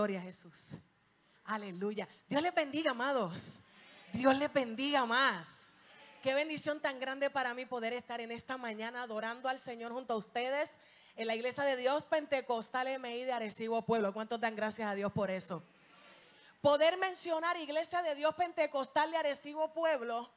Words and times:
Gloria 0.00 0.20
a 0.20 0.22
Jesús. 0.22 0.68
Aleluya. 1.44 2.08
Dios 2.26 2.40
les 2.40 2.54
bendiga, 2.54 2.92
amados. 2.92 3.58
Dios 4.14 4.34
les 4.38 4.50
bendiga 4.50 5.04
más. 5.04 5.68
Qué 6.22 6.32
bendición 6.32 6.80
tan 6.80 6.98
grande 6.98 7.28
para 7.28 7.52
mí 7.52 7.66
poder 7.66 7.92
estar 7.92 8.18
en 8.22 8.32
esta 8.32 8.56
mañana 8.56 9.02
adorando 9.02 9.50
al 9.50 9.58
Señor 9.58 9.92
junto 9.92 10.14
a 10.14 10.16
ustedes 10.16 10.78
en 11.16 11.26
la 11.26 11.34
iglesia 11.34 11.64
de 11.64 11.76
Dios 11.76 12.06
Pentecostal 12.06 12.98
MI 12.98 13.24
de 13.24 13.32
Arecibo 13.34 13.82
Pueblo. 13.82 14.14
¿Cuántos 14.14 14.40
dan 14.40 14.56
gracias 14.56 14.90
a 14.90 14.94
Dios 14.94 15.12
por 15.12 15.30
eso? 15.30 15.62
Poder 16.62 16.96
mencionar 16.96 17.58
iglesia 17.58 18.00
de 18.00 18.14
Dios 18.14 18.34
Pentecostal 18.34 19.10
de 19.10 19.18
Arecibo 19.18 19.70
Pueblo 19.74 20.30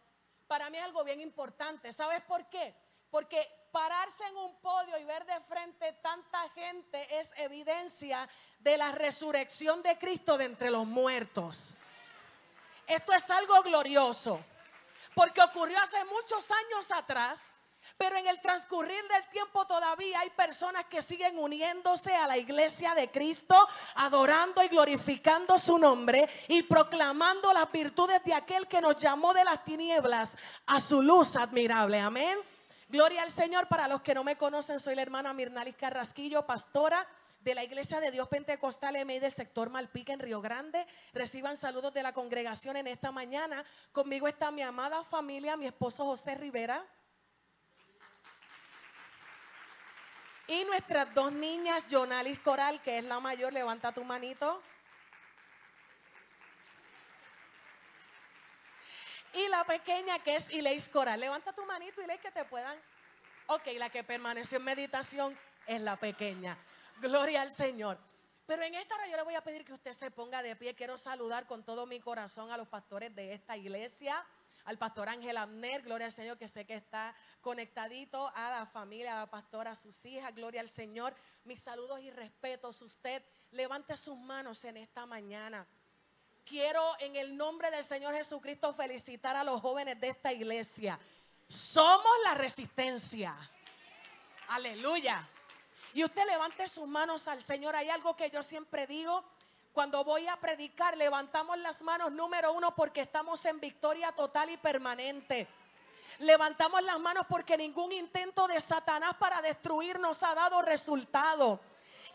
para 0.45 0.69
mí 0.71 0.77
es 0.77 0.83
algo 0.83 1.05
bien 1.05 1.21
importante. 1.21 1.93
¿Sabes 1.93 2.21
por 2.23 2.49
qué? 2.49 2.75
Porque 3.09 3.47
pararse 3.73 4.23
en 4.27 4.37
un 4.37 4.55
podio 4.61 4.97
y 4.99 5.03
ver 5.03 5.25
de 5.25 5.39
frente 5.41 5.91
tanta 5.93 6.47
gente 6.51 7.19
es 7.19 7.33
evidencia 7.37 8.29
de 8.59 8.77
la 8.77 8.91
resurrección 8.91 9.81
de 9.81 9.97
Cristo 9.97 10.37
de 10.37 10.45
entre 10.45 10.69
los 10.69 10.85
muertos. 10.85 11.75
Esto 12.85 13.13
es 13.13 13.29
algo 13.31 13.61
glorioso 13.63 14.39
porque 15.15 15.41
ocurrió 15.41 15.77
hace 15.81 15.97
muchos 16.05 16.49
años 16.51 16.91
atrás. 16.91 17.53
Pero 17.97 18.15
en 18.15 18.25
el 18.27 18.39
transcurrir 18.39 19.03
del 19.09 19.29
tiempo 19.29 19.65
todavía 19.65 20.21
hay 20.21 20.29
personas 20.29 20.85
que 20.85 21.01
siguen 21.01 21.37
uniéndose 21.37 22.15
a 22.15 22.27
la 22.27 22.37
iglesia 22.37 22.95
de 22.95 23.11
Cristo, 23.11 23.55
adorando 23.95 24.63
y 24.63 24.69
glorificando 24.69 25.59
su 25.59 25.77
nombre 25.77 26.27
y 26.47 26.63
proclamando 26.63 27.51
las 27.51 27.69
virtudes 27.73 28.23
de 28.23 28.33
aquel 28.33 28.69
que 28.69 28.79
nos 28.79 28.95
llamó 28.95 29.33
de 29.33 29.43
las 29.43 29.65
tinieblas 29.65 30.37
a 30.65 30.79
su 30.79 31.01
luz 31.01 31.35
admirable. 31.35 31.99
Amén. 31.99 32.52
Gloria 32.93 33.23
al 33.23 33.31
Señor. 33.31 33.67
Para 33.69 33.87
los 33.87 34.03
que 34.03 34.13
no 34.13 34.23
me 34.23 34.37
conocen, 34.37 34.79
soy 34.79 34.93
la 34.93 35.01
hermana 35.01 35.33
Mirnalis 35.33 35.75
Carrasquillo, 35.75 36.45
pastora 36.45 37.03
de 37.39 37.55
la 37.55 37.63
Iglesia 37.63 37.99
de 37.99 38.11
Dios 38.11 38.27
Pentecostal 38.27 39.03
MI 39.03 39.17
del 39.17 39.31
sector 39.31 39.71
Malpica 39.71 40.13
en 40.13 40.19
Río 40.19 40.41
Grande. 40.41 40.85
Reciban 41.11 41.57
saludos 41.57 41.91
de 41.95 42.03
la 42.03 42.13
congregación 42.13 42.77
en 42.77 42.85
esta 42.85 43.11
mañana. 43.11 43.65
Conmigo 43.93 44.27
está 44.27 44.51
mi 44.51 44.61
amada 44.61 45.03
familia, 45.03 45.57
mi 45.57 45.65
esposo 45.65 46.05
José 46.05 46.35
Rivera. 46.35 46.85
Y 50.45 50.63
nuestras 50.65 51.11
dos 51.15 51.31
niñas, 51.31 51.87
Jonalis 51.89 52.37
Coral, 52.37 52.79
que 52.83 52.99
es 52.99 53.03
la 53.05 53.19
mayor, 53.19 53.53
levanta 53.53 53.91
tu 53.91 54.03
manito. 54.03 54.61
Y 59.33 59.47
la 59.49 59.63
pequeña, 59.63 60.19
que 60.19 60.35
es 60.35 60.49
Ileis 60.51 60.89
Coral. 60.89 61.19
Levanta 61.19 61.53
tu 61.53 61.65
manito, 61.65 62.01
Ileis, 62.01 62.21
que 62.21 62.31
te 62.31 62.45
puedan. 62.45 62.77
Ok, 63.47 63.67
la 63.77 63.89
que 63.89 64.03
permaneció 64.03 64.57
en 64.57 64.63
meditación 64.63 65.37
es 65.65 65.81
la 65.81 65.95
pequeña. 65.95 66.57
Gloria 67.01 67.41
al 67.41 67.49
Señor. 67.49 67.97
Pero 68.45 68.63
en 68.63 68.75
esta 68.75 68.95
hora 68.95 69.07
yo 69.07 69.17
le 69.17 69.23
voy 69.23 69.35
a 69.35 69.43
pedir 69.43 69.65
que 69.65 69.73
usted 69.73 69.93
se 69.93 70.11
ponga 70.11 70.43
de 70.43 70.55
pie. 70.55 70.75
Quiero 70.75 70.97
saludar 70.97 71.47
con 71.47 71.63
todo 71.63 71.85
mi 71.85 71.99
corazón 71.99 72.51
a 72.51 72.57
los 72.57 72.67
pastores 72.67 73.15
de 73.15 73.33
esta 73.33 73.57
iglesia. 73.57 74.25
Al 74.65 74.77
pastor 74.77 75.09
Ángel 75.09 75.35
Abner, 75.37 75.81
gloria 75.81 76.07
al 76.07 76.13
Señor, 76.13 76.37
que 76.37 76.47
sé 76.47 76.65
que 76.65 76.75
está 76.75 77.13
conectadito 77.41 78.31
a 78.35 78.59
la 78.59 78.65
familia, 78.65 79.15
a 79.15 79.19
la 79.21 79.29
pastora, 79.29 79.71
a 79.71 79.75
sus 79.75 80.05
hijas, 80.05 80.33
gloria 80.35 80.61
al 80.61 80.69
Señor. 80.69 81.15
Mis 81.43 81.59
saludos 81.59 81.99
y 82.01 82.11
respetos. 82.11 82.81
Usted 82.81 83.23
levante 83.51 83.97
sus 83.97 84.17
manos 84.17 84.63
en 84.63 84.77
esta 84.77 85.05
mañana. 85.05 85.67
Quiero 86.45 86.83
en 86.99 87.15
el 87.15 87.37
nombre 87.37 87.71
del 87.71 87.85
Señor 87.85 88.13
Jesucristo 88.13 88.73
felicitar 88.73 89.35
a 89.35 89.43
los 89.43 89.61
jóvenes 89.61 89.99
de 89.99 90.09
esta 90.09 90.33
iglesia. 90.33 90.99
Somos 91.47 92.11
la 92.25 92.33
resistencia. 92.33 93.35
Aleluya. 94.49 95.27
Y 95.93 96.03
usted 96.03 96.25
levante 96.25 96.67
sus 96.67 96.87
manos 96.87 97.27
al 97.27 97.41
Señor. 97.41 97.75
Hay 97.75 97.89
algo 97.89 98.17
que 98.17 98.29
yo 98.29 98.43
siempre 98.43 98.87
digo. 98.87 99.23
Cuando 99.71 100.03
voy 100.03 100.27
a 100.27 100.35
predicar, 100.37 100.97
levantamos 100.97 101.57
las 101.59 101.81
manos 101.81 102.11
número 102.11 102.51
uno 102.53 102.75
porque 102.75 103.01
estamos 103.01 103.43
en 103.45 103.59
victoria 103.59 104.11
total 104.11 104.49
y 104.49 104.57
permanente. 104.57 105.47
Levantamos 106.19 106.83
las 106.83 106.99
manos 106.99 107.25
porque 107.27 107.57
ningún 107.57 107.91
intento 107.91 108.47
de 108.47 108.59
Satanás 108.61 109.15
para 109.17 109.41
destruirnos 109.41 110.21
ha 110.23 110.35
dado 110.35 110.61
resultado. 110.61 111.59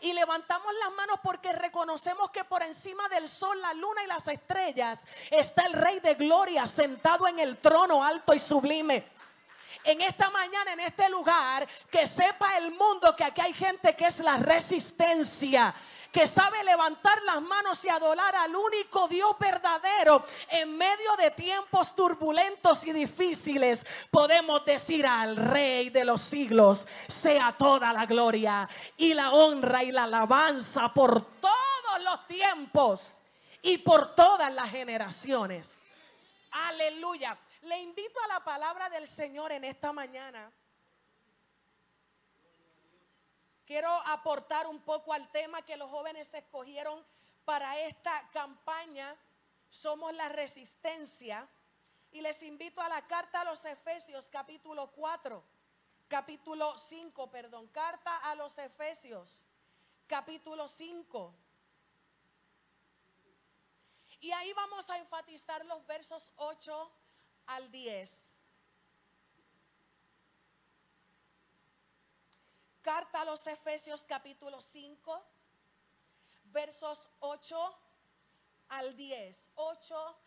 Y 0.01 0.13
levantamos 0.13 0.73
las 0.81 0.93
manos 0.93 1.19
porque 1.21 1.51
reconocemos 1.51 2.31
que 2.31 2.43
por 2.45 2.63
encima 2.63 3.07
del 3.09 3.27
sol, 3.27 3.59
la 3.61 3.73
luna 3.73 4.03
y 4.03 4.07
las 4.07 4.27
estrellas 4.27 5.05
está 5.29 5.65
el 5.65 5.73
Rey 5.73 5.99
de 5.99 6.15
Gloria 6.15 6.65
sentado 6.67 7.27
en 7.27 7.39
el 7.39 7.57
trono 7.57 8.03
alto 8.03 8.33
y 8.33 8.39
sublime 8.39 9.18
en 9.83 10.01
esta 10.01 10.29
mañana, 10.29 10.73
en 10.73 10.79
este 10.81 11.09
lugar, 11.09 11.67
que 11.89 12.05
sepa 12.05 12.57
el 12.57 12.71
mundo 12.71 13.15
que 13.15 13.23
aquí 13.23 13.41
hay 13.41 13.53
gente 13.53 13.95
que 13.95 14.05
es 14.05 14.19
la 14.19 14.37
resistencia 14.37 15.73
que 16.11 16.25
sabe 16.25 16.63
levantar 16.63 17.21
las 17.23 17.41
manos 17.41 17.83
y 17.85 17.89
adorar 17.89 18.35
al 18.35 18.55
único 18.55 19.07
Dios 19.07 19.35
verdadero 19.39 20.25
en 20.49 20.75
medio 20.75 21.15
de 21.17 21.31
tiempos 21.31 21.95
turbulentos 21.95 22.85
y 22.85 22.93
difíciles, 22.93 23.85
podemos 24.09 24.65
decir 24.65 25.05
al 25.05 25.35
Rey 25.35 25.89
de 25.89 26.05
los 26.05 26.21
siglos, 26.21 26.87
sea 27.07 27.55
toda 27.57 27.93
la 27.93 28.05
gloria 28.05 28.67
y 28.97 29.13
la 29.13 29.31
honra 29.31 29.83
y 29.83 29.91
la 29.91 30.05
alabanza 30.05 30.93
por 30.93 31.21
todos 31.21 32.03
los 32.03 32.27
tiempos 32.27 33.21
y 33.61 33.77
por 33.77 34.15
todas 34.15 34.51
las 34.53 34.69
generaciones. 34.71 35.79
Aleluya. 36.51 37.37
Le 37.61 37.77
invito 37.79 38.19
a 38.23 38.27
la 38.27 38.43
palabra 38.43 38.89
del 38.89 39.07
Señor 39.07 39.51
en 39.51 39.63
esta 39.63 39.91
mañana. 39.91 40.51
Quiero 43.65 43.91
aportar 44.07 44.65
un 44.67 44.81
poco 44.81 45.13
al 45.13 45.29
tema 45.31 45.61
que 45.61 45.77
los 45.77 45.89
jóvenes 45.89 46.33
escogieron 46.33 47.05
para 47.45 47.79
esta 47.81 48.29
campaña. 48.31 49.15
Somos 49.69 50.13
la 50.13 50.29
resistencia. 50.29 51.47
Y 52.11 52.21
les 52.21 52.41
invito 52.41 52.81
a 52.81 52.89
la 52.89 53.05
carta 53.05 53.41
a 53.41 53.45
los 53.45 53.63
Efesios 53.65 54.29
capítulo 54.29 54.89
4, 54.91 55.43
capítulo 56.07 56.75
5, 56.75 57.29
perdón, 57.29 57.67
carta 57.67 58.17
a 58.17 58.33
los 58.33 58.57
Efesios 58.57 59.45
capítulo 60.09 60.67
5. 60.67 61.35
Y 64.21 64.31
ahí 64.31 64.51
vamos 64.53 64.89
a 64.89 64.97
enfatizar 64.97 65.63
los 65.67 65.85
versos 65.85 66.31
8 66.37 66.91
al 67.49 67.71
10. 67.71 68.31
Carta 72.81 73.21
a 73.21 73.25
los 73.25 73.45
Efesios 73.47 74.03
capítulo 74.03 74.59
5, 74.61 75.23
versos 76.45 77.09
8 77.19 77.79
al 78.69 78.95
10. 78.95 79.49
8 79.55 80.19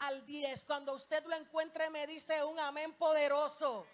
al 0.00 0.26
10. 0.26 0.64
Cuando 0.64 0.94
usted 0.94 1.24
lo 1.26 1.36
encuentre 1.36 1.90
me 1.90 2.06
dice 2.06 2.42
un 2.44 2.58
amén 2.58 2.92
poderoso. 2.94 3.86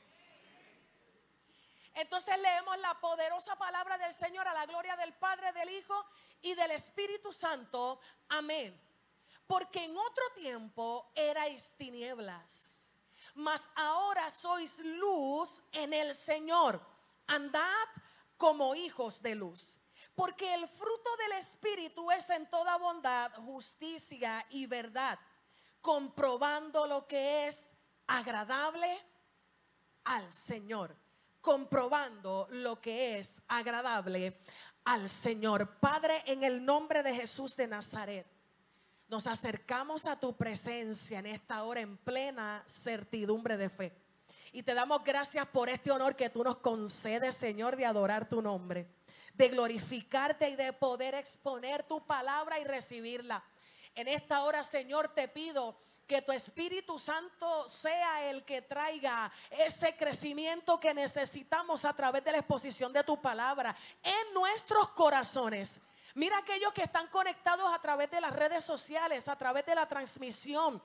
Entonces 1.95 2.39
leemos 2.39 2.79
la 2.79 2.95
poderosa 3.01 3.57
palabra 3.57 3.97
del 3.97 4.13
Señor 4.13 4.47
a 4.47 4.53
la 4.53 4.67
gloria 4.67 4.97
del 4.97 5.15
Padre, 5.15 5.51
del 5.53 5.71
Hijo 5.71 6.05
y 6.43 6.55
del 6.55 6.73
Espíritu 6.73 7.33
Santo. 7.33 7.99
Amén. 8.29 8.79
Porque 9.47 9.85
en 9.85 9.97
otro 9.97 10.25
tiempo 10.35 11.11
erais 11.15 11.75
tinieblas, 11.79 12.76
mas 13.37 13.69
ahora 13.75 14.31
sois 14.31 14.81
luz 14.81 15.63
en 15.73 15.93
el 15.93 16.15
Señor. 16.15 16.81
Andad 17.27 17.87
como 18.37 18.75
hijos 18.75 19.23
de 19.23 19.35
luz. 19.35 19.79
Porque 20.15 20.55
el 20.55 20.67
fruto 20.67 21.17
del 21.19 21.33
Espíritu 21.33 22.11
es 22.11 22.31
en 22.31 22.49
toda 22.51 22.79
bondad, 22.79 23.33
justicia 23.45 24.45
y 24.51 24.67
verdad, 24.67 25.19
comprobando 25.81 26.87
lo 26.87 27.07
que 27.07 27.49
es 27.49 27.75
agradable 28.07 28.99
al 30.05 30.33
Señor. 30.33 30.97
Comprobando 31.41 32.49
lo 32.51 32.81
que 32.81 33.19
es 33.19 33.43
agradable 33.49 34.41
al 34.85 35.09
Señor. 35.09 35.79
Padre, 35.79 36.23
en 36.27 36.43
el 36.43 36.65
nombre 36.65 37.03
de 37.03 37.15
Jesús 37.15 37.57
de 37.57 37.69
Nazaret 37.69 38.36
nos 39.09 39.27
acercamos 39.27 40.07
a 40.07 40.19
tu 40.19 40.37
presencia 40.37 41.19
en 41.19 41.27
esta 41.27 41.63
hora 41.65 41.81
en 41.81 41.97
plena 41.97 42.63
certidumbre 42.67 43.57
de 43.57 43.69
fe. 43.69 43.93
Y 44.53 44.63
te 44.63 44.75
damos 44.75 45.05
gracias 45.05 45.47
por 45.47 45.69
este 45.69 45.91
honor 45.91 46.17
que 46.17 46.31
tú 46.31 46.43
nos 46.43 46.57
concedes, 46.57 47.37
Señor, 47.37 47.77
de 47.77 47.87
adorar 47.87 48.29
tu 48.29 48.43
nombre, 48.43 48.89
de 49.35 49.49
glorificarte 49.49 50.49
y 50.49 50.57
de 50.57 50.73
poder 50.73 51.15
exponer 51.15 51.83
tu 51.83 52.05
palabra 52.07 52.59
y 52.59 52.65
recibirla. 52.65 53.45
En 53.95 54.09
esta 54.09 54.43
hora, 54.45 54.65
Señor, 54.65 55.09
te 55.09 55.29
pido 55.29 55.79
que 56.07 56.23
tu 56.23 56.33
Espíritu 56.33 56.99
Santo 56.99 57.69
sea 57.69 58.31
el 58.31 58.45
que 58.45 58.63
traiga 58.63 59.31
ese 59.51 59.97
crecimiento 59.97 60.79
que 60.79 60.95
necesitamos 60.95 61.85
a 61.85 61.95
través 61.95 62.25
de 62.25 62.33
la 62.33 62.39
exposición 62.39 62.93
de 62.93 63.05
tu 63.05 63.21
palabra 63.21 63.75
en 64.03 64.35
nuestros 64.35 64.89
corazones 64.91 65.81
Mira 66.17 66.37
aquellos 66.39 66.73
que 66.73 66.83
están 66.83 67.07
conectados 67.07 67.73
a 67.73 67.81
través 67.81 68.11
de 68.11 68.21
las 68.21 68.33
redes 68.35 68.65
sociales, 68.65 69.29
a 69.29 69.37
través 69.37 69.65
de 69.65 69.75
la 69.75 69.87
transmisión. 69.87 70.83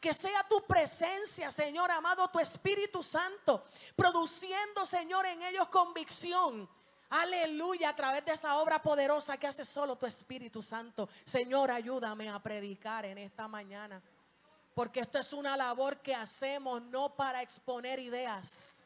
Que 0.00 0.12
sea 0.12 0.42
tu 0.48 0.60
presencia, 0.66 1.50
Señor 1.50 1.90
amado, 1.90 2.28
tu 2.28 2.40
Espíritu 2.40 3.02
Santo, 3.02 3.64
produciendo, 3.94 4.84
Señor, 4.84 5.26
en 5.26 5.42
ellos 5.42 5.68
convicción 5.68 6.68
Aleluya, 7.10 7.88
a 7.88 7.96
través 7.96 8.24
de 8.24 8.32
esa 8.32 8.58
obra 8.58 8.80
poderosa 8.80 9.36
que 9.36 9.48
hace 9.48 9.64
solo 9.64 9.96
tu 9.96 10.06
Espíritu 10.06 10.62
Santo. 10.62 11.08
Señor, 11.24 11.72
ayúdame 11.72 12.30
a 12.30 12.38
predicar 12.38 13.04
en 13.04 13.18
esta 13.18 13.48
mañana. 13.48 14.00
Porque 14.74 15.00
esto 15.00 15.18
es 15.18 15.32
una 15.32 15.56
labor 15.56 15.98
que 15.98 16.14
hacemos 16.14 16.80
no 16.82 17.16
para 17.16 17.42
exponer 17.42 17.98
ideas, 17.98 18.79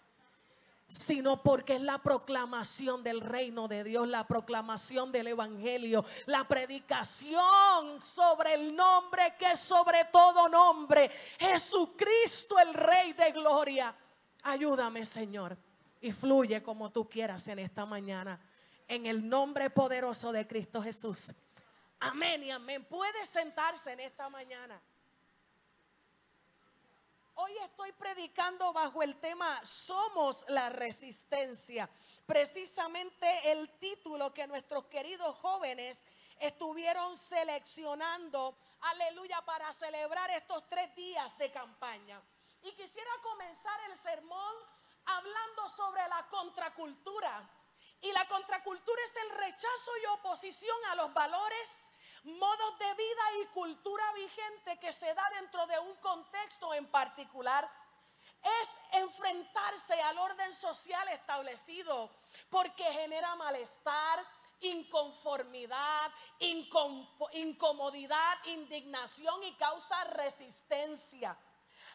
sino 0.96 1.43
porque 1.43 1.75
es 1.75 1.81
la 1.81 1.99
proclamación 1.99 3.02
del 3.02 3.20
reino 3.20 3.69
de 3.69 3.85
Dios, 3.85 4.06
la 4.06 4.26
proclamación 4.26 5.11
del 5.12 5.29
Evangelio, 5.29 6.05
la 6.26 6.46
predicación 6.46 8.00
sobre 8.00 8.55
el 8.55 8.76
nombre 8.76 9.23
que 9.38 9.52
es 9.52 9.61
sobre 9.61 10.05
todo 10.12 10.49
nombre, 10.49 11.11
Jesucristo 11.38 12.58
el 12.61 12.75
Rey 12.75 13.12
de 13.14 13.32
Gloria. 13.32 13.94
Ayúdame, 14.43 15.05
Señor 15.05 15.56
y 16.05 16.12
fluye 16.12 16.62
como 16.62 16.93
tú 16.93 17.08
quieras 17.08 17.49
en 17.49 17.58
esta 17.61 17.87
mañana. 17.87 18.38
En 18.88 19.06
el 19.06 19.26
nombre 19.26 19.70
poderoso 19.70 20.32
de 20.32 20.47
Cristo 20.47 20.82
Jesús. 20.82 21.32
Amén 21.99 22.43
y 22.43 22.50
amén. 22.50 22.85
Puede 22.85 23.25
sentarse 23.25 23.93
en 23.93 24.00
esta 24.00 24.29
mañana. 24.29 24.79
Hoy 27.36 27.52
estoy 27.64 27.90
predicando 27.92 28.72
bajo 28.72 29.02
el 29.02 29.16
tema 29.16 29.60
Somos 29.64 30.44
la 30.48 30.69
resistencia. 30.69 31.90
Precisamente 32.26 33.50
el 33.50 33.69
título 33.81 34.32
que 34.32 34.46
nuestros 34.46 34.84
queridos 34.84 35.36
jóvenes 35.38 36.06
estuvieron 36.38 37.19
seleccionando, 37.19 38.56
aleluya, 38.82 39.42
para 39.44 39.72
celebrar 39.72 40.31
estos 40.31 40.69
tres 40.69 40.94
días 40.94 41.36
de 41.36 41.50
campaña. 41.50 42.22
Y 42.62 42.70
quisiera 42.72 43.10
comenzar 43.20 43.80
el 43.90 43.96
sermón 43.98 44.54
hablando 45.06 45.69
sobre 45.70 46.02
la 46.08 46.28
contracultura. 46.30 47.50
Y 48.04 48.12
la 48.12 48.28
contracultura 48.28 49.02
es 49.02 49.16
el 49.16 49.30
rechazo 49.30 49.90
y 50.02 50.06
oposición 50.18 50.76
a 50.90 50.96
los 50.96 51.14
valores, 51.14 51.78
modos 52.24 52.78
de 52.78 52.94
vida 52.96 53.22
y 53.40 53.46
cultura 53.46 54.12
vigente 54.12 54.78
que 54.78 54.92
se 54.92 55.14
da 55.14 55.26
dentro 55.40 55.66
de 55.66 55.78
un 55.78 55.96
contexto 55.96 56.74
en 56.74 56.86
particular. 56.90 57.66
Es 58.42 59.00
enfrentarse 59.00 60.02
al 60.02 60.18
orden 60.18 60.52
social 60.52 61.08
establecido 61.08 62.10
porque 62.50 62.84
genera 62.92 63.36
malestar, 63.36 64.22
inconformidad, 64.60 66.12
incomodidad, 67.32 68.44
indignación 68.48 69.42
y 69.44 69.54
causa 69.54 70.04
resistencia. 70.04 71.34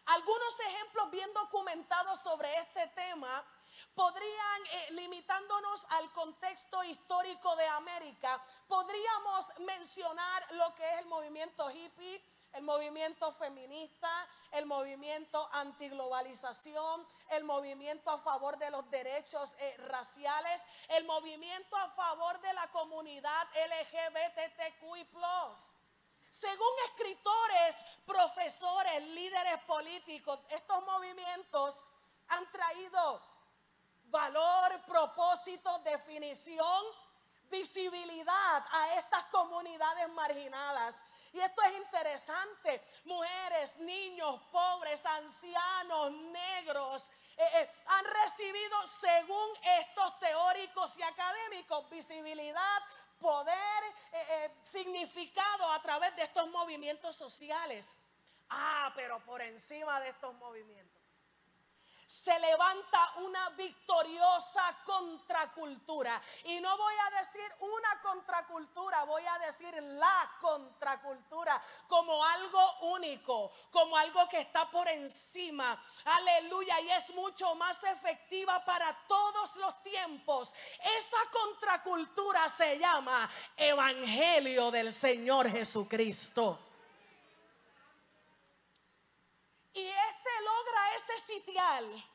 Algunos 0.08 0.60
ejemplos 0.70 1.12
bien 1.12 1.32
documentados 1.36 2.20
sobre 2.22 2.52
este 2.62 2.88
tema 2.96 3.46
podrían, 3.94 4.66
eh, 4.72 4.88
limitándonos 4.92 5.86
al 5.90 6.12
contexto 6.14 6.84
histórico 6.84 7.56
de 7.56 7.68
América, 7.68 8.44
podríamos 8.68 9.46
mencionar 9.60 10.54
lo 10.54 10.74
que 10.76 10.90
es 10.94 11.00
el 11.00 11.06
movimiento 11.08 11.70
hippie, 11.70 12.24
el 12.54 12.64
movimiento 12.64 13.32
feminista, 13.34 14.28
el 14.52 14.66
movimiento 14.66 15.50
antiglobalización, 15.54 17.08
el 17.30 17.44
movimiento 17.44 18.10
a 18.10 18.18
favor 18.18 18.58
de 18.58 18.72
los 18.72 18.90
derechos 18.90 19.56
eh, 19.60 19.78
raciales, 19.78 20.64
el 20.90 21.06
movimiento 21.06 21.76
a 21.76 21.90
favor 21.90 22.40
de 22.42 22.54
la 22.54 22.68
comunidad 22.72 23.48
LGBTQI. 23.54 25.08
Según 26.32 26.74
escritores, 26.90 27.76
profesores, 28.06 29.04
líderes 29.10 29.62
políticos, 29.64 30.40
estos 30.50 30.86
movimientos 30.86 31.82
han 32.28 32.50
traído 32.52 33.22
valor, 34.10 34.80
propósito, 34.88 35.80
definición, 35.80 36.86
visibilidad 37.50 38.64
a 38.72 38.96
estas 38.96 39.24
comunidades 39.26 40.10
marginadas. 40.10 41.00
Y 41.34 41.40
esto 41.40 41.62
es 41.64 41.78
interesante. 41.78 42.84
Mujeres, 43.06 43.78
niños, 43.78 44.40
pobres, 44.52 45.06
ancianos, 45.06 46.12
negros, 46.12 47.04
eh, 47.38 47.50
eh, 47.54 47.72
han 47.86 48.06
recibido, 48.06 48.88
según 48.88 49.50
estos 49.80 50.20
teóricos 50.20 50.98
y 50.98 51.04
académicos, 51.04 51.90
visibilidad, 51.90 52.84
poder, 53.20 53.84
eh, 54.12 54.52
significado 54.64 55.72
a 55.72 55.82
través 55.82 56.16
de 56.16 56.24
estos 56.24 56.50
movimientos 56.50 57.16
sociales. 57.16 57.96
Ah, 58.50 58.92
pero 58.96 59.20
por 59.26 59.42
encima 59.42 60.00
de 60.02 60.10
estos 60.10 60.34
movimientos 60.36 60.89
se 62.10 62.38
levanta 62.40 63.14
una 63.18 63.50
victoriosa 63.52 64.76
contracultura. 64.84 66.20
Y 66.46 66.60
no 66.60 66.76
voy 66.76 66.94
a 67.06 67.20
decir 67.20 67.54
una 67.60 68.02
contracultura, 68.02 69.04
voy 69.04 69.22
a 69.28 69.46
decir 69.46 69.72
la 69.84 70.32
contracultura 70.42 71.62
como 71.88 72.26
algo 72.26 72.80
único, 72.96 73.52
como 73.70 73.96
algo 73.96 74.28
que 74.28 74.42
está 74.42 74.72
por 74.72 74.88
encima. 74.88 75.80
Aleluya. 76.04 76.82
Y 76.82 76.90
es 76.90 77.12
mucho 77.12 77.54
más 77.56 77.84
efectiva 77.84 78.66
para 78.66 78.92
todos 79.08 79.56
los 79.58 79.84
tiempos. 79.84 80.52
Esa 80.98 81.18
contracultura 81.32 82.50
se 82.50 82.80
llama 82.80 83.30
Evangelio 83.56 84.72
del 84.72 84.92
Señor 84.92 85.48
Jesucristo. 85.52 86.69
Y 89.80 89.88
este 89.88 90.42
logra 90.44 90.96
ese 90.98 91.34
sitial 91.34 92.10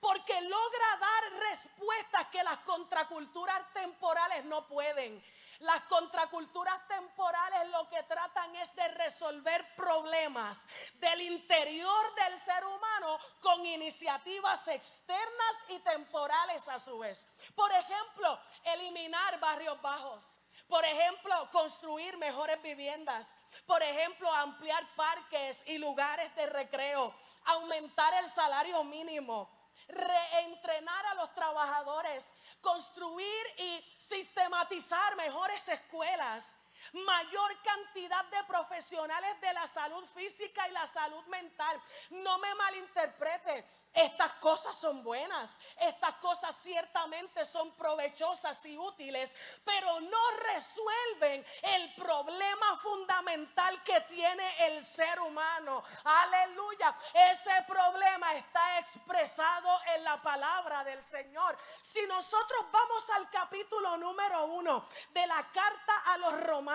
porque 0.00 0.40
logra 0.42 0.96
dar 1.00 1.32
respuestas 1.50 2.26
que 2.28 2.42
las 2.44 2.58
contraculturas 2.58 3.72
temporales 3.72 4.44
no 4.44 4.66
pueden. 4.66 5.22
Las 5.60 5.82
contraculturas 5.84 6.86
temporales 6.88 7.70
lo 7.70 7.88
que 7.88 8.02
tratan 8.02 8.54
es 8.56 8.74
de 8.74 8.88
resolver 8.88 9.64
problemas 9.74 10.66
del 10.94 11.22
interior 11.22 12.14
del 12.14 12.38
ser 12.38 12.64
humano 12.64 13.18
con 13.40 13.64
iniciativas 13.64 14.68
externas 14.68 15.54
y 15.68 15.78
temporales 15.80 16.68
a 16.68 16.78
su 16.78 16.98
vez. 16.98 17.24
Por 17.54 17.70
ejemplo, 17.72 18.38
eliminar 18.64 19.40
barrios 19.40 19.80
bajos. 19.80 20.36
Por 20.68 20.84
ejemplo, 20.84 21.48
construir 21.52 22.16
mejores 22.18 22.60
viviendas. 22.62 23.34
Por 23.66 23.82
ejemplo, 23.82 24.30
ampliar 24.34 24.84
parques 24.96 25.62
y 25.66 25.78
lugares 25.78 26.34
de 26.34 26.46
recreo. 26.46 27.14
Aumentar 27.44 28.12
el 28.14 28.30
salario 28.30 28.82
mínimo 28.84 29.48
reentrenar 29.88 31.06
a 31.06 31.14
los 31.14 31.32
trabajadores, 31.34 32.32
construir 32.60 33.46
y 33.58 33.84
sistematizar 33.98 35.16
mejores 35.16 35.68
escuelas, 35.68 36.56
mayor 36.92 37.62
cantidad 37.62 38.24
de 38.26 38.44
profesionales 38.44 39.40
de 39.40 39.52
la 39.52 39.66
salud 39.66 40.04
física 40.14 40.68
y 40.68 40.72
la 40.72 40.86
salud 40.86 41.24
mental. 41.26 41.80
No 42.10 42.38
me 42.38 42.54
malinterprete, 42.54 43.64
estas 43.96 44.34
cosas 44.34 44.76
son 44.76 45.02
buenas, 45.02 45.52
estas 45.80 46.12
cosas 46.16 46.54
ciertamente 46.62 47.46
son 47.46 47.72
provechosas 47.76 48.62
y 48.66 48.76
útiles, 48.76 49.34
pero 49.64 50.00
no 50.00 50.30
resuelven 50.52 51.46
el 51.62 51.94
problema 51.94 52.78
fundamental 52.82 53.82
que 53.84 53.98
tiene 54.02 54.66
el 54.66 54.84
ser 54.84 55.18
humano. 55.20 55.82
Aleluya, 56.04 56.94
ese 57.32 57.64
problema 57.66 58.34
está 58.34 58.78
expresado 58.80 59.80
en 59.94 60.04
la 60.04 60.20
palabra 60.20 60.84
del 60.84 61.02
Señor. 61.02 61.56
Si 61.80 62.02
nosotros 62.06 62.66
vamos 62.70 63.10
al 63.16 63.30
capítulo 63.30 63.96
número 63.96 64.44
uno 64.44 64.86
de 65.08 65.26
la 65.26 65.42
carta 65.52 66.02
a 66.04 66.18
los 66.18 66.40
romanos, 66.42 66.65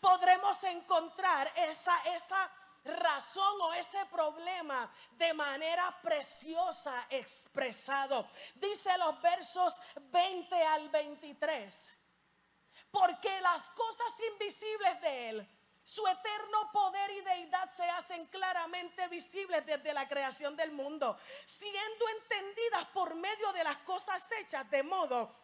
podremos 0.00 0.62
encontrar 0.64 1.52
esa, 1.56 1.96
esa 2.16 2.50
razón 2.84 3.60
o 3.62 3.74
ese 3.74 4.04
problema 4.06 4.90
de 5.12 5.32
manera 5.32 5.98
preciosa 6.02 7.06
expresado. 7.10 8.28
Dice 8.56 8.96
los 8.98 9.20
versos 9.22 9.74
20 9.96 10.64
al 10.66 10.88
23. 10.90 11.90
Porque 12.90 13.40
las 13.40 13.66
cosas 13.70 14.14
invisibles 14.32 15.00
de 15.00 15.30
Él, 15.30 15.48
su 15.82 16.06
eterno 16.06 16.70
poder 16.72 17.10
y 17.10 17.20
deidad 17.22 17.68
se 17.68 17.82
hacen 17.90 18.24
claramente 18.26 19.08
visibles 19.08 19.66
desde 19.66 19.92
la 19.92 20.08
creación 20.08 20.56
del 20.56 20.70
mundo, 20.72 21.18
siendo 21.44 22.08
entendidas 22.20 22.84
por 22.94 23.14
medio 23.16 23.52
de 23.52 23.64
las 23.64 23.76
cosas 23.78 24.24
hechas, 24.38 24.70
de 24.70 24.82
modo 24.84 25.43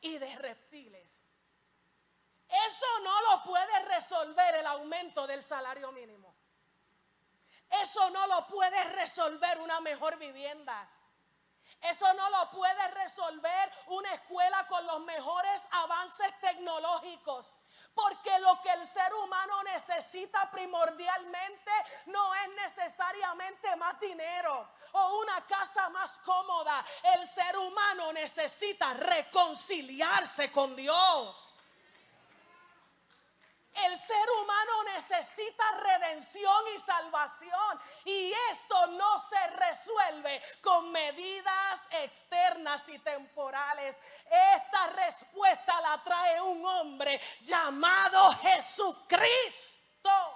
y 0.00 0.18
de 0.18 0.36
reptiles. 0.36 1.26
Eso 2.48 2.86
no 3.02 3.22
lo 3.30 3.42
puede 3.44 3.80
resolver 3.86 4.54
el 4.56 4.66
aumento 4.66 5.26
del 5.26 5.42
salario 5.42 5.90
mínimo. 5.92 6.34
Eso 7.82 8.10
no 8.10 8.26
lo 8.28 8.46
puede 8.46 8.82
resolver 8.94 9.58
una 9.60 9.80
mejor 9.80 10.18
vivienda. 10.18 10.88
Eso 11.90 12.12
no 12.14 12.30
lo 12.30 12.50
puede 12.50 12.88
resolver 12.88 13.72
una 13.88 14.12
escuela 14.12 14.66
con 14.66 14.86
los 14.86 15.00
mejores 15.00 15.62
avances 15.70 16.40
tecnológicos. 16.40 17.54
Porque 17.94 18.38
lo 18.40 18.60
que 18.62 18.70
el 18.70 18.86
ser 18.86 19.12
humano 19.14 19.62
necesita 19.64 20.50
primordialmente 20.50 21.70
no 22.06 22.34
es 22.34 22.48
necesariamente 22.64 23.76
más 23.76 23.98
dinero 24.00 24.68
o 24.92 25.18
una 25.20 25.40
casa 25.46 25.88
más 25.90 26.10
cómoda. 26.24 26.84
El 27.14 27.26
ser 27.26 27.56
humano 27.56 28.12
necesita 28.12 28.92
reconciliarse 28.94 30.50
con 30.50 30.74
Dios. 30.74 31.54
El 33.84 33.98
ser 33.98 34.30
humano 34.42 34.84
necesita 34.94 35.64
redención 35.72 36.64
y 36.74 36.78
salvación. 36.78 37.80
Y 38.04 38.32
esto 38.50 38.86
no 38.88 39.28
se 39.28 39.46
resuelve 39.48 40.42
con 40.60 40.90
medidas 40.92 41.86
externas 41.90 42.88
y 42.88 42.98
temporales. 43.00 44.00
Esta 44.54 44.86
respuesta 44.88 45.80
la 45.82 46.02
trae 46.02 46.40
un 46.40 46.64
hombre 46.64 47.20
llamado 47.42 48.32
Jesucristo. 48.32 50.35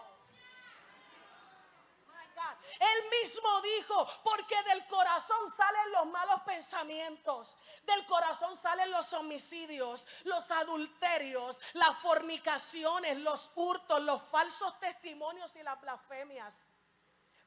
Él 2.79 3.11
mismo 3.23 3.61
dijo, 3.63 4.09
porque 4.23 4.63
del 4.65 4.87
corazón 4.87 5.51
salen 5.51 5.93
los 5.93 6.07
malos 6.07 6.41
pensamientos, 6.43 7.57
del 7.83 8.05
corazón 8.07 8.57
salen 8.57 8.91
los 8.91 9.13
homicidios, 9.13 10.07
los 10.25 10.51
adulterios, 10.51 11.61
las 11.75 11.97
fornicaciones, 11.99 13.19
los 13.19 13.51
hurtos, 13.55 14.03
los 14.03 14.23
falsos 14.23 14.79
testimonios 14.81 15.55
y 15.57 15.63
las 15.63 15.81
blasfemias. 15.81 16.65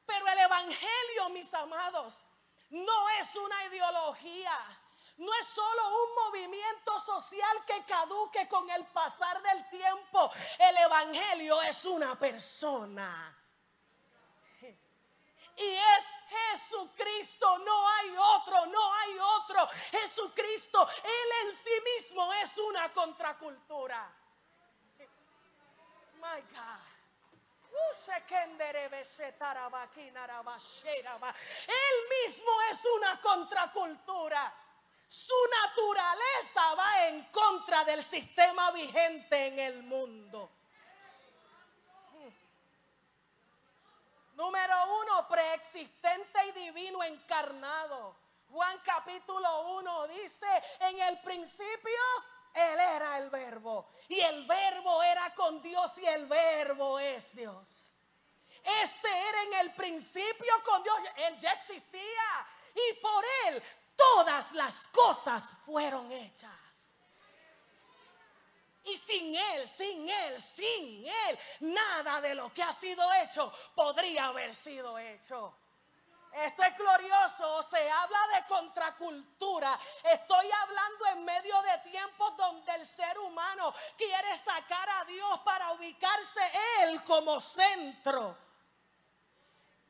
Pero 0.06 0.28
el 0.28 0.38
Evangelio, 0.38 1.28
mis 1.30 1.52
amados, 1.54 2.24
no 2.70 3.08
es 3.20 3.34
una 3.34 3.64
ideología. 3.64 4.80
No 5.16 5.32
es 5.32 5.46
solo 5.46 5.82
un 5.88 6.14
movimiento 6.26 7.00
social 7.00 7.64
que 7.66 7.84
caduque 7.84 8.48
con 8.48 8.68
el 8.68 8.84
pasar 8.86 9.40
del 9.42 9.68
tiempo. 9.70 10.30
El 10.58 10.76
Evangelio 10.78 11.62
es 11.62 11.84
una 11.84 12.18
persona 12.18 13.43
y 15.56 15.76
es 15.76 16.04
Jesucristo, 16.28 17.58
no 17.58 17.88
hay 17.88 18.16
otro, 18.16 18.66
no 18.66 18.94
hay 18.94 19.18
otro. 19.18 19.68
Jesucristo, 19.90 20.88
Él 21.02 21.46
en 21.46 21.54
sí 21.54 21.82
mismo 21.96 22.32
es 22.34 22.56
una 22.58 22.92
contracultura. 22.92 24.12
My 26.16 26.40
God. 26.40 26.94
Él 31.66 32.26
mismo 32.26 32.52
es 32.70 32.84
una 32.96 33.20
contracultura. 33.20 34.54
Su 35.08 35.34
naturaleza 35.62 36.74
va 36.76 37.08
en 37.08 37.24
contra 37.26 37.84
del 37.84 38.02
sistema 38.02 38.70
vigente 38.72 39.46
en 39.46 39.58
el 39.58 39.82
mundo. 39.82 40.50
Número 44.34 44.74
uno, 45.02 45.28
preexistente 45.28 46.46
y 46.48 46.52
divino 46.64 47.02
encarnado. 47.04 48.16
Juan 48.50 48.78
capítulo 48.84 49.78
1 49.78 50.08
dice, 50.08 50.46
en 50.80 51.00
el 51.00 51.20
principio 51.20 52.00
Él 52.54 52.78
era 52.78 53.18
el 53.18 53.30
verbo. 53.30 53.88
Y 54.08 54.20
el 54.20 54.46
verbo 54.46 55.02
era 55.02 55.32
con 55.34 55.62
Dios 55.62 55.98
y 55.98 56.06
el 56.06 56.26
verbo 56.26 56.98
es 56.98 57.34
Dios. 57.34 57.96
Este 58.82 59.08
era 59.08 59.42
en 59.42 59.54
el 59.66 59.72
principio 59.74 60.62
con 60.64 60.82
Dios. 60.82 60.96
Él 61.16 61.38
ya 61.38 61.52
existía. 61.52 62.46
Y 62.74 62.94
por 63.00 63.24
Él 63.46 63.62
todas 63.96 64.52
las 64.52 64.88
cosas 64.88 65.44
fueron 65.64 66.10
hechas. 66.10 66.50
Y 68.84 68.96
sin 68.98 69.34
Él, 69.34 69.68
sin 69.68 70.08
Él, 70.08 70.40
sin 70.40 71.06
Él, 71.06 71.38
nada 71.60 72.20
de 72.20 72.34
lo 72.34 72.52
que 72.52 72.62
ha 72.62 72.72
sido 72.72 73.10
hecho 73.14 73.50
podría 73.74 74.26
haber 74.26 74.54
sido 74.54 74.98
hecho. 74.98 75.56
Esto 76.34 76.64
es 76.64 76.76
glorioso, 76.76 77.62
se 77.62 77.90
habla 77.90 78.18
de 78.34 78.46
contracultura. 78.48 79.78
Estoy 80.12 80.50
hablando 80.50 81.06
en 81.12 81.24
medio 81.24 81.62
de 81.62 81.90
tiempos 81.90 82.36
donde 82.36 82.74
el 82.74 82.84
ser 82.84 83.16
humano 83.20 83.72
quiere 83.96 84.36
sacar 84.36 84.88
a 84.88 85.04
Dios 85.04 85.40
para 85.44 85.70
ubicarse 85.72 86.40
Él 86.82 87.02
como 87.04 87.40
centro. 87.40 88.36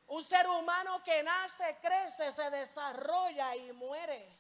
Un 0.09 0.23
ser 0.23 0.47
humano 0.47 1.03
que 1.03 1.23
nace, 1.23 1.79
crece, 1.81 2.31
se 2.31 2.51
desarrolla 2.51 3.57
y 3.57 3.73
muere. 3.73 4.39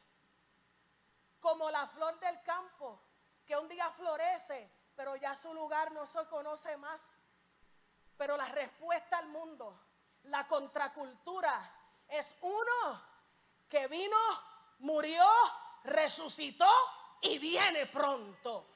Como 1.41 1.71
la 1.71 1.89
flor 1.89 2.21
del 2.21 2.41
campo 2.43 3.01
que 3.47 3.57
un 3.57 3.69
día 3.69 3.91
florece, 3.91 4.71
pero 4.95 5.17
ya 5.17 5.35
su 5.37 5.53
lugar 5.55 5.93
no 5.93 6.07
se 6.07 6.25
conoce 6.29 6.77
más. 6.77 7.13
Pero 8.17 8.37
la 8.37 8.47
respuesta 8.47 9.19
al 9.19 9.29
mundo, 9.29 9.79
la 10.25 10.47
contracultura, 10.47 11.71
es 12.09 12.35
uno 12.41 13.03
que 13.69 13.89
vino, 13.89 14.17
murió, 14.79 15.27
resucitó 15.85 16.71
y 17.23 17.39
viene 17.39 17.87
pronto. 17.87 18.67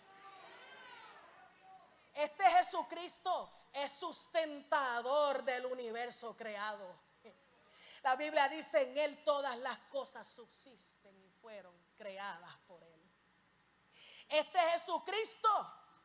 Este 2.14 2.44
Jesucristo 2.50 3.50
es 3.72 3.92
sustentador 3.92 5.44
del 5.44 5.66
universo 5.66 6.36
creado. 6.36 6.98
La 8.02 8.16
Biblia 8.16 8.48
dice, 8.48 8.82
en 8.82 8.98
Él 8.98 9.22
todas 9.24 9.56
las 9.58 9.78
cosas 9.90 10.28
subsisten 10.28 11.16
y 11.20 11.30
fueron 11.40 11.74
creadas. 11.96 12.57
Este 14.28 14.58
Jesucristo 14.72 15.48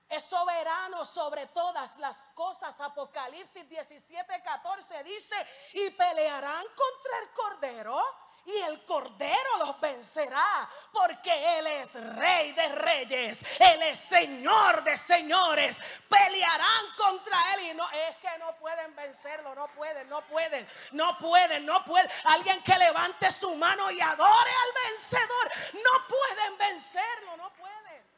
es 0.10 0.24
soberano 0.24 1.06
sobre 1.06 1.48
todas 1.48 1.98
las 1.98 2.18
cosas. 2.36 2.80
Apocalipsis 2.80 3.68
17, 3.68 4.42
14 4.44 5.04
dice, 5.04 5.36
y 5.74 5.90
pelearán 5.92 6.64
contra 6.64 7.20
el 7.20 7.30
Cordero 7.32 8.06
y 8.46 8.58
el 8.58 8.84
Cordero 8.86 9.58
los 9.60 9.80
vencerá, 9.80 10.70
porque 10.92 11.60
Él 11.60 11.68
es 11.68 11.94
Rey 12.16 12.52
de 12.52 12.68
Reyes, 12.70 13.42
Él 13.60 13.82
es 13.84 14.00
Señor 14.00 14.84
de 14.84 14.98
Señores. 14.98 15.80
Pelearán 16.10 16.86
contra 16.98 17.38
Él 17.56 17.72
y 17.72 17.74
no 17.74 17.90
es 17.90 18.18
que 18.18 18.38
no 18.40 18.54
pueden 18.58 18.96
vencerlo, 18.96 19.56
no 19.56 19.68
pueden, 19.70 20.10
no 20.10 20.22
pueden, 20.28 20.68
no 20.92 21.18
pueden, 21.18 21.66
no 21.66 21.86
pueden. 21.86 22.12
Alguien 22.26 22.62
que 22.64 22.78
levante 22.78 23.32
su 23.32 23.56
mano 23.56 23.90
y 23.92 24.02
adore 24.02 24.52
al 24.52 24.90
vencedor, 24.90 25.52
no 25.76 26.08
pueden 26.08 26.58
vencerlo, 26.58 27.38
no 27.38 27.50
pueden. 27.54 28.13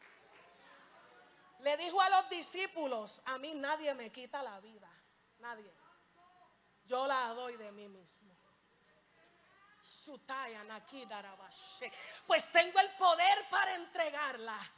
Le 1.66 1.76
dijo 1.78 2.00
a 2.00 2.10
los 2.10 2.30
discípulos, 2.30 3.24
a 3.26 3.40
mí 3.40 3.56
nadie 3.56 3.92
me 3.96 4.12
quita 4.12 4.44
la 4.44 4.60
vida, 4.60 4.88
nadie. 5.40 5.74
Yo 6.86 7.08
la 7.08 7.30
doy 7.30 7.58
de 7.58 7.72
mí 7.72 7.88
mismo. 7.88 8.38
Pues 12.28 12.52
tengo 12.52 12.80
el 12.80 12.90
poder 12.92 13.50
para 13.50 13.76
entregarla 13.76 14.72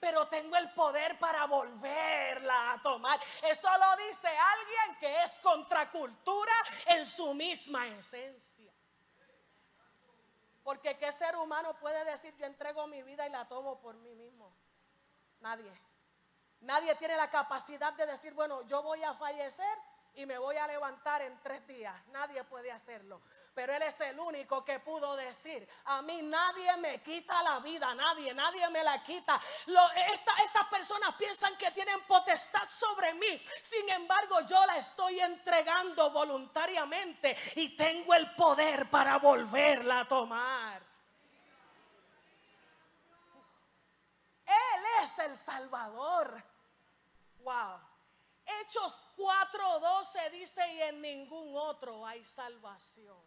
pero 0.00 0.26
tengo 0.28 0.56
el 0.56 0.72
poder 0.72 1.18
para 1.18 1.46
volverla 1.46 2.72
a 2.72 2.82
tomar. 2.82 3.18
Eso 3.42 3.68
lo 3.78 3.96
dice 4.08 4.26
alguien 4.26 4.96
que 4.98 5.22
es 5.22 5.38
contracultura 5.38 6.52
en 6.86 7.06
su 7.06 7.32
misma 7.32 7.86
esencia. 7.86 8.72
Porque 10.64 10.98
qué 10.98 11.12
ser 11.12 11.36
humano 11.36 11.78
puede 11.78 12.04
decir 12.06 12.34
yo 12.36 12.46
entrego 12.46 12.86
mi 12.88 13.02
vida 13.02 13.26
y 13.26 13.30
la 13.30 13.46
tomo 13.46 13.80
por 13.80 13.94
mí 13.96 14.14
mismo? 14.14 14.52
Nadie. 15.40 15.72
Nadie 16.64 16.94
tiene 16.96 17.16
la 17.16 17.30
capacidad 17.30 17.92
de 17.92 18.06
decir, 18.06 18.32
bueno, 18.34 18.62
yo 18.62 18.82
voy 18.82 19.02
a 19.02 19.14
fallecer 19.14 19.78
y 20.16 20.26
me 20.26 20.38
voy 20.38 20.56
a 20.56 20.66
levantar 20.66 21.22
en 21.22 21.38
tres 21.42 21.66
días. 21.66 21.94
Nadie 22.08 22.42
puede 22.44 22.70
hacerlo. 22.70 23.20
Pero 23.54 23.74
Él 23.74 23.82
es 23.82 24.00
el 24.00 24.18
único 24.18 24.64
que 24.64 24.78
pudo 24.80 25.16
decir, 25.16 25.68
a 25.86 26.02
mí 26.02 26.22
nadie 26.22 26.76
me 26.78 27.02
quita 27.02 27.42
la 27.42 27.58
vida, 27.60 27.94
nadie, 27.94 28.32
nadie 28.32 28.68
me 28.70 28.82
la 28.84 29.02
quita. 29.02 29.40
estas 29.66 30.68
personas 30.70 31.14
piensan 31.16 31.56
que 31.56 31.70
tienen 31.72 32.00
potestad 32.04 32.66
sobre 32.68 33.12
mí. 33.14 33.46
Sin 33.62 33.88
embargo, 33.90 34.40
yo 34.48 34.64
la 34.66 34.78
estoy 34.78 35.20
entregando 35.20 36.10
voluntariamente 36.10 37.36
y 37.56 37.76
tengo 37.76 38.14
el 38.14 38.30
poder 38.36 38.88
para 38.88 39.18
volverla 39.18 40.00
a 40.00 40.08
tomar. 40.08 40.82
Él 44.46 44.84
es 45.02 45.18
el 45.18 45.34
Salvador. 45.34 46.53
Wow. 47.44 47.78
Hechos 48.46 49.00
4:12 49.16 50.30
dice, 50.30 50.74
y 50.74 50.82
en 50.82 51.00
ningún 51.00 51.56
otro 51.56 52.04
hay 52.06 52.24
salvación. 52.24 53.22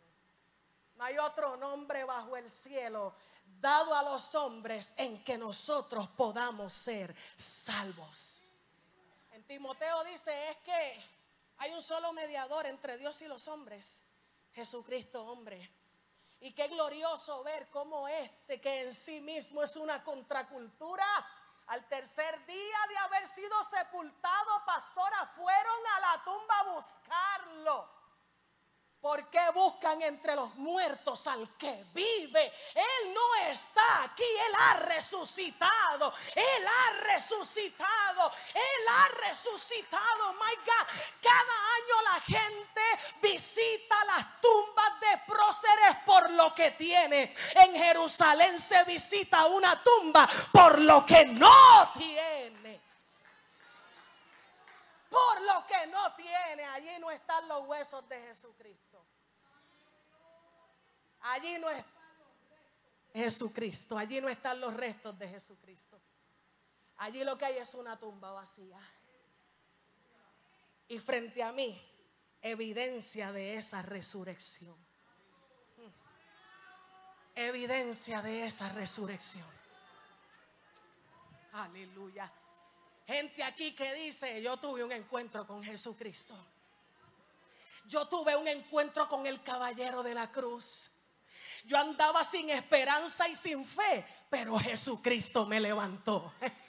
No 0.96 1.04
hay 1.04 1.18
otro 1.20 1.56
nombre 1.58 2.04
bajo 2.04 2.36
el 2.36 2.50
cielo 2.50 3.14
dado 3.46 3.94
a 3.96 4.02
los 4.02 4.34
hombres 4.34 4.96
en 4.98 5.24
que 5.24 5.38
nosotros 5.38 6.08
podamos 6.10 6.74
ser 6.74 7.16
salvos. 7.38 8.42
En 9.32 9.46
Timoteo 9.46 10.04
dice 10.06 10.50
es 10.50 10.58
que 10.58 11.06
hay 11.60 11.72
un 11.72 11.84
solo 11.84 12.14
mediador 12.14 12.66
entre 12.66 12.98
Dios 12.98 13.22
y 13.22 13.28
los 13.28 13.48
hombres, 13.48 14.02
Jesucristo 14.54 15.24
hombre. 15.24 15.72
Y 16.40 16.52
qué 16.54 16.68
glorioso 16.68 17.44
ver 17.44 17.70
cómo 17.70 18.08
este, 18.08 18.60
que 18.60 18.84
en 18.84 18.94
sí 18.94 19.22
mismo 19.22 19.64
es 19.64 19.76
una 19.76 20.04
contracultura, 20.04 21.06
al 21.68 21.88
tercer 21.88 22.46
día 22.46 22.78
de 22.90 22.98
haber 22.98 23.28
sido 23.28 23.64
sepultado, 23.66 24.66
pastora, 24.66 25.26
fueron 25.26 25.80
a 25.96 26.00
la 26.00 26.24
tumba 26.24 26.60
a 26.60 26.64
buscarlo. 26.76 27.97
¿Por 29.08 29.26
qué 29.30 29.40
buscan 29.54 30.02
entre 30.02 30.36
los 30.36 30.54
muertos 30.56 31.28
al 31.28 31.56
que 31.56 31.86
vive? 31.94 32.52
Él 32.76 33.14
no 33.14 33.36
está 33.50 34.04
aquí, 34.04 34.22
Él 34.22 34.54
ha 34.60 34.74
resucitado. 34.74 36.14
Él 36.36 36.68
ha 36.68 36.92
resucitado. 37.04 38.30
Él 38.54 38.88
ha 38.90 39.08
resucitado. 39.30 40.34
My 40.34 40.56
God, 40.58 40.88
cada 41.22 41.56
año 41.78 42.02
la 42.04 42.20
gente 42.20 42.82
visita 43.22 43.96
las 44.08 44.42
tumbas 44.42 45.00
de 45.00 45.18
próceres 45.26 45.98
por 46.06 46.30
lo 46.32 46.54
que 46.54 46.72
tiene. 46.72 47.34
En 47.56 47.76
Jerusalén 47.76 48.60
se 48.60 48.84
visita 48.84 49.46
una 49.46 49.82
tumba 49.82 50.28
por 50.52 50.80
lo 50.80 51.06
que 51.06 51.28
no 51.28 51.94
tiene 51.98 52.58
por 55.10 55.42
lo 55.42 55.66
que 55.66 55.88
no 55.88 56.16
tiene. 56.16 56.64
Allí 56.66 57.00
no 57.00 57.10
están 57.10 57.48
los 57.48 57.66
huesos 57.68 58.08
de 58.10 58.20
Jesucristo. 58.22 58.87
Allí 61.28 61.58
no 61.60 61.70
está 61.70 61.98
Jesucristo. 63.14 63.98
Allí 63.98 64.22
no 64.22 64.30
están 64.30 64.60
los 64.62 64.74
restos 64.74 65.18
de 65.18 65.28
Jesucristo. 65.28 66.00
Allí 66.98 67.24
lo 67.24 67.38
que 67.38 67.46
hay 67.46 67.58
es 67.58 67.74
una 67.74 68.00
tumba 68.00 68.32
vacía. 68.32 68.80
Y 70.88 71.00
frente 71.00 71.44
a 71.44 71.52
mí, 71.52 71.80
evidencia 72.42 73.32
de 73.32 73.56
esa 73.56 73.82
resurrección. 73.82 74.76
Evidencia 77.36 78.22
de 78.22 78.46
esa 78.46 78.70
resurrección. 78.70 79.46
Aleluya. 81.54 82.32
Gente 83.06 83.44
aquí 83.44 83.76
que 83.76 83.94
dice, 83.94 84.42
yo 84.42 84.58
tuve 84.58 84.84
un 84.84 84.92
encuentro 84.92 85.46
con 85.46 85.64
Jesucristo. 85.64 86.36
Yo 87.86 88.08
tuve 88.08 88.36
un 88.36 88.48
encuentro 88.48 89.08
con 89.08 89.26
el 89.26 89.42
caballero 89.44 90.04
de 90.04 90.14
la 90.14 90.32
cruz. 90.32 90.92
Yo 91.66 91.78
andaba 91.78 92.24
sin 92.24 92.50
esperanza 92.50 93.28
y 93.28 93.36
sin 93.36 93.66
fe, 93.66 94.06
pero 94.30 94.58
Jesucristo 94.58 95.46
me 95.46 95.60
levantó. 95.60 96.34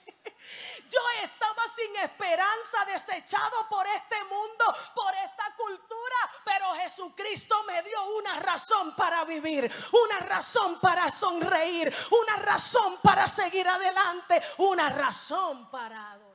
Yo 0.91 1.01
estaba 1.23 1.63
sin 1.75 1.97
esperanza, 1.97 2.85
desechado 2.87 3.69
por 3.69 3.87
este 3.87 4.17
mundo, 4.25 4.65
por 4.95 5.15
esta 5.15 5.55
cultura, 5.57 6.17
pero 6.45 6.75
Jesucristo 6.75 7.63
me 7.65 7.83
dio 7.83 8.17
una 8.17 8.41
razón 8.41 8.95
para 8.97 9.25
vivir, 9.25 9.71
una 9.93 10.21
razón 10.21 10.81
para 10.81 11.11
sonreír, 11.13 11.95
una 12.11 12.37
razón 12.37 12.99
para 13.03 13.27
seguir 13.29 13.69
adelante, 13.69 14.43
una 14.59 14.91
razón 14.91 15.71
para 15.71 16.13
adorar. 16.13 16.29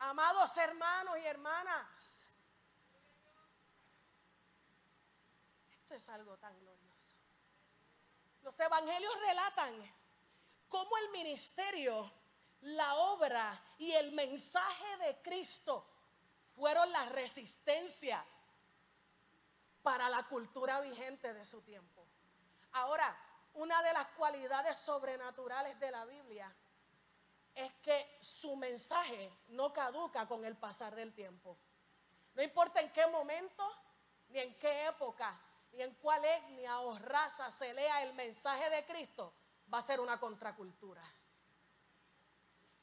Amados 0.00 0.56
hermanos 0.56 1.16
y 1.22 1.26
hermanas, 1.26 2.21
esto 5.92 6.10
es 6.10 6.16
algo 6.16 6.38
tan 6.38 6.58
glorioso. 6.58 7.16
Los 8.40 8.58
evangelios 8.58 9.20
relatan 9.20 9.94
cómo 10.68 10.96
el 10.96 11.10
ministerio, 11.10 12.10
la 12.62 12.94
obra 12.94 13.62
y 13.76 13.92
el 13.92 14.12
mensaje 14.12 14.96
de 14.98 15.20
Cristo 15.20 15.86
fueron 16.54 16.90
la 16.92 17.06
resistencia 17.10 18.24
para 19.82 20.08
la 20.08 20.22
cultura 20.28 20.80
vigente 20.80 21.34
de 21.34 21.44
su 21.44 21.60
tiempo. 21.60 22.06
Ahora, 22.72 23.14
una 23.54 23.82
de 23.82 23.92
las 23.92 24.06
cualidades 24.12 24.78
sobrenaturales 24.78 25.78
de 25.78 25.90
la 25.90 26.06
Biblia 26.06 26.50
es 27.54 27.70
que 27.82 28.16
su 28.18 28.56
mensaje 28.56 29.30
no 29.48 29.74
caduca 29.74 30.26
con 30.26 30.42
el 30.46 30.56
pasar 30.56 30.94
del 30.94 31.12
tiempo. 31.12 31.58
No 32.34 32.42
importa 32.42 32.80
en 32.80 32.90
qué 32.92 33.06
momento, 33.08 33.70
ni 34.30 34.38
en 34.38 34.58
qué 34.58 34.86
época, 34.86 35.38
ni 35.72 35.82
en 35.82 35.94
cuál 35.94 36.24
etnia 36.24 36.80
o 36.80 36.98
raza 36.98 37.50
se 37.50 37.72
lea 37.72 38.02
el 38.02 38.12
mensaje 38.14 38.68
de 38.70 38.84
Cristo, 38.84 39.32
va 39.72 39.78
a 39.78 39.82
ser 39.82 40.00
una 40.00 40.20
contracultura. 40.20 41.02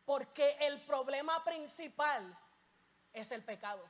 Porque 0.06 0.58
el 0.62 0.82
problema 0.86 1.44
principal 1.44 2.38
es 3.14 3.32
el 3.32 3.44
pecado. 3.44 3.84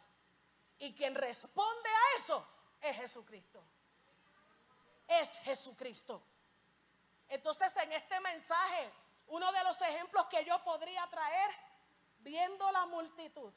Y 0.80 0.94
quien 0.94 1.16
responde 1.16 1.90
a 1.90 2.18
eso 2.18 2.46
es 2.82 2.96
Jesucristo. 2.98 3.64
Es 5.08 5.38
Jesucristo. 5.40 6.22
Entonces 7.30 7.76
en 7.78 7.94
este 7.94 8.20
mensaje 8.20 8.92
uno 9.28 9.52
de 9.52 9.64
los 9.64 9.80
ejemplos 9.82 10.26
que 10.26 10.44
yo 10.44 10.62
podría 10.64 11.06
traer, 11.08 11.52
viendo 12.20 12.70
la 12.72 12.86
multitud, 12.88 13.54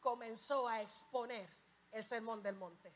comenzó 0.00 0.68
a 0.68 0.82
exponer 0.82 1.48
el 1.92 2.02
sermón 2.02 2.42
del 2.42 2.56
monte. 2.56 2.92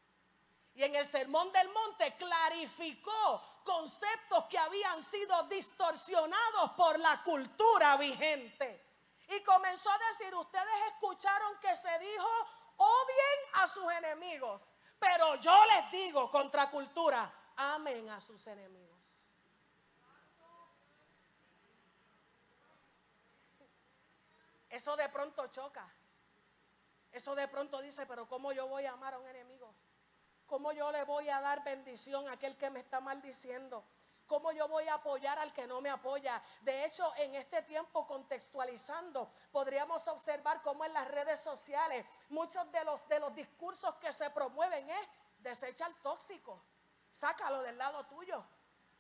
Y 0.74 0.85
en 0.85 0.94
el 0.96 1.04
sermón 1.04 1.52
del 1.52 1.68
monte 1.68 2.16
clarificó 2.16 3.42
conceptos 3.64 4.46
que 4.46 4.58
habían 4.58 5.02
sido 5.02 5.42
distorsionados 5.44 6.70
por 6.76 6.98
la 6.98 7.22
cultura 7.22 7.96
vigente. 7.96 8.82
Y 9.28 9.42
comenzó 9.42 9.90
a 9.90 9.98
decir, 10.11 10.35
ustedes 10.35 10.74
escucharon 10.88 11.58
que 11.61 11.76
se 11.76 11.98
dijo, 11.98 12.28
odien 12.76 13.54
a 13.54 13.68
sus 13.68 13.92
enemigos. 13.92 14.72
Pero 14.98 15.37
yo 15.37 15.54
les 15.74 15.90
digo, 15.90 16.30
contra 16.30 16.70
cultura, 16.70 17.32
amen 17.56 18.08
a 18.11 18.20
sus 18.20 18.46
enemigos. 18.46 18.92
Eso 24.72 24.96
de 24.96 25.08
pronto 25.11 25.46
choca. 25.48 25.87
Eso 27.12 27.35
de 27.35 27.46
pronto 27.46 27.82
dice, 27.82 28.06
pero 28.06 28.26
¿cómo 28.26 28.52
yo 28.52 28.66
voy 28.68 28.87
a 28.87 28.92
amar 28.92 29.12
a 29.12 29.18
un 29.18 29.26
enemigo? 29.26 29.51
¿Cómo 30.52 30.70
yo 30.72 30.92
le 30.92 31.02
voy 31.04 31.26
a 31.30 31.40
dar 31.40 31.64
bendición 31.64 32.28
a 32.28 32.32
aquel 32.32 32.58
que 32.58 32.68
me 32.68 32.80
está 32.80 33.00
maldiciendo? 33.00 33.86
¿Cómo 34.26 34.52
yo 34.52 34.68
voy 34.68 34.86
a 34.86 34.96
apoyar 34.96 35.38
al 35.38 35.50
que 35.50 35.66
no 35.66 35.80
me 35.80 35.88
apoya? 35.88 36.42
De 36.60 36.84
hecho, 36.84 37.10
en 37.16 37.34
este 37.36 37.62
tiempo 37.62 38.06
contextualizando, 38.06 39.32
podríamos 39.50 40.06
observar 40.08 40.60
cómo 40.60 40.84
en 40.84 40.92
las 40.92 41.08
redes 41.08 41.40
sociales 41.40 42.04
muchos 42.28 42.70
de 42.70 42.84
los, 42.84 43.08
de 43.08 43.18
los 43.20 43.34
discursos 43.34 43.94
que 43.94 44.12
se 44.12 44.28
promueven 44.28 44.90
es 44.90 45.08
desecha 45.38 45.86
el 45.86 45.94
tóxico, 46.02 46.62
sácalo 47.10 47.62
del 47.62 47.78
lado 47.78 48.04
tuyo. 48.04 48.44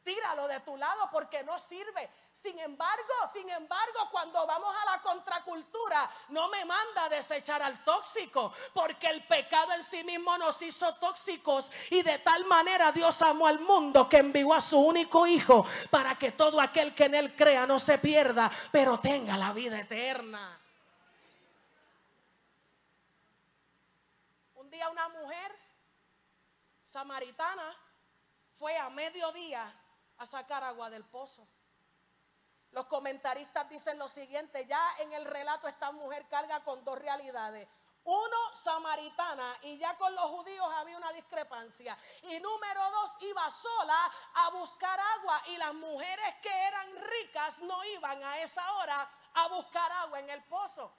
Tíralo 0.04 0.48
de 0.48 0.58
tu 0.60 0.76
lado 0.76 1.08
porque 1.12 1.44
no 1.44 1.56
sirve. 1.60 2.10
Sin 2.32 2.58
embargo, 2.58 3.12
sin 3.32 3.48
embargo, 3.48 4.08
cuando 4.10 4.44
vamos 4.46 4.74
a 4.82 4.96
la 4.96 5.02
contracultura, 5.02 6.10
no 6.30 6.48
me 6.48 6.64
manda 6.64 7.04
a 7.04 7.08
desechar 7.08 7.62
al 7.62 7.84
tóxico, 7.84 8.52
porque 8.74 9.06
el 9.08 9.24
pecado 9.28 9.72
en 9.74 9.82
sí 9.82 10.02
mismo 10.02 10.36
nos 10.38 10.60
hizo 10.62 10.92
tóxicos 10.96 11.70
y 11.90 12.02
de 12.02 12.18
tal 12.18 12.44
manera 12.46 12.90
Dios 12.90 13.22
amó 13.22 13.46
al 13.46 13.60
mundo 13.60 14.08
que 14.08 14.16
envió 14.16 14.52
a 14.52 14.60
su 14.60 14.78
único 14.78 15.24
hijo 15.26 15.64
para 15.90 16.16
que 16.16 16.32
todo 16.32 16.60
aquel 16.60 16.94
que 16.94 17.04
en 17.04 17.14
él 17.14 17.36
crea 17.36 17.66
no 17.66 17.78
se 17.78 17.98
pierda, 17.98 18.50
pero 18.72 18.98
tenga 18.98 19.36
la 19.36 19.52
vida 19.52 19.78
eterna. 19.78 20.58
Un 24.54 24.68
día 24.68 24.90
una 24.90 25.08
mujer 25.10 25.56
samaritana 26.84 27.76
fue 28.54 28.76
a 28.76 28.90
mediodía 28.90 29.72
a 30.22 30.26
sacar 30.26 30.62
agua 30.62 30.88
del 30.88 31.04
pozo. 31.04 31.46
Los 32.70 32.86
comentaristas 32.86 33.68
dicen 33.68 33.98
lo 33.98 34.08
siguiente, 34.08 34.66
ya 34.66 34.82
en 35.00 35.12
el 35.12 35.24
relato 35.24 35.68
esta 35.68 35.92
mujer 35.92 36.26
carga 36.28 36.62
con 36.64 36.84
dos 36.84 36.98
realidades. 36.98 37.68
Uno, 38.04 38.54
samaritana, 38.54 39.58
y 39.62 39.78
ya 39.78 39.96
con 39.98 40.12
los 40.14 40.24
judíos 40.24 40.66
había 40.76 40.96
una 40.96 41.12
discrepancia. 41.12 41.96
Y 42.22 42.40
número 42.40 42.90
dos, 42.90 43.10
iba 43.20 43.50
sola 43.50 44.12
a 44.34 44.50
buscar 44.50 44.98
agua 45.18 45.42
y 45.48 45.56
las 45.56 45.74
mujeres 45.74 46.34
que 46.42 46.66
eran 46.66 46.88
ricas 46.96 47.58
no 47.60 47.84
iban 47.84 48.22
a 48.22 48.38
esa 48.38 48.72
hora 48.74 49.10
a 49.34 49.48
buscar 49.48 49.90
agua 49.92 50.20
en 50.20 50.30
el 50.30 50.42
pozo. 50.44 50.92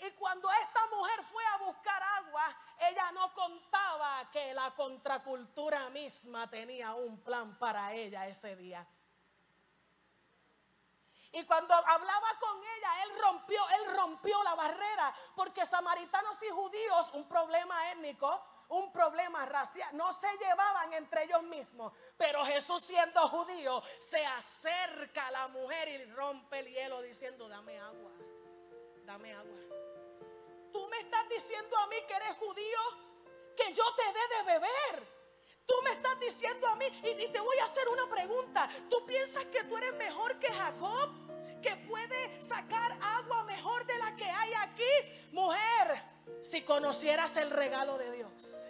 Y 0.00 0.10
cuando 0.12 0.50
esta 0.50 0.80
mujer 0.96 1.24
fue 1.24 1.44
a 1.44 1.58
buscar 1.58 2.02
agua, 2.02 2.56
ella 2.88 3.12
no 3.12 3.34
contaba 3.34 4.30
que 4.30 4.54
la 4.54 4.74
contracultura 4.74 5.90
misma 5.90 6.48
tenía 6.48 6.94
un 6.94 7.22
plan 7.22 7.58
para 7.58 7.92
ella 7.92 8.26
ese 8.26 8.56
día. 8.56 8.86
Y 11.32 11.44
cuando 11.44 11.74
hablaba 11.74 12.28
con 12.40 12.58
ella, 12.58 13.04
él 13.04 13.18
rompió, 13.20 13.68
él 13.68 13.96
rompió 13.96 14.42
la 14.42 14.54
barrera, 14.54 15.14
porque 15.36 15.64
samaritanos 15.64 16.42
y 16.42 16.48
judíos, 16.48 17.10
un 17.12 17.28
problema 17.28 17.92
étnico, 17.92 18.42
un 18.70 18.92
problema 18.92 19.46
racial, 19.46 19.96
no 19.96 20.12
se 20.12 20.28
llevaban 20.38 20.92
entre 20.94 21.24
ellos 21.24 21.42
mismos, 21.44 21.92
pero 22.16 22.44
Jesús 22.46 22.82
siendo 22.82 23.28
judío 23.28 23.80
se 24.00 24.24
acerca 24.26 25.28
a 25.28 25.30
la 25.30 25.48
mujer 25.48 25.88
y 25.88 26.04
rompe 26.12 26.60
el 26.60 26.66
hielo 26.66 27.00
diciendo, 27.02 27.48
dame 27.48 27.78
agua, 27.78 28.12
dame 29.04 29.32
agua. 29.32 29.69
Tú 30.72 30.86
me 30.88 30.98
estás 30.98 31.28
diciendo 31.28 31.76
a 31.78 31.86
mí 31.88 31.96
que 32.06 32.14
eres 32.14 32.36
judío, 32.38 32.78
que 33.56 33.72
yo 33.72 33.84
te 33.94 34.04
dé 34.04 34.36
de 34.36 34.42
beber. 34.52 35.20
Tú 35.66 35.74
me 35.84 35.90
estás 35.92 36.18
diciendo 36.18 36.66
a 36.66 36.76
mí, 36.76 36.86
y, 36.86 37.28
te 37.28 37.40
voy 37.40 37.58
a 37.58 37.64
hacer 37.64 37.88
una 37.88 38.08
pregunta. 38.10 38.68
¿Tú 38.88 39.04
piensas 39.06 39.44
que 39.46 39.62
tú 39.64 39.76
eres 39.76 39.94
mejor 39.94 40.38
que 40.38 40.52
Jacob? 40.52 41.10
Que 41.62 41.76
puede 41.88 42.42
sacar 42.42 42.98
agua 43.00 43.44
mejor 43.44 43.86
de 43.86 43.98
la 43.98 44.16
que 44.16 44.24
hay 44.24 44.52
aquí. 44.54 45.28
Mujer, 45.32 46.02
si 46.42 46.62
conocieras 46.62 47.36
el 47.36 47.50
regalo 47.50 47.98
de 47.98 48.10
Dios. 48.12 48.66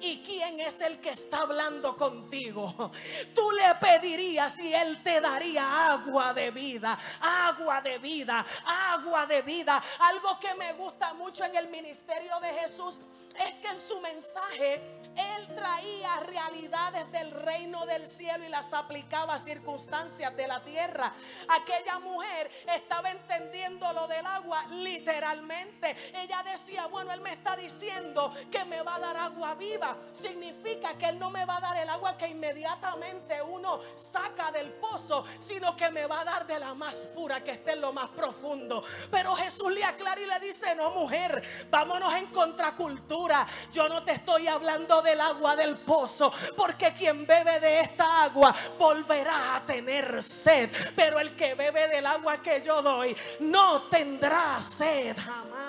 ¿Y 0.00 0.22
quién 0.22 0.60
es 0.60 0.80
el 0.80 1.00
que 1.00 1.10
está 1.10 1.40
hablando 1.40 1.96
contigo? 1.96 2.90
Tú 3.34 3.50
le 3.52 3.74
pedirías 3.80 4.58
y 4.58 4.74
él 4.74 5.02
te 5.02 5.20
daría 5.20 5.92
agua 5.92 6.34
de 6.34 6.50
vida, 6.50 6.98
agua 7.20 7.80
de 7.80 7.98
vida, 7.98 8.44
agua 8.64 9.26
de 9.26 9.42
vida. 9.42 9.82
Algo 10.00 10.38
que 10.38 10.54
me 10.54 10.72
gusta 10.74 11.14
mucho 11.14 11.44
en 11.44 11.56
el 11.56 11.68
ministerio 11.68 12.38
de 12.40 12.48
Jesús 12.54 13.00
es 13.46 13.54
que 13.56 13.68
en 13.68 13.78
su 13.78 14.00
mensaje 14.00 14.95
él 15.16 15.54
traía 15.54 16.20
realidades 16.20 17.10
del 17.12 17.30
reino 17.30 17.84
del 17.86 18.06
cielo 18.06 18.44
y 18.44 18.48
las 18.48 18.72
aplicaba 18.72 19.34
a 19.34 19.38
circunstancias 19.38 20.36
de 20.36 20.46
la 20.46 20.62
tierra. 20.62 21.12
Aquella 21.48 21.98
mujer 22.00 22.50
estaba 22.74 23.10
entendiendo 23.10 23.92
lo 23.92 24.06
del 24.08 24.26
agua 24.26 24.64
literalmente. 24.70 25.96
Ella 26.14 26.42
decía, 26.42 26.86
bueno, 26.86 27.12
él 27.12 27.20
me 27.20 27.32
está 27.32 27.56
diciendo 27.56 28.32
que 28.50 28.64
me 28.66 28.82
va 28.82 28.96
a 28.96 29.00
dar 29.00 29.16
agua 29.16 29.54
viva. 29.54 29.96
Significa 30.12 30.96
que 30.98 31.06
él 31.06 31.18
no 31.18 31.30
me 31.30 31.44
va 31.44 31.56
a 31.58 31.60
dar 31.60 31.76
el 31.76 31.88
agua 31.88 32.16
que 32.16 32.28
inmediatamente 32.28 33.42
uno 33.42 33.80
saca 33.94 34.50
del 34.52 34.72
pozo, 34.74 35.24
sino 35.38 35.76
que 35.76 35.90
me 35.90 36.06
va 36.06 36.20
a 36.20 36.24
dar 36.24 36.46
de 36.46 36.58
la 36.58 36.74
más 36.74 36.94
pura 37.14 37.42
que 37.42 37.52
esté 37.52 37.72
en 37.72 37.80
lo 37.80 37.92
más 37.92 38.10
profundo. 38.10 38.82
Pero 39.10 39.34
Jesús 39.34 39.72
le 39.72 39.84
aclara 39.84 40.20
y 40.20 40.26
le 40.26 40.40
dice, 40.40 40.74
no 40.74 40.90
mujer, 40.90 41.42
vámonos 41.70 42.14
en 42.14 42.26
contracultura. 42.26 43.46
Yo 43.72 43.88
no 43.88 44.04
te 44.04 44.12
estoy 44.12 44.48
hablando 44.48 45.02
de 45.02 45.05
del 45.06 45.20
agua 45.20 45.56
del 45.56 45.78
pozo, 45.78 46.32
porque 46.56 46.92
quien 46.92 47.26
bebe 47.26 47.60
de 47.60 47.80
esta 47.80 48.24
agua 48.24 48.54
volverá 48.78 49.56
a 49.56 49.64
tener 49.64 50.22
sed, 50.22 50.68
pero 50.94 51.20
el 51.20 51.34
que 51.34 51.54
bebe 51.54 51.88
del 51.88 52.04
agua 52.04 52.42
que 52.42 52.60
yo 52.60 52.82
doy 52.82 53.16
no 53.40 53.82
tendrá 53.84 54.60
sed 54.60 55.16
jamás. 55.16 55.66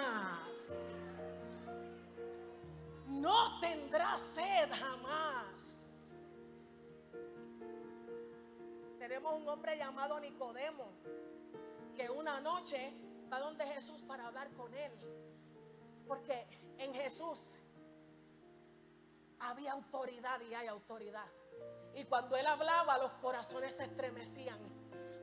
No 3.08 3.60
tendrá 3.60 4.18
sed 4.18 4.70
jamás. 4.72 5.94
Tenemos 9.00 9.34
un 9.34 9.48
hombre 9.48 9.78
llamado 9.78 10.20
Nicodemo, 10.20 10.92
que 11.96 12.10
una 12.10 12.42
noche 12.42 12.94
va 13.32 13.40
donde 13.40 13.66
Jesús 13.68 14.02
para 14.02 14.28
hablar 14.28 14.50
con 14.52 14.74
él. 14.74 14.92
Porque 16.08 16.48
en 16.78 16.94
Jesús 16.94 17.58
había 19.40 19.74
autoridad 19.74 20.40
y 20.42 20.54
hay 20.54 20.68
autoridad. 20.68 21.26
Y 21.96 22.04
cuando 22.06 22.36
él 22.36 22.46
hablaba, 22.46 22.98
los 22.98 23.12
corazones 23.14 23.76
se 23.76 23.86
estremecían. 23.86 24.60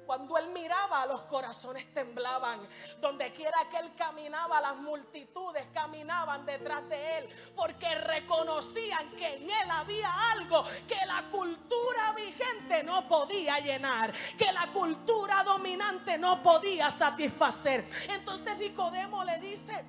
Cuando 0.07 0.37
él 0.37 0.49
miraba, 0.49 1.07
los 1.07 1.23
corazones 1.23 1.93
temblaban. 1.95 2.69
Donde 3.01 3.33
quiera 3.33 3.57
que 3.71 3.79
él 3.79 3.95
caminaba, 3.97 4.61
las 4.61 4.77
multitudes 4.77 5.65
caminaban 5.73 6.45
detrás 6.45 6.87
de 6.89 7.19
él. 7.19 7.29
Porque 7.57 7.95
reconocían 7.95 9.09
que 9.13 9.35
en 9.35 9.45
él 9.45 9.71
había 9.71 10.13
algo 10.33 10.65
que 10.87 11.07
la 11.07 11.31
cultura 11.31 12.13
vigente 12.17 12.83
no 12.83 13.09
podía 13.09 13.59
llenar. 13.61 14.13
Que 14.37 14.53
la 14.53 14.67
cultura 14.73 15.43
dominante 15.45 16.19
no 16.19 16.43
podía 16.43 16.91
satisfacer. 16.91 17.89
Entonces 18.11 18.59
Nicodemo 18.59 19.25
le 19.25 19.39
dice, 19.39 19.85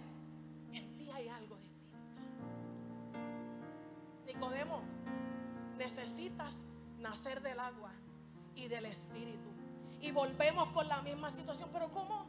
Nicodemo, 4.36 4.82
necesitas 5.78 6.66
nacer 7.00 7.42
del 7.42 7.60
agua 7.60 7.92
y 8.54 8.68
del 8.68 8.86
espíritu. 8.86 9.50
Y 10.02 10.12
volvemos 10.12 10.68
con 10.70 10.88
la 10.88 11.02
misma 11.02 11.32
situación. 11.32 11.70
Pero 11.72 11.90
¿cómo 11.92 12.28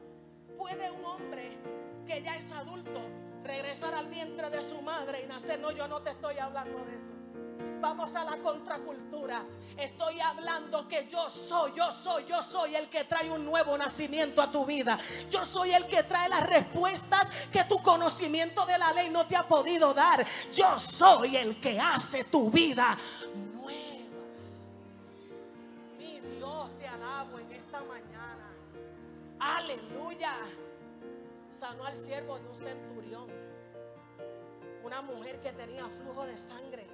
puede 0.57 0.90
un 0.90 1.05
hombre 1.05 1.59
que 2.07 2.23
ya 2.23 2.37
es 2.37 2.53
adulto 2.53 3.01
regresar 3.42 3.95
al 3.95 4.07
vientre 4.07 4.51
de 4.51 4.62
su 4.62 4.81
madre 4.83 5.23
y 5.25 5.27
nacer? 5.27 5.59
No, 5.59 5.73
yo 5.73 5.88
no 5.88 6.01
te 6.01 6.11
estoy 6.11 6.38
hablando 6.38 6.85
de 6.85 6.97
eso. 6.97 7.12
Vamos 7.81 8.15
a 8.17 8.25
la 8.25 8.37
contracultura. 8.39 9.45
Estoy 9.77 10.21
hablando 10.21 10.89
que 10.89 11.07
yo 11.09 11.29
soy, 11.29 11.73
yo 11.75 11.93
soy, 11.93 12.25
yo 12.27 12.43
soy 12.43 12.75
el 12.75 12.89
que 12.89 13.05
trae 13.05 13.31
un 13.31 13.45
nuevo 13.45 13.77
nacimiento 13.77 14.43
a 14.43 14.51
tu 14.51 14.65
vida. 14.65 14.99
Yo 15.31 15.45
soy 15.45 15.73
el 15.73 15.87
que 15.87 16.03
trae 16.03 16.29
las 16.29 16.49
respuestas 16.49 17.49
que 17.53 17.65
tu 17.65 17.83
conocimiento 17.83 18.65
de 18.67 18.79
la 18.79 18.93
ley 18.93 19.11
no 19.11 19.27
te 19.27 19.37
ha 19.37 19.47
podido 19.47 19.93
dar. 19.95 20.27
Yo 20.53 20.79
soy 20.79 21.37
el 21.37 21.61
que 21.61 21.79
hace 21.79 22.25
tu 22.25 22.51
vida 22.51 22.99
nueva. 23.55 23.77
Mi 25.99 26.21
Dios, 26.21 26.71
te 26.79 26.89
alabo 26.89 27.39
en 27.39 27.53
esta 27.53 27.81
mañana. 27.81 28.53
Aleluya. 29.39 30.33
Sanó 31.51 31.85
al 31.85 31.97
siervo 31.97 32.39
de 32.39 32.49
un 32.49 32.57
centurión. 32.57 33.27
Una 34.83 35.03
mujer 35.03 35.41
que 35.41 35.53
tenía 35.53 35.87
flujo 35.89 36.27
de 36.27 36.39
sangre 36.39 36.86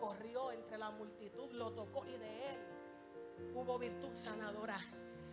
corrió 0.00 0.50
entre 0.50 0.78
la 0.78 0.90
multitud, 0.90 1.52
lo 1.52 1.72
tocó 1.72 2.04
y 2.06 2.16
de 2.16 2.48
él 2.48 3.52
hubo 3.54 3.78
virtud 3.78 4.14
sanadora 4.14 4.80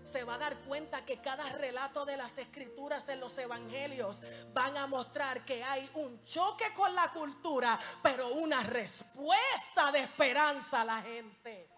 se 0.08 0.24
va 0.24 0.36
a 0.36 0.38
dar 0.38 0.58
cuenta 0.60 1.04
que 1.06 1.22
cada 1.22 1.44
relato 1.50 2.06
de 2.06 2.16
las 2.16 2.38
escrituras 2.38 3.10
en 3.10 3.20
los 3.20 3.38
evangelios 3.38 4.22
van 4.54 4.78
a 4.78 4.88
mostrar 4.88 5.44
que 5.44 5.62
hay 5.64 5.90
un 5.96 6.24
choque 6.24 6.74
con 6.74 6.96
la 6.96 7.12
cultura, 7.12 7.78
pero 8.02 8.30
una 8.30 8.64
respuesta 8.64 9.92
de 9.92 10.04
esperanza 10.04 10.82
a 10.82 10.86
la 10.86 11.02
gente. 11.02 11.70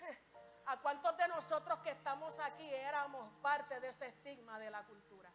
¿A 0.66 0.78
cuántos 0.80 1.16
de 1.16 1.28
nosotros 1.28 1.78
que 1.78 1.92
estamos 1.92 2.38
aquí 2.40 2.68
éramos 2.68 3.32
parte 3.40 3.80
de 3.80 3.88
ese 3.88 4.08
estigma 4.08 4.58
de 4.58 4.70
la 4.70 4.84
cultura? 4.84 5.32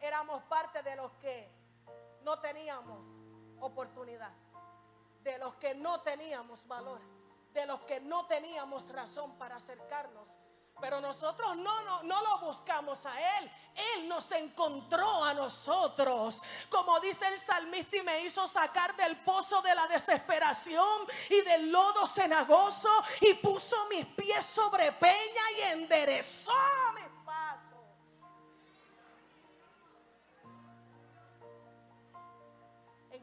Éramos 0.00 0.40
parte 0.44 0.84
de 0.84 0.94
los 0.94 1.10
que 1.14 1.50
no 2.22 2.38
teníamos 2.38 3.08
oportunidad, 3.60 4.32
de 5.22 5.38
los 5.38 5.54
que 5.54 5.74
no 5.74 6.00
teníamos 6.00 6.66
valor, 6.66 7.00
de 7.52 7.66
los 7.66 7.80
que 7.80 8.00
no 8.00 8.26
teníamos 8.26 8.88
razón 8.90 9.36
para 9.38 9.56
acercarnos. 9.56 10.36
Pero 10.80 11.00
nosotros 11.00 11.56
no, 11.56 11.82
no, 11.82 12.02
no, 12.04 12.22
lo 12.22 12.38
buscamos 12.38 13.04
a 13.04 13.38
Él. 13.38 13.50
Él 13.96 14.08
nos 14.08 14.30
encontró 14.32 15.22
a 15.24 15.34
nosotros. 15.34 16.40
Como 16.70 16.98
dice 17.00 17.28
el 17.28 17.38
salmista 17.38 17.98
y 17.98 18.02
me 18.02 18.22
hizo 18.22 18.48
sacar 18.48 18.96
del 18.96 19.14
pozo 19.18 19.60
de 19.60 19.74
la 19.74 19.86
desesperación 19.88 21.06
y 21.28 21.42
del 21.42 21.70
lodo 21.70 22.06
cenagoso 22.06 22.88
y 23.20 23.34
puso 23.34 23.76
mis 23.90 24.06
pies 24.06 24.44
sobre 24.44 24.90
peña 24.92 25.50
y 25.58 25.60
enderezó 25.72 26.52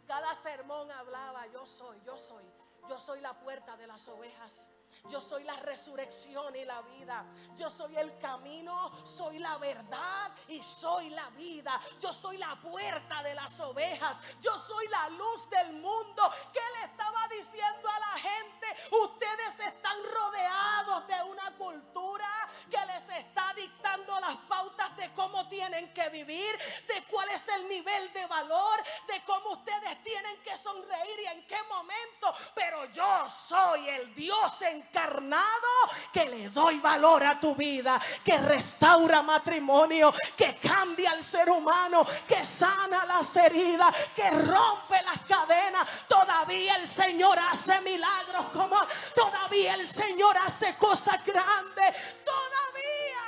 cada 0.08 0.34
sermón 0.34 0.90
hablaba, 0.92 1.46
yo 1.48 1.66
soy, 1.68 2.02
yo 2.06 2.18
soy, 2.18 2.46
yo 2.90 3.00
soy 3.00 3.22
la 3.22 3.40
puerta 3.40 3.76
de 3.78 3.88
las 3.88 4.08
ovejas. 4.08 4.70
Yo 5.10 5.22
soy 5.22 5.44
la 5.44 5.56
resurrección 5.58 6.56
y 6.56 6.66
la 6.66 6.82
vida. 6.82 7.26
Yo 7.56 7.70
soy 7.70 7.96
el 7.98 8.18
camino, 8.20 8.92
soy 9.06 9.40
la 9.40 9.58
verdad 9.58 10.32
y 10.48 10.62
soy 10.62 11.10
la 11.10 11.30
vida. 11.32 11.80
Yo 12.02 12.14
soy 12.14 12.38
la 12.38 12.56
puerta 12.62 13.24
de 13.24 13.36
las 13.36 13.60
ovejas. 13.60 14.20
Yo 14.42 14.58
soy 14.60 14.88
la 14.90 15.10
luz 15.10 15.50
del 15.50 15.74
mundo. 15.74 16.24
¿Qué 16.54 16.60
le 16.80 16.86
estaba 16.86 17.28
diciendo 17.30 17.90
a 17.90 18.00
la 18.00 18.30
gente? 18.30 18.68
Ustedes 18.92 19.60
están 19.60 19.98
rodeados 20.14 21.08
de 21.08 21.24
una 21.24 21.56
cultura 21.58 22.28
que 22.70 22.86
les 22.86 23.20
está 23.20 23.54
dictando 23.56 24.20
las 24.20 24.38
pautas 24.50 24.96
de 24.98 25.14
cómo 25.14 25.48
tienen 25.48 25.94
que 25.94 26.10
vivir, 26.10 26.58
de 26.88 27.04
cuál 27.10 27.30
es 27.30 27.48
el 27.48 27.68
nivel 27.70 28.14
de 28.14 28.26
valor, 28.28 28.84
de 29.08 29.24
cómo 29.26 29.52
ustedes 29.52 30.04
tienen 30.04 30.38
que 30.44 30.58
sonreír 30.58 31.20
y 31.24 31.26
en 31.28 31.48
qué 31.48 31.58
momento. 31.70 32.36
Pero 32.56 32.86
yo 32.92 33.30
soy 33.30 33.88
el 33.90 34.14
Dios 34.16 34.62
encarnado 34.88 35.68
que 36.12 36.26
le 36.26 36.50
doy 36.50 36.80
valor 36.80 37.24
a 37.24 37.40
tu 37.40 37.56
vida, 37.56 38.02
que 38.24 38.38
restaura 38.38 39.22
matrimonio, 39.22 40.14
que 40.36 40.58
cambia 40.58 41.12
al 41.12 41.22
ser 41.22 41.50
humano, 41.50 42.06
que 42.28 42.44
sana 42.44 43.06
las 43.06 43.36
heridas, 43.36 43.96
que 44.16 44.30
rompe 44.30 45.02
las 45.04 45.20
cadenas. 45.28 45.88
Todavía 46.08 46.76
el 46.78 46.88
Señor 46.88 47.38
hace 47.40 47.80
milagros 47.82 48.46
como 48.54 48.76
todavía 49.16 49.76
el 49.76 49.86
Señor 49.86 50.38
hace 50.38 50.76
cosas 50.76 51.24
grandes. 51.26 52.16
Todavía. 52.26 53.28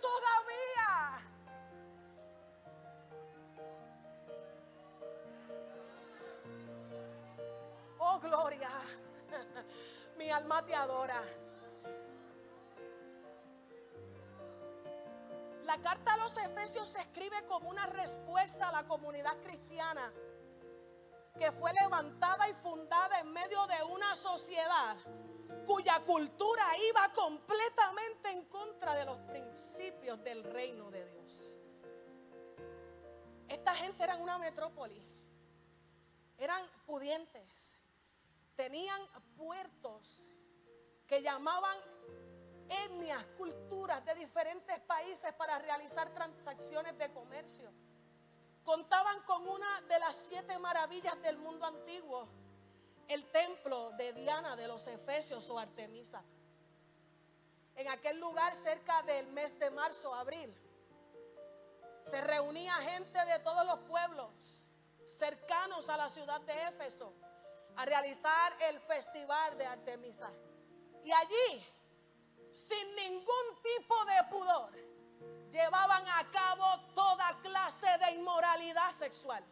Todavía. 0.00 1.22
Oh, 7.98 8.18
gloria 8.18 8.70
adora. 10.32 11.22
La 15.64 15.78
carta 15.80 16.14
a 16.14 16.16
los 16.18 16.36
Efesios 16.36 16.88
se 16.88 17.00
escribe 17.00 17.36
como 17.46 17.68
una 17.68 17.86
respuesta 17.86 18.68
a 18.68 18.72
la 18.72 18.86
comunidad 18.86 19.36
cristiana 19.42 20.12
que 21.38 21.50
fue 21.52 21.72
levantada 21.72 22.48
y 22.48 22.52
fundada 22.54 23.20
en 23.20 23.32
medio 23.32 23.66
de 23.66 23.82
una 23.92 24.14
sociedad 24.16 24.96
cuya 25.66 26.00
cultura 26.00 26.64
iba 26.90 27.12
completamente 27.14 28.30
en 28.30 28.44
contra 28.46 28.94
de 28.94 29.04
los 29.04 29.18
principios 29.18 30.22
del 30.24 30.44
reino 30.44 30.90
de 30.90 31.08
Dios. 31.10 31.58
Esta 33.48 33.74
gente 33.74 34.02
era 34.02 34.16
una 34.16 34.38
metrópoli, 34.38 35.00
eran 36.38 36.66
pudientes, 36.86 37.71
tenían 38.56 39.00
puertos 39.36 40.28
que 41.06 41.22
llamaban 41.22 41.78
etnias, 42.86 43.24
culturas 43.36 44.04
de 44.04 44.14
diferentes 44.14 44.80
países 44.80 45.32
para 45.34 45.58
realizar 45.58 46.12
transacciones 46.14 46.96
de 46.96 47.12
comercio. 47.12 47.72
Contaban 48.64 49.22
con 49.22 49.46
una 49.48 49.80
de 49.82 49.98
las 49.98 50.14
siete 50.14 50.58
maravillas 50.58 51.20
del 51.22 51.36
mundo 51.36 51.66
antiguo, 51.66 52.28
el 53.08 53.30
templo 53.30 53.90
de 53.92 54.12
Diana 54.12 54.56
de 54.56 54.68
los 54.68 54.86
Efesios 54.86 55.50
o 55.50 55.58
Artemisa. 55.58 56.22
En 57.74 57.88
aquel 57.88 58.18
lugar, 58.20 58.54
cerca 58.54 59.02
del 59.02 59.26
mes 59.28 59.58
de 59.58 59.70
marzo, 59.70 60.14
abril, 60.14 60.54
se 62.02 62.20
reunía 62.20 62.74
gente 62.74 63.24
de 63.24 63.38
todos 63.40 63.66
los 63.66 63.78
pueblos 63.80 64.64
cercanos 65.06 65.88
a 65.88 65.96
la 65.96 66.08
ciudad 66.08 66.40
de 66.42 66.52
Éfeso 66.68 67.12
a 67.76 67.84
realizar 67.84 68.56
el 68.70 68.80
festival 68.80 69.56
de 69.58 69.66
Artemisa. 69.66 70.30
Y 71.04 71.12
allí 71.12 71.72
sin 72.52 72.94
ningún 72.96 73.62
tipo 73.62 74.04
de 74.04 74.24
pudor, 74.24 74.70
llevaban 75.50 76.06
a 76.06 76.30
cabo 76.30 76.64
toda 76.94 77.40
clase 77.42 77.86
de 77.98 78.12
inmoralidad 78.12 78.92
sexual. 78.92 79.42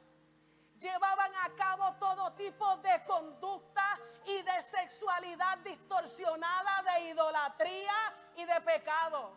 Llevaban 0.78 1.32
a 1.44 1.54
cabo 1.56 1.94
todo 1.98 2.32
tipo 2.34 2.76
de 2.78 3.04
conducta 3.04 3.98
y 4.26 4.42
de 4.42 4.62
sexualidad 4.62 5.58
distorsionada, 5.58 6.82
de 6.82 7.08
idolatría 7.08 8.14
y 8.36 8.44
de 8.44 8.60
pecado. 8.62 9.36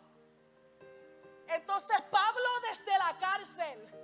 Entonces 1.48 1.96
Pablo 2.10 2.48
desde 2.70 2.98
la 2.98 3.18
cárcel, 3.18 4.03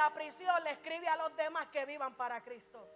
la 0.00 0.14
prisión 0.14 0.64
le 0.64 0.70
escribe 0.70 1.06
a 1.08 1.16
los 1.16 1.36
demás 1.36 1.68
que 1.68 1.84
vivan 1.84 2.14
para 2.14 2.40
Cristo. 2.40 2.88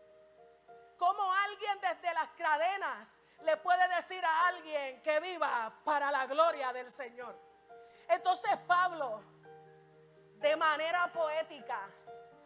Como 0.97 1.23
alguien 1.47 1.79
desde 1.83 2.15
las 2.15 2.29
cadenas 2.29 3.21
le 3.43 3.59
puede 3.59 3.87
decir 3.95 4.25
a 4.25 4.49
alguien 4.49 5.03
que 5.03 5.21
viva 5.21 5.71
para 5.85 6.11
la 6.11 6.27
gloria 6.27 6.73
del 6.73 6.91
Señor. 6.91 7.39
Entonces 8.09 8.57
Pablo, 8.67 9.23
de 10.37 10.57
manera 10.57 11.13
poética, 11.13 11.91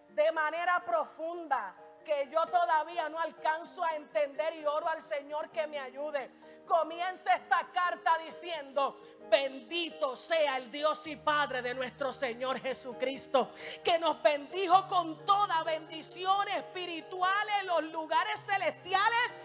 de 0.09 0.33
manera 0.33 0.85
profunda, 0.85 1.77
que 2.09 2.31
yo 2.33 2.41
todavía 2.47 3.07
no 3.11 3.19
alcanzo 3.21 3.85
a 3.85 3.95
entender 3.95 4.55
y 4.55 4.65
oro 4.65 4.89
al 4.89 5.03
Señor 5.03 5.51
que 5.51 5.67
me 5.67 5.79
ayude. 5.79 6.31
Comienza 6.67 7.35
esta 7.35 7.71
carta 7.71 8.17
diciendo, 8.25 8.99
bendito 9.31 10.17
sea 10.17 10.57
el 10.57 10.71
Dios 10.71 11.07
y 11.07 11.17
Padre 11.17 11.61
de 11.61 11.75
nuestro 11.75 12.11
Señor 12.11 12.61
Jesucristo, 12.61 13.53
que 13.85 13.99
nos 13.99 14.23
bendijo 14.23 14.87
con 14.89 15.23
toda 15.27 15.63
bendición 15.65 16.49
espiritual 16.49 17.47
en 17.61 17.67
los 17.67 17.83
lugares 17.93 18.41
celestiales 18.41 19.39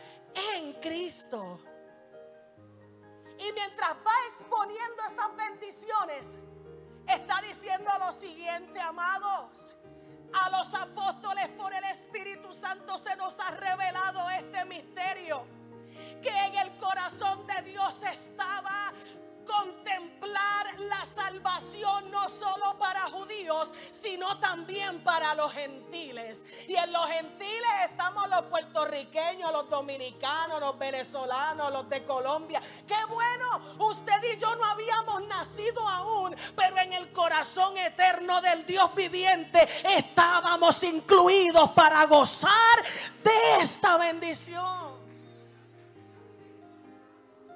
en 0.56 0.74
Cristo. 0.80 1.60
Y 3.40 3.52
mientras 3.52 3.92
va 3.92 4.14
exponiendo 4.30 5.04
esas 5.10 5.36
bendiciones, 5.36 6.40
está 7.10 7.42
diciendo 7.42 7.92
lo 8.00 8.14
siguiente, 8.14 8.80
amados 8.80 9.73
a 10.34 10.50
los 10.50 10.74
apóstoles 10.74 11.48
por 11.58 11.74
el 11.74 11.84
Espíritu 11.86 12.54
Santo 12.54 12.98
se 12.98 13.16
nos 13.16 13.40
ha 13.40 13.52
revelado 13.52 14.30
este 14.32 14.66
misterio. 14.66 15.46
Que 16.22 16.46
en 16.46 16.56
el 16.56 16.78
corazón 16.78 17.46
de 17.48 17.72
Dios 17.72 18.02
estaba 18.04 18.94
contemplar 19.46 20.80
la 20.80 21.06
salvación 21.06 22.12
no 22.12 22.30
solo 22.30 22.78
para 22.80 23.02
judíos, 23.12 23.72
sino 23.92 24.40
también 24.40 25.04
para 25.04 25.36
los 25.36 25.52
gentiles. 25.54 26.46
Y 26.68 26.76
en 26.76 26.92
los 26.92 27.08
gentiles 27.08 27.72
estamos 27.90 28.30
los 28.30 28.44
puertorriqueños, 28.44 29.52
los 29.52 29.70
dominicanos, 29.70 30.60
los 30.60 30.78
venezolanos, 30.78 31.72
los 31.72 31.90
de 31.90 32.04
Colombia. 32.06 32.62
Qué 32.88 33.06
bueno, 33.10 33.62
usted 33.90 34.22
y 34.34 34.40
yo 34.40 34.56
no 34.56 34.66
habíamos 34.66 35.28
nacido 35.28 35.88
aún, 35.88 36.36
pero 36.56 36.78
en 36.80 36.94
el 36.94 37.12
corazón 37.12 37.78
eterno 37.78 38.42
del 38.42 38.66
Dios 38.66 38.94
viviente 38.96 39.68
estábamos 39.98 40.82
incluidos 40.84 41.72
para 41.72 42.06
gozar 42.06 42.52
de 43.24 43.62
esta 43.62 43.98
bendición 43.98 44.93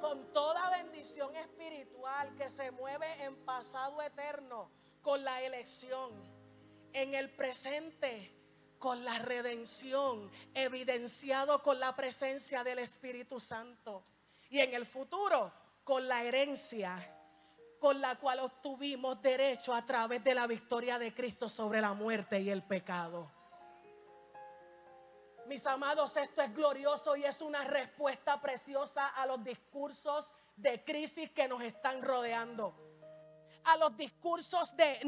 con 0.08 0.32
toda 0.32 0.70
bendición 0.70 1.36
espiritual 1.36 2.34
que 2.38 2.50
se 2.50 2.72
mueve 2.72 3.06
en 3.26 3.36
pasado 3.44 4.02
eterno 4.02 4.72
con 5.02 5.22
la 5.26 5.42
elección, 5.44 6.14
en 6.94 7.14
el 7.14 7.30
presente 7.30 8.34
con 8.80 9.04
la 9.04 9.20
redención, 9.20 10.32
evidenciado 10.54 11.62
con 11.62 11.82
la 11.82 11.94
presencia 11.94 12.64
del 12.64 12.80
Espíritu 12.80 13.42
Santo, 13.42 14.02
y 14.50 14.60
en 14.60 14.74
el 14.74 14.86
futuro 14.86 15.52
con 15.84 16.08
la 16.08 16.24
herencia 16.24 17.14
con 17.78 18.00
la 18.00 18.16
cual 18.16 18.40
obtuvimos 18.40 19.22
derecho 19.22 19.74
a 19.74 19.86
través 19.86 20.24
de 20.24 20.34
la 20.34 20.48
victoria 20.48 20.98
de 20.98 21.14
Cristo 21.14 21.50
sobre 21.50 21.82
la 21.82 21.94
muerte 21.94 22.40
y 22.40 22.50
el 22.50 22.64
pecado. 22.64 23.37
Mis 25.48 25.66
amados, 25.66 26.18
esto 26.18 26.42
es 26.42 26.54
glorioso 26.54 27.16
y 27.16 27.24
es 27.24 27.40
una 27.40 27.64
respuesta 27.64 28.42
preciosa 28.42 29.08
a 29.08 29.26
los 29.26 29.42
discursos 29.46 30.34
de 30.58 30.84
crisis 30.84 31.32
que 31.32 31.48
nos 31.48 31.62
están 31.62 32.02
rodeando. 32.02 32.76
A 33.64 33.78
los 33.78 33.96
discursos 33.96 34.76
de, 34.76 35.00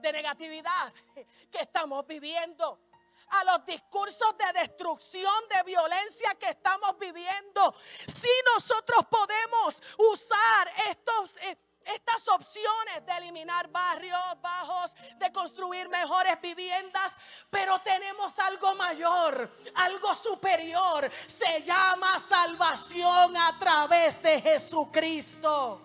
de 0.00 0.12
negatividad 0.12 0.92
que 1.14 1.60
estamos 1.60 2.04
viviendo. 2.08 2.80
A 3.28 3.44
los 3.44 3.64
discursos 3.64 4.36
de 4.36 4.60
destrucción, 4.60 5.32
de 5.48 5.62
violencia 5.62 6.34
que 6.40 6.50
estamos 6.50 6.98
viviendo. 6.98 7.72
Si 8.08 8.28
nosotros 8.56 9.06
podemos 9.08 9.80
usar 9.96 10.72
estos... 10.90 11.36
Eh, 11.42 11.56
estas 11.84 12.28
opciones 12.28 13.06
de 13.06 13.12
eliminar 13.18 13.68
barrios 13.70 14.40
bajos, 14.40 14.94
de 15.18 15.32
construir 15.32 15.88
mejores 15.88 16.40
viviendas, 16.40 17.16
pero 17.50 17.80
tenemos 17.80 18.38
algo 18.38 18.74
mayor, 18.74 19.50
algo 19.74 20.14
superior. 20.14 21.10
Se 21.26 21.62
llama 21.62 22.18
salvación 22.18 23.36
a 23.36 23.58
través 23.58 24.22
de 24.22 24.40
Jesucristo. 24.40 25.80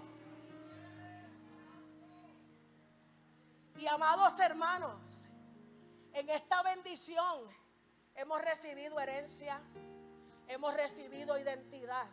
Y 3.77 3.85
amados 3.85 4.39
hermanos, 4.39 5.21
en 6.13 6.29
esta 6.29 6.63
bendición 6.63 7.41
hemos 8.15 8.41
recibido 8.41 8.99
herencia, 8.99 9.61
hemos 10.47 10.73
recibido 10.73 11.37
identidad. 11.37 12.07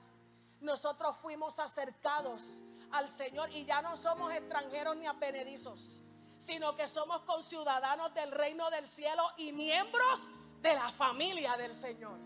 Nosotros 0.61 1.16
fuimos 1.16 1.59
acercados 1.59 2.62
al 2.94 3.09
Señor 3.09 3.50
y 3.52 3.64
ya 3.64 3.83
no 3.83 3.96
somos 3.96 4.35
extranjeros 4.35 4.96
ni 4.96 5.07
apenedizos, 5.07 6.00
sino 6.38 6.74
que 6.74 6.87
somos 6.88 7.20
conciudadanos 7.20 8.14
del 8.14 8.30
reino 8.30 8.68
del 8.70 8.87
cielo 8.87 9.22
y 9.37 9.52
miembros 9.52 10.30
de 10.61 10.74
la 10.74 10.90
familia 10.90 11.57
del 11.57 11.74
Señor. 11.74 12.18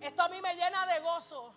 Esto 0.00 0.22
a 0.22 0.28
mí 0.28 0.40
me 0.40 0.54
llena 0.54 0.86
de 0.86 1.00
gozo 1.00 1.54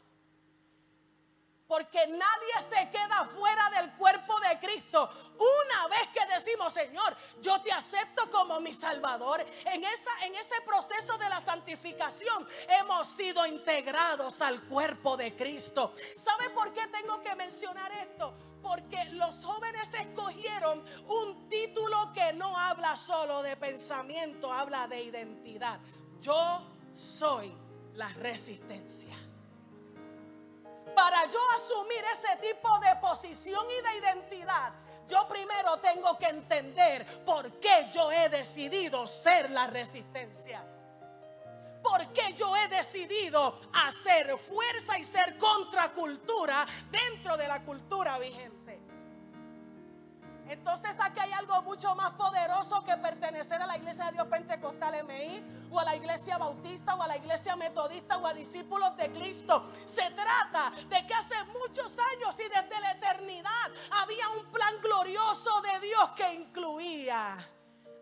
porque 1.70 2.00
nadie 2.08 2.68
se 2.68 2.90
queda 2.90 3.26
fuera 3.26 3.70
del 3.80 3.92
cuerpo 3.92 4.34
de 4.40 4.58
Cristo. 4.60 5.08
Una 5.36 5.88
vez 5.88 6.10
que 6.12 6.34
decimos, 6.34 6.74
Señor, 6.74 7.16
yo 7.42 7.62
te 7.62 7.72
acepto 7.72 8.30
como 8.32 8.60
mi 8.60 8.74
Salvador, 8.74 9.40
en, 9.40 9.84
esa, 9.84 10.10
en 10.26 10.34
ese 10.34 10.60
proceso 10.66 11.16
de 11.20 11.30
la 11.30 11.40
santificación 11.40 12.48
hemos 12.82 13.08
sido 13.08 13.46
integrados 13.46 14.42
al 14.42 14.64
cuerpo 14.64 15.16
de 15.16 15.36
Cristo. 15.36 15.94
¿Sabe 16.18 16.50
por 16.50 16.74
qué 16.74 16.88
tengo 16.88 17.22
que 17.22 17.36
mencionar 17.36 17.92
esto? 17.92 18.34
Porque 18.64 19.06
los 19.12 19.46
jóvenes 19.46 19.94
escogieron 19.94 20.84
un 21.08 21.50
título 21.50 22.12
que 22.14 22.34
no 22.34 22.58
habla 22.58 22.98
solo 22.98 23.44
de 23.44 23.56
pensamiento, 23.56 24.52
habla 24.52 24.88
de 24.88 25.04
identidad. 25.04 25.80
Yo 26.20 26.66
soy 26.96 27.56
la 27.94 28.10
resistencia 28.10 29.29
para 30.96 31.26
yo 31.26 31.40
asumir 31.56 32.04
ese 32.14 32.36
tipo 32.38 32.80
de 32.80 32.96
posición 33.02 33.64
y 33.66 33.82
de 33.82 34.08
identidad, 34.08 34.74
yo 35.08 35.28
primero 35.28 35.78
tengo 35.80 36.18
que 36.18 36.28
entender 36.28 37.24
por 37.26 37.60
qué 37.60 37.90
yo 37.94 38.12
he 38.12 38.30
decidido 38.30 39.08
ser 39.08 39.52
la 39.52 39.68
resistencia. 39.68 40.66
porque 41.82 42.34
yo 42.34 42.56
he 42.58 42.68
decidido 42.68 43.58
hacer 43.74 44.38
fuerza 44.38 45.00
y 45.00 45.06
ser 45.06 45.38
contracultura 45.38 46.68
dentro 46.92 47.38
de 47.38 47.48
la 47.48 47.64
cultura 47.64 48.20
vigente. 48.20 48.59
Entonces 50.50 50.98
aquí 51.00 51.20
hay 51.20 51.32
algo 51.34 51.62
mucho 51.62 51.94
más 51.94 52.12
poderoso 52.14 52.84
que 52.84 52.98
pertenecer 52.98 53.62
a 53.62 53.68
la 53.68 53.78
iglesia 53.78 54.06
de 54.06 54.14
Dios 54.14 54.28
Pentecostal 54.28 55.06
MI 55.06 55.44
o 55.70 55.80
a 55.80 55.84
la 55.84 55.96
iglesia 55.96 56.40
bautista 56.40 56.96
o 56.96 57.04
a 57.04 57.08
la 57.08 57.18
iglesia 57.18 57.56
metodista 57.56 58.18
o 58.18 58.26
a 58.26 58.34
discípulos 58.34 58.98
de 58.98 59.12
Cristo. 59.12 59.72
Se 59.86 60.10
trata 60.10 60.72
de 60.90 61.06
que 61.06 61.14
hace 61.14 61.36
muchos 61.46 61.96
años 62.14 62.36
y 62.40 62.44
desde 62.44 62.82
la 62.82 62.92
eternidad 62.94 63.72
había 63.92 64.28
un 64.30 64.52
plan 64.52 64.74
glorioso 64.82 65.62
de 65.62 65.88
Dios 65.88 66.10
que 66.18 66.34
incluía 66.34 67.48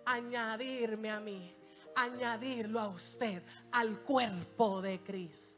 añadirme 0.05 1.11
a 1.11 1.19
mí, 1.19 1.53
añadirlo 1.97 2.79
a 2.79 2.87
usted, 2.87 3.43
al 3.73 3.99
cuerpo 4.03 4.81
de 4.81 5.03
Cristo. 5.03 5.56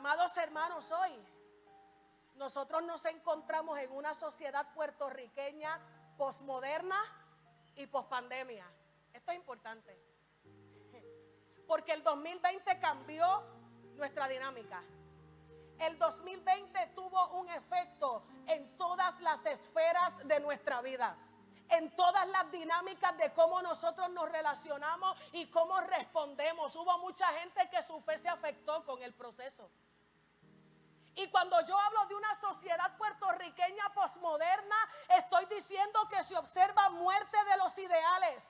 Amados 0.00 0.34
hermanos, 0.38 0.90
hoy 0.92 1.10
nosotros 2.36 2.82
nos 2.84 3.04
encontramos 3.04 3.78
en 3.80 3.92
una 3.92 4.14
sociedad 4.14 4.72
puertorriqueña 4.72 5.78
posmoderna 6.16 6.96
y 7.76 7.86
pospandemia. 7.86 8.64
Esto 9.12 9.30
es 9.30 9.36
importante. 9.36 9.94
Porque 11.66 11.92
el 11.92 12.02
2020 12.02 12.80
cambió 12.80 13.26
nuestra 13.96 14.26
dinámica. 14.26 14.82
El 15.78 15.98
2020 15.98 16.92
tuvo 16.96 17.38
un 17.38 17.50
efecto 17.50 18.24
en 18.46 18.78
todas 18.78 19.20
las 19.20 19.44
esferas 19.44 20.16
de 20.26 20.40
nuestra 20.40 20.80
vida 20.80 21.14
en 21.72 21.94
todas 21.94 22.26
las 22.28 22.50
dinámicas 22.50 23.16
de 23.16 23.32
cómo 23.32 23.62
nosotros 23.62 24.10
nos 24.10 24.28
relacionamos 24.30 25.16
y 25.32 25.46
cómo 25.46 25.80
respondemos. 25.82 26.74
Hubo 26.74 26.98
mucha 26.98 27.26
gente 27.40 27.68
que 27.70 27.82
su 27.82 28.00
fe 28.00 28.18
se 28.18 28.28
afectó 28.28 28.84
con 28.84 29.00
el 29.02 29.14
proceso. 29.14 29.70
Y 31.20 31.28
cuando 31.28 31.60
yo 31.66 31.78
hablo 31.78 32.06
de 32.06 32.14
una 32.14 32.34
sociedad 32.40 32.96
puertorriqueña 32.96 33.90
posmoderna, 33.92 34.76
estoy 35.18 35.44
diciendo 35.54 36.08
que 36.08 36.24
se 36.24 36.34
observa 36.34 36.88
muerte 36.90 37.44
de 37.44 37.56
los 37.58 37.76
ideales. 37.76 38.44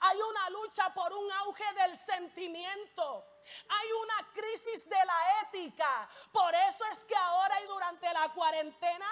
Hay 0.00 0.20
una 0.20 0.50
lucha 0.50 0.92
por 0.92 1.10
un 1.14 1.32
auge 1.32 1.74
del 1.76 1.96
sentimiento. 1.96 3.24
Hay 3.70 3.92
una 3.92 4.32
crisis 4.34 4.86
de 4.86 5.02
la 5.02 5.40
ética. 5.44 6.10
Por 6.30 6.54
eso 6.54 6.84
es 6.92 6.98
que 7.04 7.16
ahora 7.16 7.58
y 7.62 7.66
durante 7.68 8.12
la 8.12 8.28
cuarentena 8.34 9.06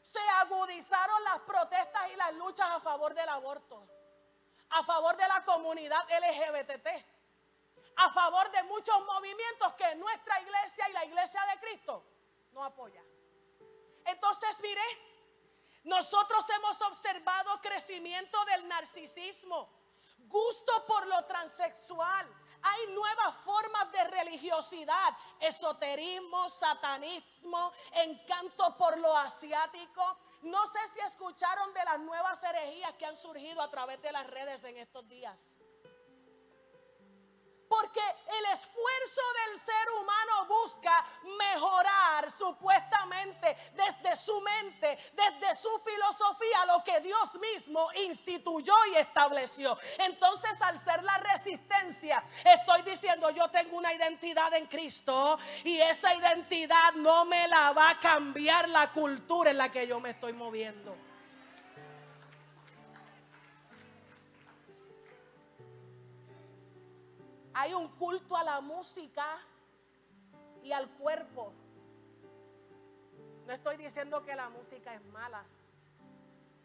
se 0.00 0.26
agudizaron 0.40 1.24
las 1.24 1.40
protestas 1.40 2.10
y 2.10 2.16
las 2.16 2.32
luchas 2.36 2.70
a 2.70 2.80
favor 2.80 3.12
del 3.12 3.28
aborto, 3.28 3.86
a 4.70 4.82
favor 4.82 5.14
de 5.14 5.28
la 5.28 5.44
comunidad 5.44 6.02
LGBT, 6.08 6.88
a 7.96 8.10
favor 8.12 8.50
de 8.50 8.62
muchos 8.62 9.04
movimientos 9.04 9.74
que 9.74 9.94
nuestra 9.96 10.40
iglesia 10.40 10.88
y 10.88 10.92
la 10.94 11.04
iglesia 11.04 11.40
de 11.52 11.60
Cristo 11.60 12.13
no 12.54 12.64
apoya. 12.64 13.02
Entonces, 14.06 14.56
mire, 14.62 14.82
nosotros 15.84 16.44
hemos 16.56 16.80
observado 16.82 17.60
crecimiento 17.60 18.42
del 18.46 18.68
narcisismo, 18.68 19.68
gusto 20.28 20.86
por 20.86 21.06
lo 21.06 21.24
transexual, 21.26 22.26
hay 22.62 22.86
nuevas 22.94 23.36
formas 23.44 23.92
de 23.92 24.04
religiosidad, 24.04 25.16
esoterismo, 25.40 26.48
satanismo, 26.48 27.72
encanto 27.92 28.76
por 28.78 28.96
lo 28.98 29.14
asiático. 29.14 30.16
No 30.42 30.66
sé 30.68 30.78
si 30.94 31.00
escucharon 31.00 31.74
de 31.74 31.84
las 31.84 31.98
nuevas 32.00 32.42
herejías 32.42 32.94
que 32.94 33.04
han 33.04 33.16
surgido 33.16 33.60
a 33.60 33.70
través 33.70 34.00
de 34.00 34.12
las 34.12 34.26
redes 34.26 34.64
en 34.64 34.78
estos 34.78 35.06
días. 35.08 35.58
Porque 37.80 38.00
el 38.00 38.44
esfuerzo 38.52 39.20
del 39.46 39.60
ser 39.60 39.90
humano 40.00 40.46
busca 40.46 41.04
mejorar 41.38 42.30
supuestamente 42.30 43.56
desde 43.74 44.16
su 44.16 44.40
mente, 44.40 44.96
desde 45.12 45.56
su 45.56 45.70
filosofía, 45.80 46.66
lo 46.66 46.84
que 46.84 47.00
Dios 47.00 47.34
mismo 47.34 47.88
instituyó 48.06 48.74
y 48.92 48.96
estableció. 48.96 49.76
Entonces 49.98 50.60
al 50.62 50.78
ser 50.78 51.02
la 51.02 51.18
resistencia, 51.18 52.22
estoy 52.44 52.82
diciendo 52.82 53.30
yo 53.30 53.50
tengo 53.50 53.76
una 53.76 53.92
identidad 53.92 54.54
en 54.54 54.66
Cristo 54.66 55.36
y 55.64 55.80
esa 55.80 56.14
identidad 56.14 56.92
no 56.94 57.24
me 57.24 57.48
la 57.48 57.72
va 57.72 57.90
a 57.90 58.00
cambiar 58.00 58.68
la 58.68 58.92
cultura 58.92 59.50
en 59.50 59.58
la 59.58 59.72
que 59.72 59.86
yo 59.88 59.98
me 59.98 60.10
estoy 60.10 60.32
moviendo. 60.32 61.13
Hay 67.54 67.72
un 67.72 67.88
culto 67.96 68.36
a 68.36 68.44
la 68.44 68.60
música 68.60 69.38
y 70.62 70.72
al 70.72 70.88
cuerpo. 70.90 71.52
No 73.46 73.52
estoy 73.52 73.76
diciendo 73.76 74.24
que 74.24 74.34
la 74.34 74.48
música 74.48 74.94
es 74.94 75.04
mala. 75.06 75.44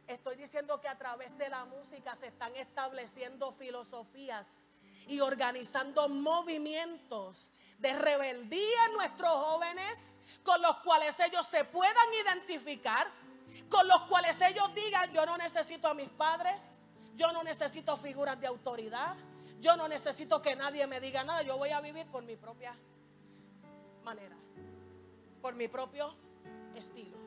Estoy 0.08 0.36
diciendo 0.36 0.82
que 0.82 0.88
a 0.88 0.98
través 0.98 1.38
de 1.38 1.50
la 1.50 1.66
música 1.66 2.16
se 2.16 2.28
están 2.28 2.56
estableciendo 2.56 3.52
filosofías 3.52 4.70
y 5.08 5.20
organizando 5.20 6.10
movimientos 6.10 7.52
de 7.78 7.94
rebeldía 7.94 8.86
en 8.88 8.94
nuestros 8.94 9.32
jóvenes 9.32 10.16
con 10.44 10.62
los 10.62 10.78
cuales 10.78 11.20
ellos 11.20 11.46
se 11.46 11.64
puedan 11.66 12.08
identificar, 12.26 13.12
con 13.70 13.88
los 13.88 14.02
cuales 14.04 14.42
ellos 14.42 14.74
digan, 14.74 15.14
yo 15.14 15.26
no 15.26 15.38
necesito 15.38 15.88
a 15.88 15.94
mis 15.94 16.10
padres, 16.10 16.76
yo 17.16 17.32
no 17.32 17.44
necesito 17.44 17.96
figuras 17.98 18.40
de 18.40 18.48
autoridad, 18.48 19.16
yo 19.60 19.76
no 19.76 19.88
necesito 19.88 20.42
que 20.42 20.56
nadie 20.56 20.88
me 20.88 21.00
diga 21.00 21.24
nada. 21.24 21.42
Yo 21.42 21.58
voy 21.58 21.70
a 21.70 21.82
vivir 21.82 22.08
por 22.08 22.24
mi 22.24 22.36
propia 22.36 22.76
manera. 24.04 24.36
Por 25.42 25.56
mi 25.56 25.68
propio 25.68 26.16
estilo. 26.76 27.18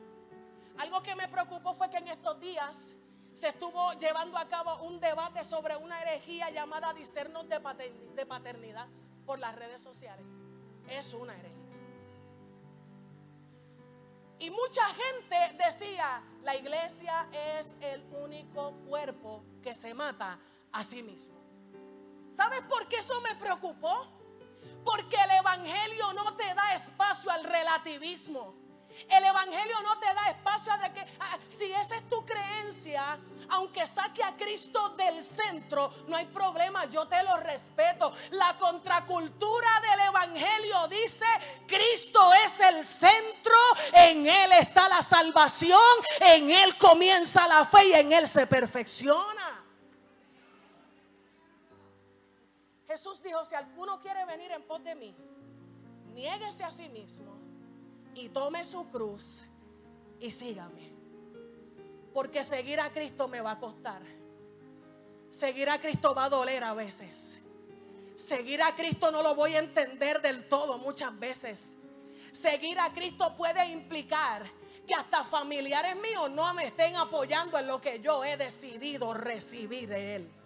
Algo 0.77 1.01
que 1.03 1.15
me 1.15 1.27
preocupó 1.27 1.73
fue 1.73 1.89
que 1.89 1.97
en 1.97 2.07
estos 2.07 2.39
días 2.39 2.95
se 3.33 3.49
estuvo 3.49 3.93
llevando 3.93 4.37
a 4.37 4.47
cabo 4.47 4.83
un 4.83 4.99
debate 4.99 5.43
sobre 5.43 5.75
una 5.77 6.01
herejía 6.01 6.49
llamada 6.51 6.93
discernos 6.93 7.47
de 7.47 8.25
paternidad 8.25 8.87
por 9.25 9.39
las 9.39 9.55
redes 9.55 9.81
sociales. 9.81 10.25
Es 10.89 11.13
una 11.13 11.33
herejía. 11.37 11.63
Y 14.39 14.49
mucha 14.49 14.83
gente 14.93 15.63
decía, 15.63 16.21
la 16.41 16.55
iglesia 16.55 17.29
es 17.31 17.75
el 17.79 18.03
único 18.23 18.73
cuerpo 18.87 19.43
que 19.61 19.73
se 19.73 19.93
mata 19.93 20.37
a 20.71 20.83
sí 20.83 21.01
mismo. 21.01 21.42
¿Sabes 22.33 22.61
por 22.61 22.87
qué 22.87 22.97
eso 22.97 23.19
me 23.21 23.35
preocupó? 23.35 24.07
Porque 24.83 25.15
el 25.15 25.31
Evangelio 25.31 26.13
no 26.13 26.35
te 26.35 26.53
da 26.55 26.73
espacio 26.73 27.29
al 27.31 27.43
relativismo. 27.43 28.55
El 29.09 29.23
Evangelio 29.23 29.75
no 29.81 29.99
te 29.99 30.13
da 30.13 30.29
espacio 30.29 30.73
de 30.77 30.93
que, 30.93 31.17
ah, 31.19 31.37
si 31.47 31.71
esa 31.71 31.95
es 31.95 32.09
tu 32.09 32.25
creencia, 32.25 33.19
aunque 33.49 33.85
saque 33.87 34.23
a 34.23 34.35
Cristo 34.35 34.89
del 34.89 35.23
centro, 35.23 35.91
no 36.07 36.15
hay 36.15 36.25
problema, 36.25 36.85
yo 36.85 37.07
te 37.07 37.21
lo 37.23 37.37
respeto. 37.37 38.11
La 38.31 38.57
contracultura 38.57 39.69
del 39.81 40.07
Evangelio 40.07 40.87
dice, 40.89 41.25
Cristo 41.67 42.31
es 42.45 42.59
el 42.59 42.85
centro, 42.85 43.57
en 43.93 44.27
Él 44.27 44.51
está 44.53 44.87
la 44.89 45.01
salvación, 45.01 45.79
en 46.19 46.51
Él 46.51 46.77
comienza 46.77 47.47
la 47.47 47.65
fe 47.65 47.87
y 47.87 47.93
en 47.93 48.13
Él 48.13 48.27
se 48.27 48.45
perfecciona. 48.47 49.62
Jesús 52.93 53.23
dijo, 53.23 53.43
si 53.43 53.55
alguno 53.55 53.99
quiere 53.99 54.23
venir 54.25 54.51
en 54.51 54.61
pos 54.61 54.83
de 54.83 54.93
mí, 54.93 55.15
niéguese 56.13 56.63
a 56.63 56.69
sí 56.69 56.89
mismo 56.89 57.35
y 58.13 58.29
tome 58.29 58.63
su 58.63 58.87
cruz 58.91 59.45
y 60.19 60.29
sígame. 60.29 60.93
Porque 62.13 62.43
seguir 62.43 62.79
a 62.79 62.93
Cristo 62.93 63.27
me 63.27 63.41
va 63.41 63.53
a 63.53 63.59
costar. 63.59 64.03
Seguir 65.31 65.71
a 65.71 65.79
Cristo 65.79 66.13
va 66.13 66.25
a 66.25 66.29
doler 66.29 66.63
a 66.63 66.75
veces. 66.75 67.39
Seguir 68.13 68.61
a 68.61 68.75
Cristo 68.75 69.09
no 69.09 69.23
lo 69.23 69.33
voy 69.33 69.55
a 69.55 69.59
entender 69.59 70.21
del 70.21 70.47
todo 70.47 70.77
muchas 70.77 71.17
veces. 71.19 71.75
Seguir 72.31 72.79
a 72.79 72.93
Cristo 72.93 73.35
puede 73.35 73.65
implicar 73.71 74.43
que 74.85 74.93
hasta 74.93 75.23
familiares 75.23 75.95
míos 75.95 76.29
no 76.29 76.53
me 76.53 76.67
estén 76.67 76.95
apoyando 76.97 77.57
en 77.57 77.65
lo 77.65 77.81
que 77.81 78.01
yo 78.01 78.23
he 78.23 78.37
decidido 78.37 79.15
recibir 79.15 79.89
de 79.89 80.17
Él. 80.17 80.42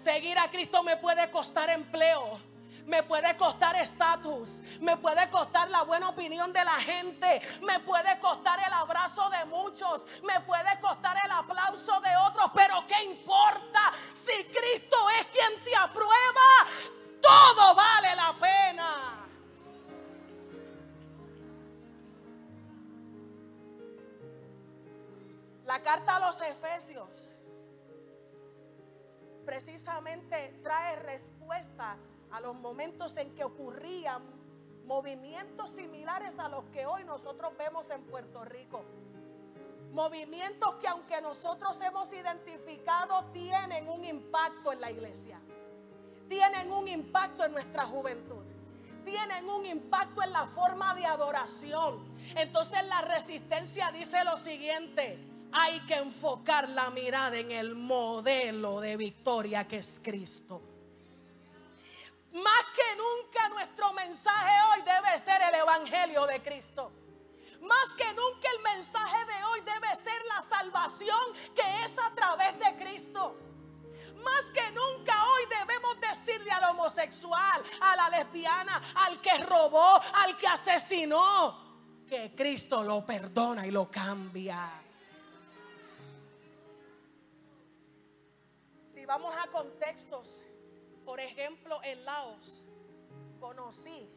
Seguir 0.00 0.38
a 0.38 0.50
Cristo 0.50 0.82
me 0.82 0.96
puede 0.96 1.30
costar 1.30 1.68
empleo. 1.68 2.40
Me 2.86 3.02
puede 3.02 3.36
costar 3.36 3.76
estatus, 3.76 4.60
me 4.80 4.96
puede 4.96 5.28
costar 5.28 5.68
la 5.68 5.82
buena 5.82 6.08
opinión 6.08 6.52
de 6.54 6.64
la 6.64 6.80
gente, 6.80 7.40
me 7.60 7.78
puede 7.80 8.18
costar 8.18 8.58
el 8.66 8.72
abrazo 8.72 9.28
de 9.28 9.44
muchos, 9.44 10.06
me 10.24 10.40
puede 10.40 10.80
costar 10.80 11.14
el 11.22 11.30
aplauso 11.30 12.00
de 12.00 12.08
otros, 12.26 12.50
pero 12.54 12.82
¿qué 12.88 13.04
importa? 13.04 13.92
Si 14.14 14.32
Cristo 14.44 14.96
es 15.20 15.26
quien 15.26 15.62
te 15.62 15.76
aprueba, 15.76 16.48
todo 17.20 17.74
vale 17.74 18.16
la 18.16 18.34
pena. 18.40 19.28
La 25.66 25.82
carta 25.82 26.16
a 26.16 26.20
los 26.20 26.40
Efesios 26.40 27.30
precisamente 29.44 30.58
trae 30.62 30.96
respuesta 30.96 31.96
a 32.30 32.40
los 32.40 32.54
momentos 32.54 33.16
en 33.16 33.34
que 33.34 33.44
ocurrían 33.44 34.22
movimientos 34.84 35.70
similares 35.70 36.38
a 36.38 36.48
los 36.48 36.64
que 36.66 36.86
hoy 36.86 37.04
nosotros 37.04 37.52
vemos 37.56 37.90
en 37.90 38.02
Puerto 38.02 38.44
Rico. 38.44 38.84
Movimientos 39.92 40.76
que 40.76 40.88
aunque 40.88 41.20
nosotros 41.20 41.80
hemos 41.80 42.12
identificado 42.12 43.24
tienen 43.32 43.88
un 43.88 44.04
impacto 44.04 44.72
en 44.72 44.80
la 44.80 44.90
iglesia, 44.90 45.40
tienen 46.28 46.72
un 46.72 46.86
impacto 46.88 47.44
en 47.44 47.52
nuestra 47.52 47.86
juventud, 47.86 48.44
tienen 49.04 49.48
un 49.48 49.66
impacto 49.66 50.22
en 50.22 50.32
la 50.32 50.46
forma 50.46 50.94
de 50.94 51.06
adoración. 51.06 52.04
Entonces 52.36 52.84
la 52.86 53.00
resistencia 53.02 53.90
dice 53.92 54.24
lo 54.24 54.36
siguiente, 54.36 55.29
hay 55.52 55.80
que 55.80 55.94
enfocar 55.94 56.68
la 56.68 56.90
mirada 56.90 57.36
en 57.38 57.50
el 57.50 57.74
modelo 57.74 58.80
de 58.80 58.96
victoria 58.96 59.66
que 59.66 59.78
es 59.78 60.00
Cristo. 60.02 60.62
Más 62.32 62.64
que 62.76 62.96
nunca 62.96 63.48
nuestro 63.48 63.92
mensaje 63.92 64.52
hoy 64.72 64.82
debe 64.82 65.18
ser 65.18 65.42
el 65.48 65.54
Evangelio 65.56 66.26
de 66.26 66.42
Cristo. 66.42 66.92
Más 67.62 67.94
que 67.96 68.06
nunca 68.14 68.48
el 68.56 68.62
mensaje 68.62 69.24
de 69.26 69.44
hoy 69.44 69.60
debe 69.60 69.96
ser 69.96 70.22
la 70.28 70.42
salvación 70.42 71.34
que 71.54 71.84
es 71.84 71.98
a 71.98 72.14
través 72.14 72.58
de 72.58 72.84
Cristo. 72.84 73.36
Más 74.24 74.44
que 74.54 74.72
nunca 74.72 75.14
hoy 75.24 75.42
debemos 75.58 76.00
decirle 76.00 76.50
al 76.50 76.70
homosexual, 76.70 77.62
a 77.80 77.96
la 77.96 78.10
lesbiana, 78.10 78.80
al 79.06 79.20
que 79.20 79.38
robó, 79.38 80.00
al 80.14 80.36
que 80.36 80.46
asesinó, 80.46 82.04
que 82.06 82.34
Cristo 82.34 82.82
lo 82.82 83.04
perdona 83.04 83.66
y 83.66 83.70
lo 83.70 83.90
cambia. 83.90 84.79
Vamos 89.10 89.34
a 89.44 89.50
contextos, 89.50 90.40
por 91.04 91.18
ejemplo, 91.18 91.80
en 91.82 92.04
Laos, 92.04 92.64
conocí 93.40 94.08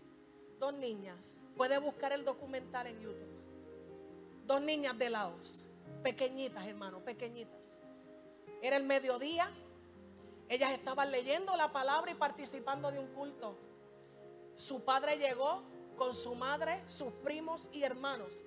dos 0.60 0.72
niñas. 0.76 1.42
Puede 1.58 1.80
buscar 1.80 2.14
el 2.14 2.24
documental 2.24 2.86
en 2.86 3.02
YouTube. 3.02 4.46
Dos 4.46 4.62
niñas 4.62 4.96
de 5.00 5.10
Laos, 5.10 5.66
pequeñitas, 6.04 6.68
hermano, 6.68 7.00
pequeñitas. 7.00 7.84
Era 8.62 8.78
el 8.78 8.84
mediodía. 8.84 9.52
Ellas 10.48 10.72
estaban 10.74 11.10
leyendo 11.10 11.56
la 11.56 11.72
palabra 11.72 12.12
y 12.12 12.14
participando 12.14 12.92
de 12.92 13.00
un 13.00 13.08
culto. 13.16 13.58
Su 14.58 14.84
padre 14.84 15.18
llegó 15.18 15.64
con 15.98 16.14
su 16.14 16.36
madre, 16.36 16.88
sus 16.88 17.12
primos 17.14 17.68
y 17.74 17.82
hermanos 17.82 18.44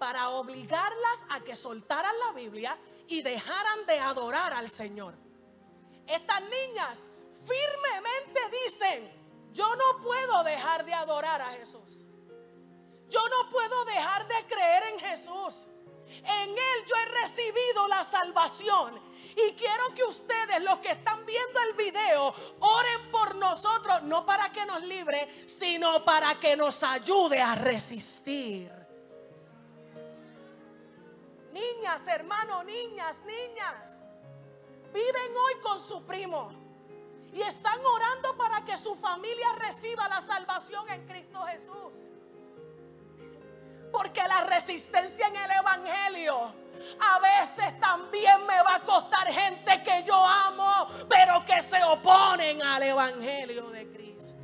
para 0.00 0.30
obligarlas 0.30 1.24
a 1.30 1.38
que 1.44 1.54
soltaran 1.54 2.18
la 2.18 2.32
Biblia 2.32 2.76
y 3.06 3.22
dejaran 3.22 3.86
de 3.86 4.00
adorar 4.00 4.52
al 4.54 4.68
Señor. 4.68 5.23
Estas 6.06 6.40
niñas 6.42 7.10
firmemente 7.44 8.40
dicen, 8.64 9.24
yo 9.52 9.64
no 9.76 10.02
puedo 10.02 10.44
dejar 10.44 10.84
de 10.84 10.94
adorar 10.94 11.40
a 11.40 11.50
Jesús. 11.52 12.04
Yo 13.08 13.20
no 13.28 13.50
puedo 13.50 13.84
dejar 13.84 14.26
de 14.26 14.46
creer 14.46 14.82
en 14.92 15.00
Jesús. 15.00 15.66
En 16.06 16.50
Él 16.50 16.84
yo 16.86 16.94
he 16.96 17.22
recibido 17.22 17.88
la 17.88 18.04
salvación. 18.04 19.00
Y 19.36 19.52
quiero 19.54 19.94
que 19.94 20.04
ustedes, 20.04 20.62
los 20.62 20.78
que 20.80 20.90
están 20.90 21.24
viendo 21.24 21.60
el 21.60 21.76
video, 21.76 22.34
oren 22.60 23.10
por 23.10 23.34
nosotros, 23.36 24.02
no 24.02 24.26
para 24.26 24.52
que 24.52 24.66
nos 24.66 24.82
libre, 24.82 25.28
sino 25.48 26.04
para 26.04 26.38
que 26.40 26.56
nos 26.56 26.82
ayude 26.82 27.40
a 27.40 27.54
resistir. 27.54 28.72
Niñas, 31.52 32.06
hermano, 32.08 32.64
niñas, 32.64 33.22
niñas 33.24 34.03
su 35.84 36.02
primo 36.04 36.50
y 37.32 37.42
están 37.42 37.78
orando 37.84 38.36
para 38.36 38.64
que 38.64 38.78
su 38.78 38.94
familia 38.94 39.48
reciba 39.58 40.08
la 40.08 40.20
salvación 40.20 40.88
en 40.90 41.06
Cristo 41.06 41.40
Jesús. 41.46 42.10
Porque 43.92 44.22
la 44.22 44.44
resistencia 44.44 45.26
en 45.28 45.36
el 45.36 45.50
Evangelio 45.50 46.52
a 47.00 47.18
veces 47.20 47.78
también 47.80 48.46
me 48.46 48.62
va 48.62 48.76
a 48.76 48.80
costar 48.80 49.26
gente 49.32 49.82
que 49.82 50.04
yo 50.04 50.14
amo, 50.24 50.88
pero 51.08 51.44
que 51.44 51.60
se 51.62 51.82
oponen 51.82 52.62
al 52.62 52.82
Evangelio 52.82 53.68
de 53.70 53.88
Cristo. 53.92 54.42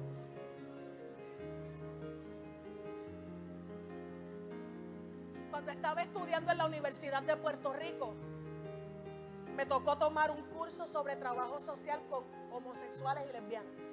Cuando 5.50 5.70
estaba 5.70 6.02
estudiando 6.02 6.52
en 6.52 6.58
la 6.58 6.66
Universidad 6.66 7.22
de 7.22 7.36
Puerto 7.36 7.72
Rico, 7.72 8.14
me 9.60 9.66
tocó 9.66 9.98
tomar 9.98 10.30
un 10.30 10.40
curso 10.44 10.86
sobre 10.86 11.16
trabajo 11.16 11.60
social 11.60 12.00
con 12.08 12.24
homosexuales 12.50 13.28
y 13.28 13.32
lesbianas. 13.34 13.84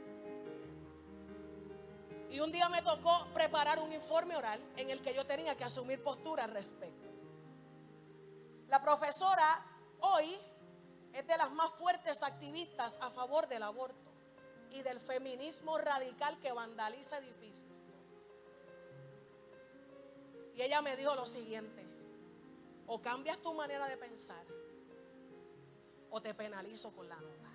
Y 2.29 2.39
un 2.39 2.53
día 2.53 2.69
me 2.69 2.81
tocó 2.81 3.27
preparar 3.33 3.79
un 3.79 3.91
informe 3.91 4.37
oral 4.37 4.61
en 4.77 4.89
el 4.89 5.01
que 5.01 5.13
yo 5.13 5.25
tenía 5.25 5.57
que 5.57 5.65
asumir 5.65 6.01
postura 6.01 6.45
al 6.45 6.51
respecto. 6.51 7.09
La 8.69 8.81
profesora 8.81 9.65
hoy 9.99 10.39
es 11.11 11.27
de 11.27 11.37
las 11.37 11.51
más 11.51 11.73
fuertes 11.73 12.23
activistas 12.23 12.97
a 13.01 13.09
favor 13.09 13.49
del 13.49 13.63
aborto 13.63 14.13
y 14.71 14.81
del 14.83 15.01
feminismo 15.01 15.77
radical 15.77 16.39
que 16.39 16.53
vandaliza 16.53 17.17
edificios. 17.17 17.75
Y 20.55 20.61
ella 20.61 20.81
me 20.81 20.95
dijo 20.95 21.13
lo 21.13 21.25
siguiente, 21.25 21.85
o 22.85 23.01
cambias 23.01 23.37
tu 23.39 23.53
manera 23.53 23.85
de 23.87 23.97
pensar 23.97 24.45
te 26.21 26.33
penalizo 26.33 26.91
con 26.91 27.07
la 27.07 27.15
nota. 27.15 27.47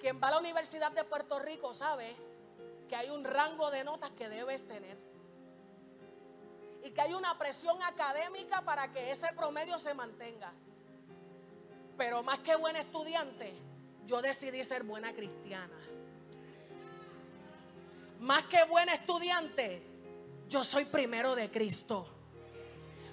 Quien 0.00 0.20
va 0.20 0.28
a 0.28 0.30
la 0.32 0.38
Universidad 0.38 0.90
de 0.92 1.04
Puerto 1.04 1.38
Rico 1.38 1.72
sabe 1.72 2.16
que 2.88 2.96
hay 2.96 3.08
un 3.10 3.24
rango 3.24 3.70
de 3.70 3.84
notas 3.84 4.10
que 4.10 4.28
debes 4.28 4.66
tener. 4.66 4.98
Y 6.84 6.90
que 6.90 7.00
hay 7.00 7.14
una 7.14 7.38
presión 7.38 7.80
académica 7.82 8.62
para 8.62 8.92
que 8.92 9.12
ese 9.12 9.32
promedio 9.34 9.78
se 9.78 9.94
mantenga. 9.94 10.52
Pero 11.96 12.22
más 12.24 12.40
que 12.40 12.56
buen 12.56 12.74
estudiante, 12.74 13.54
yo 14.04 14.20
decidí 14.20 14.64
ser 14.64 14.82
buena 14.82 15.12
cristiana. 15.12 15.78
Más 18.18 18.42
que 18.44 18.64
buen 18.64 18.88
estudiante, 18.88 19.82
yo 20.48 20.64
soy 20.64 20.84
primero 20.84 21.34
de 21.34 21.50
Cristo. 21.50 22.11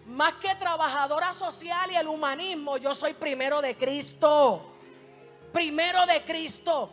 Más 0.09 0.33
que 0.33 0.55
trabajadora 0.55 1.35
social 1.35 1.91
y 1.91 1.95
el 1.95 2.07
humanismo, 2.07 2.77
yo 2.77 2.95
soy 2.95 3.13
primero 3.13 3.61
de 3.61 3.77
Cristo. 3.77 4.73
Primero 5.53 6.03
de 6.07 6.23
Cristo. 6.23 6.89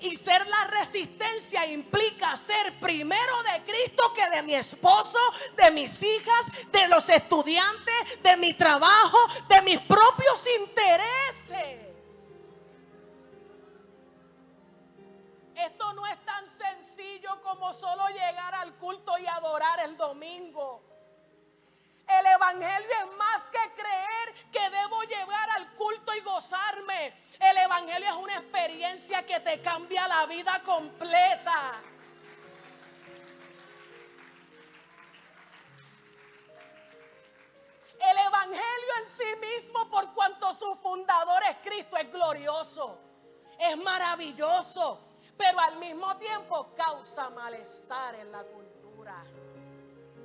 Y 0.00 0.16
ser 0.16 0.46
la 0.46 0.64
resistencia 0.68 1.66
implica 1.66 2.34
ser 2.38 2.80
primero 2.80 3.42
de 3.42 3.62
Cristo 3.70 4.14
que 4.14 4.36
de 4.36 4.42
mi 4.42 4.54
esposo, 4.54 5.18
de 5.56 5.70
mis 5.72 6.02
hijas, 6.02 6.70
de 6.72 6.88
los 6.88 7.10
estudiantes, 7.10 8.22
de 8.22 8.36
mi 8.38 8.54
trabajo, 8.54 9.18
de 9.46 9.60
mis 9.60 9.80
propios 9.80 10.42
intereses. 10.60 11.90
Esto 15.56 15.92
no 15.92 16.06
es 16.06 16.24
tan 16.24 16.44
sencillo 16.58 17.42
como 17.42 17.74
solo 17.74 18.08
llegar 18.08 18.54
al 18.54 18.74
culto 18.76 19.12
y 19.18 19.26
adorar 19.26 19.80
el 19.80 19.94
domingo. 19.98 20.69
El 22.50 22.56
Evangelio 22.56 22.90
es 23.04 23.16
más 23.16 23.42
que 23.52 23.74
creer 23.76 24.50
que 24.50 24.70
debo 24.70 25.02
llegar 25.02 25.50
al 25.56 25.68
culto 25.76 26.12
y 26.14 26.20
gozarme. 26.20 27.14
El 27.38 27.56
Evangelio 27.58 28.08
es 28.08 28.16
una 28.16 28.34
experiencia 28.34 29.24
que 29.24 29.38
te 29.38 29.62
cambia 29.62 30.08
la 30.08 30.26
vida 30.26 30.60
completa. 30.64 31.80
El 38.00 38.18
Evangelio 38.18 38.92
en 38.98 39.06
sí 39.06 39.36
mismo, 39.40 39.88
por 39.88 40.12
cuanto 40.12 40.52
su 40.54 40.74
fundador 40.82 41.40
es 41.50 41.56
Cristo, 41.62 41.96
es 41.98 42.10
glorioso, 42.10 42.98
es 43.60 43.76
maravilloso, 43.76 45.00
pero 45.36 45.60
al 45.60 45.76
mismo 45.76 46.16
tiempo 46.16 46.74
causa 46.76 47.30
malestar 47.30 48.16
en 48.16 48.32
la 48.32 48.42
cultura 48.42 49.24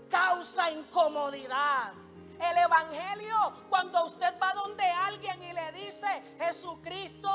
causa 0.09 0.71
incomodidad. 0.71 2.04
El 2.39 2.57
Evangelio, 2.57 3.35
cuando 3.69 4.05
usted 4.05 4.33
va 4.41 4.53
donde 4.53 4.83
alguien 4.83 5.41
y 5.43 5.53
le 5.53 5.71
dice, 5.73 6.07
Jesucristo 6.39 7.29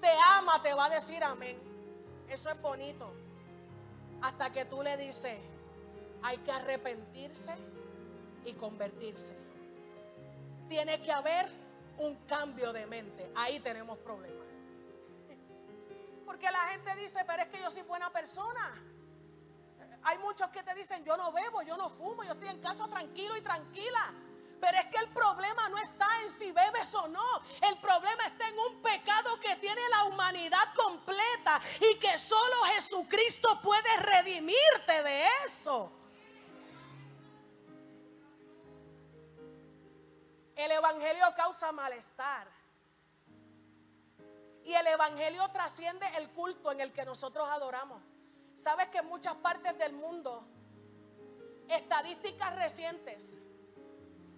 te 0.00 0.10
ama, 0.36 0.62
te 0.62 0.72
va 0.74 0.86
a 0.86 0.90
decir 0.90 1.22
amén. 1.22 1.58
Eso 2.28 2.48
es 2.50 2.60
bonito. 2.60 3.12
Hasta 4.22 4.50
que 4.50 4.64
tú 4.64 4.82
le 4.82 4.96
dices, 4.96 5.38
hay 6.22 6.38
que 6.38 6.52
arrepentirse 6.52 7.54
y 8.44 8.54
convertirse. 8.54 9.36
Tiene 10.68 11.00
que 11.02 11.12
haber 11.12 11.48
un 11.98 12.16
cambio 12.26 12.72
de 12.72 12.86
mente. 12.86 13.30
Ahí 13.34 13.60
tenemos 13.60 13.98
problemas. 13.98 14.46
Porque 16.24 16.50
la 16.50 16.58
gente 16.70 16.94
dice, 16.96 17.20
pero 17.26 17.42
es 17.42 17.48
que 17.48 17.60
yo 17.60 17.70
soy 17.70 17.82
buena 17.82 18.10
persona 18.10 18.74
Hay 20.02 20.18
muchos 20.18 20.48
que 20.50 20.62
te 20.62 20.74
dicen, 20.74 21.04
yo 21.04 21.16
no 21.16 21.32
bebo, 21.32 21.62
yo 21.62 21.76
no 21.76 21.88
fumo, 21.88 22.24
yo 22.24 22.32
estoy 22.32 22.48
en 22.48 22.60
casa 22.60 22.88
tranquilo 22.88 23.36
y 23.36 23.40
tranquila. 23.40 24.12
Pero 24.60 24.78
es 24.78 24.86
que 24.86 24.98
el 24.98 25.08
problema 25.08 25.68
no 25.68 25.78
está 25.78 26.06
en 26.22 26.32
si 26.38 26.50
bebes 26.52 26.94
o 26.94 27.08
no. 27.08 27.24
El 27.62 27.78
problema 27.78 28.24
está 28.26 28.48
en 28.48 28.58
un 28.58 28.82
pecado 28.82 29.38
que 29.40 29.56
tiene 29.56 29.80
la 29.90 30.04
humanidad 30.04 30.74
completa 30.74 31.60
y 31.80 31.98
que 31.98 32.18
solo 32.18 32.56
Jesucristo 32.74 33.60
puede 33.62 33.96
redimirte 33.98 35.02
de 35.02 35.24
eso. 35.44 35.92
El 40.56 40.72
Evangelio 40.72 41.26
causa 41.36 41.70
malestar. 41.72 42.48
Y 44.64 44.72
el 44.72 44.86
Evangelio 44.86 45.46
trasciende 45.50 46.06
el 46.16 46.30
culto 46.30 46.72
en 46.72 46.80
el 46.80 46.92
que 46.92 47.04
nosotros 47.04 47.46
adoramos. 47.48 48.02
Sabes 48.56 48.88
que 48.88 48.98
en 48.98 49.06
muchas 49.06 49.34
partes 49.34 49.76
del 49.78 49.92
mundo, 49.92 50.44
estadísticas 51.68 52.54
recientes 52.56 53.38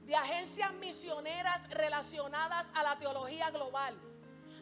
de 0.08 0.16
agencias 0.16 0.72
misioneras 0.74 1.68
relacionadas 1.68 2.72
a 2.74 2.82
la 2.82 2.98
teología 2.98 3.50
global 3.50 3.94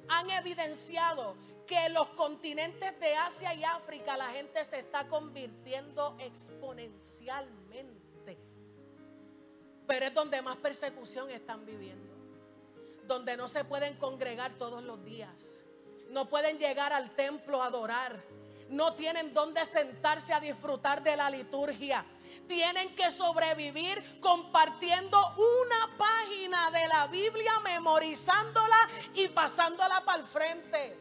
han 0.08 0.28
evidenciado 0.30 1.36
que 1.68 1.86
en 1.86 1.94
los 1.94 2.10
continentes 2.10 2.98
de 2.98 3.14
Asia 3.14 3.54
y 3.54 3.62
África 3.62 4.16
la 4.16 4.26
gente 4.30 4.64
se 4.64 4.80
está 4.80 5.06
convirtiendo 5.06 6.16
exponencialmente. 6.18 8.36
Pero 9.86 10.06
es 10.06 10.14
donde 10.14 10.42
más 10.42 10.56
persecución 10.56 11.30
están 11.30 11.64
viviendo. 11.64 12.12
Donde 13.06 13.36
no 13.36 13.46
se 13.46 13.62
pueden 13.62 13.96
congregar 13.98 14.58
todos 14.58 14.82
los 14.82 15.04
días. 15.04 15.62
No 16.08 16.28
pueden 16.28 16.58
llegar 16.58 16.92
al 16.92 17.14
templo 17.14 17.62
a 17.62 17.66
adorar 17.66 18.20
no 18.68 18.94
tienen 18.94 19.32
dónde 19.32 19.64
sentarse 19.64 20.32
a 20.32 20.40
disfrutar 20.40 21.02
de 21.02 21.16
la 21.16 21.30
liturgia. 21.30 22.04
Tienen 22.48 22.94
que 22.96 23.10
sobrevivir 23.10 24.20
compartiendo 24.20 25.18
una 25.36 25.96
página 25.96 26.70
de 26.70 26.88
la 26.88 27.06
Biblia, 27.06 27.52
memorizándola 27.60 28.76
y 29.14 29.28
pasándola 29.28 30.04
para 30.04 30.20
el 30.20 30.26
frente. 30.26 30.98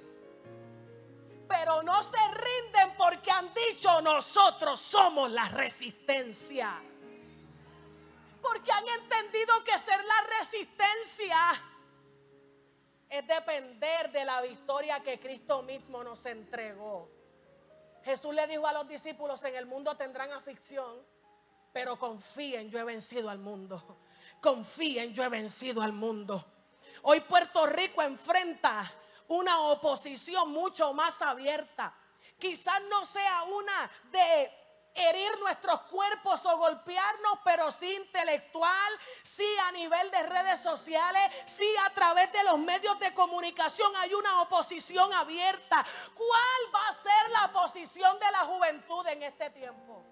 Pero 1.47 1.83
no 1.83 2.03
se 2.03 2.17
rinden 2.17 2.97
porque 2.97 3.31
han 3.31 3.51
dicho 3.53 4.01
nosotros 4.01 4.79
somos 4.79 5.31
la 5.31 5.47
resistencia. 5.49 6.81
Porque 8.41 8.71
han 8.71 8.87
entendido 8.87 9.63
que 9.63 9.77
ser 9.79 10.03
la 10.03 10.39
resistencia 10.39 11.37
es 13.09 13.27
depender 13.27 14.11
de 14.11 14.25
la 14.25 14.41
victoria 14.41 15.01
que 15.01 15.19
Cristo 15.19 15.63
mismo 15.63 16.03
nos 16.03 16.25
entregó. 16.25 17.14
Jesús 18.05 18.35
le 18.35 18.45
dijo 18.45 18.67
a 18.67 18.71
los 18.71 18.87
discípulos, 18.87 19.43
en 19.45 19.55
el 19.55 19.65
mundo 19.65 19.97
tendrán 19.97 20.31
aflicción, 20.31 21.03
pero 21.73 21.97
confíen, 21.97 22.69
yo 22.69 22.77
he 22.77 22.83
vencido 22.83 23.31
al 23.31 23.39
mundo. 23.39 23.97
Confíen, 24.39 25.11
yo 25.11 25.23
he 25.23 25.29
vencido 25.29 25.81
al 25.81 25.91
mundo. 25.91 26.45
Hoy 27.01 27.21
Puerto 27.21 27.65
Rico 27.65 28.03
enfrenta 28.03 28.93
una 29.27 29.59
oposición 29.59 30.51
mucho 30.51 30.93
más 30.93 31.19
abierta. 31.23 31.95
Quizás 32.37 32.79
no 32.91 33.05
sea 33.07 33.43
una 33.43 33.91
de 34.11 34.51
herir 34.95 35.37
nuestros 35.39 35.81
cuerpos 35.81 36.45
o 36.45 36.57
golpearnos, 36.57 37.39
pero 37.43 37.71
sí 37.71 37.93
intelectual, 37.95 38.93
sí 39.23 39.47
a 39.67 39.71
nivel 39.73 40.09
de 40.09 40.23
redes 40.23 40.61
sociales, 40.61 41.23
sí 41.45 41.69
a 41.85 41.89
través 41.91 42.31
de 42.31 42.43
los 42.45 42.57
medios 42.59 42.97
de 42.99 43.13
comunicación 43.13 43.91
hay 43.97 44.13
una 44.13 44.41
oposición 44.41 45.11
abierta. 45.13 45.85
¿Cuál 46.13 46.73
va 46.73 46.87
a 46.87 46.93
ser 46.93 47.29
la 47.31 47.51
posición 47.51 48.17
de 48.19 48.31
la 48.31 48.39
juventud 48.39 49.05
en 49.07 49.23
este 49.23 49.49
tiempo? 49.49 50.03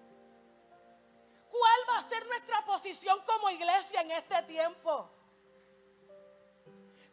¿Cuál 1.50 1.80
va 1.88 1.98
a 1.98 2.08
ser 2.08 2.26
nuestra 2.26 2.60
posición 2.66 3.18
como 3.24 3.48
iglesia 3.50 4.02
en 4.02 4.10
este 4.10 4.42
tiempo? 4.42 5.10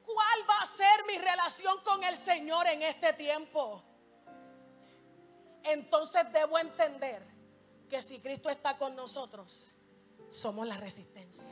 ¿Cuál 0.04 0.50
va 0.50 0.58
a 0.62 0.66
ser 0.66 1.06
mi 1.06 1.18
relación 1.18 1.80
con 1.82 2.04
el 2.04 2.18
Señor 2.18 2.68
en 2.68 2.82
este 2.82 3.14
tiempo? 3.14 3.82
Entonces 5.64 6.24
debo 6.34 6.58
entender 6.58 7.31
que 7.92 8.02
si 8.02 8.22
Cristo 8.22 8.50
está 8.50 8.78
con 8.78 8.96
nosotros, 8.96 9.68
somos 10.32 10.66
la 10.66 10.78
resistencia. 10.78 11.52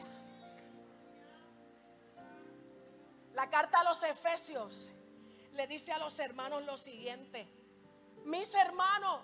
La 3.33 3.49
carta 3.49 3.81
a 3.81 3.83
los 3.83 4.01
Efesios 4.03 4.87
le 5.51 5.67
dice 5.67 5.91
a 5.91 5.97
los 5.97 6.17
hermanos 6.17 6.63
lo 6.63 6.77
siguiente, 6.77 7.45
mis 8.23 8.55
hermanos, 8.55 9.21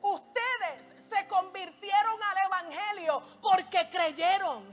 ustedes 0.00 1.04
se 1.04 1.28
convirtieron 1.28 2.22
al 2.30 2.46
Evangelio 2.46 3.22
porque 3.42 3.90
creyeron, 3.90 4.64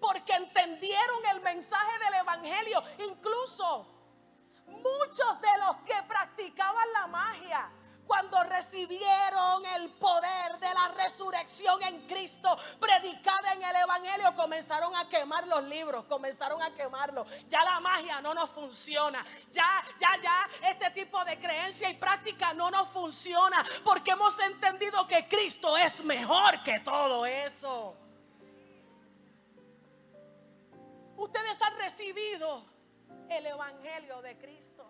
porque 0.00 0.32
entendieron 0.32 1.26
el 1.34 1.42
mensaje 1.42 1.98
del 2.06 2.14
Evangelio. 2.14 2.82
Incluso 3.10 3.86
muchos 4.68 5.40
de 5.42 5.58
los 5.66 5.76
que 5.82 6.02
practicaban 6.08 6.92
la 6.94 7.06
magia, 7.08 7.70
cuando 8.12 8.42
recibieron 8.44 9.64
el 9.76 9.88
poder 9.88 10.58
de 10.60 10.74
la 10.74 10.88
resurrección 11.02 11.82
en 11.82 12.06
Cristo, 12.06 12.58
predicada 12.78 13.54
en 13.54 13.62
el 13.62 13.76
Evangelio, 13.76 14.36
comenzaron 14.36 14.94
a 14.96 15.08
quemar 15.08 15.48
los 15.48 15.64
libros, 15.64 16.04
comenzaron 16.04 16.60
a 16.60 16.74
quemarlos. 16.74 17.26
Ya 17.48 17.64
la 17.64 17.80
magia 17.80 18.20
no 18.20 18.34
nos 18.34 18.50
funciona. 18.50 19.24
Ya, 19.50 19.64
ya, 19.98 20.08
ya, 20.22 20.68
este 20.68 20.90
tipo 20.90 21.24
de 21.24 21.38
creencia 21.38 21.88
y 21.88 21.94
práctica 21.94 22.52
no 22.52 22.70
nos 22.70 22.86
funciona 22.88 23.64
porque 23.82 24.10
hemos 24.10 24.38
entendido 24.40 25.08
que 25.08 25.26
Cristo 25.26 25.78
es 25.78 26.04
mejor 26.04 26.62
que 26.64 26.80
todo 26.80 27.24
eso. 27.24 27.96
Ustedes 31.16 31.62
han 31.62 31.78
recibido 31.78 32.66
el 33.30 33.46
Evangelio 33.46 34.20
de 34.20 34.36
Cristo. 34.36 34.86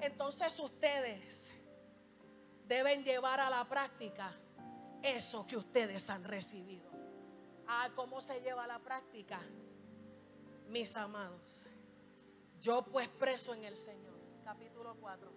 Entonces 0.00 0.58
ustedes 0.58 1.49
deben 2.70 3.02
llevar 3.02 3.40
a 3.40 3.50
la 3.50 3.64
práctica 3.64 4.32
eso 5.02 5.44
que 5.44 5.56
ustedes 5.56 6.08
han 6.08 6.22
recibido. 6.22 6.88
Ah, 7.66 7.90
¿cómo 7.96 8.20
se 8.20 8.40
lleva 8.42 8.62
a 8.62 8.68
la 8.68 8.78
práctica? 8.78 9.40
Mis 10.68 10.96
amados, 10.96 11.66
yo 12.60 12.82
pues 12.82 13.08
preso 13.08 13.54
en 13.54 13.64
el 13.64 13.76
Señor, 13.76 14.14
capítulo 14.44 14.94
4, 15.00 15.32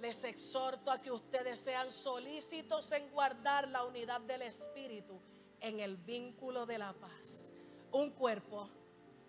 les 0.00 0.24
exhorto 0.24 0.90
a 0.90 1.02
que 1.02 1.12
ustedes 1.12 1.58
sean 1.58 1.90
solícitos 1.90 2.92
en 2.92 3.10
guardar 3.10 3.68
la 3.68 3.84
unidad 3.84 4.22
del 4.22 4.40
Espíritu 4.40 5.20
en 5.60 5.80
el 5.80 5.98
vínculo 5.98 6.64
de 6.64 6.78
la 6.78 6.94
paz. 6.94 7.52
Un 7.92 8.12
cuerpo 8.12 8.70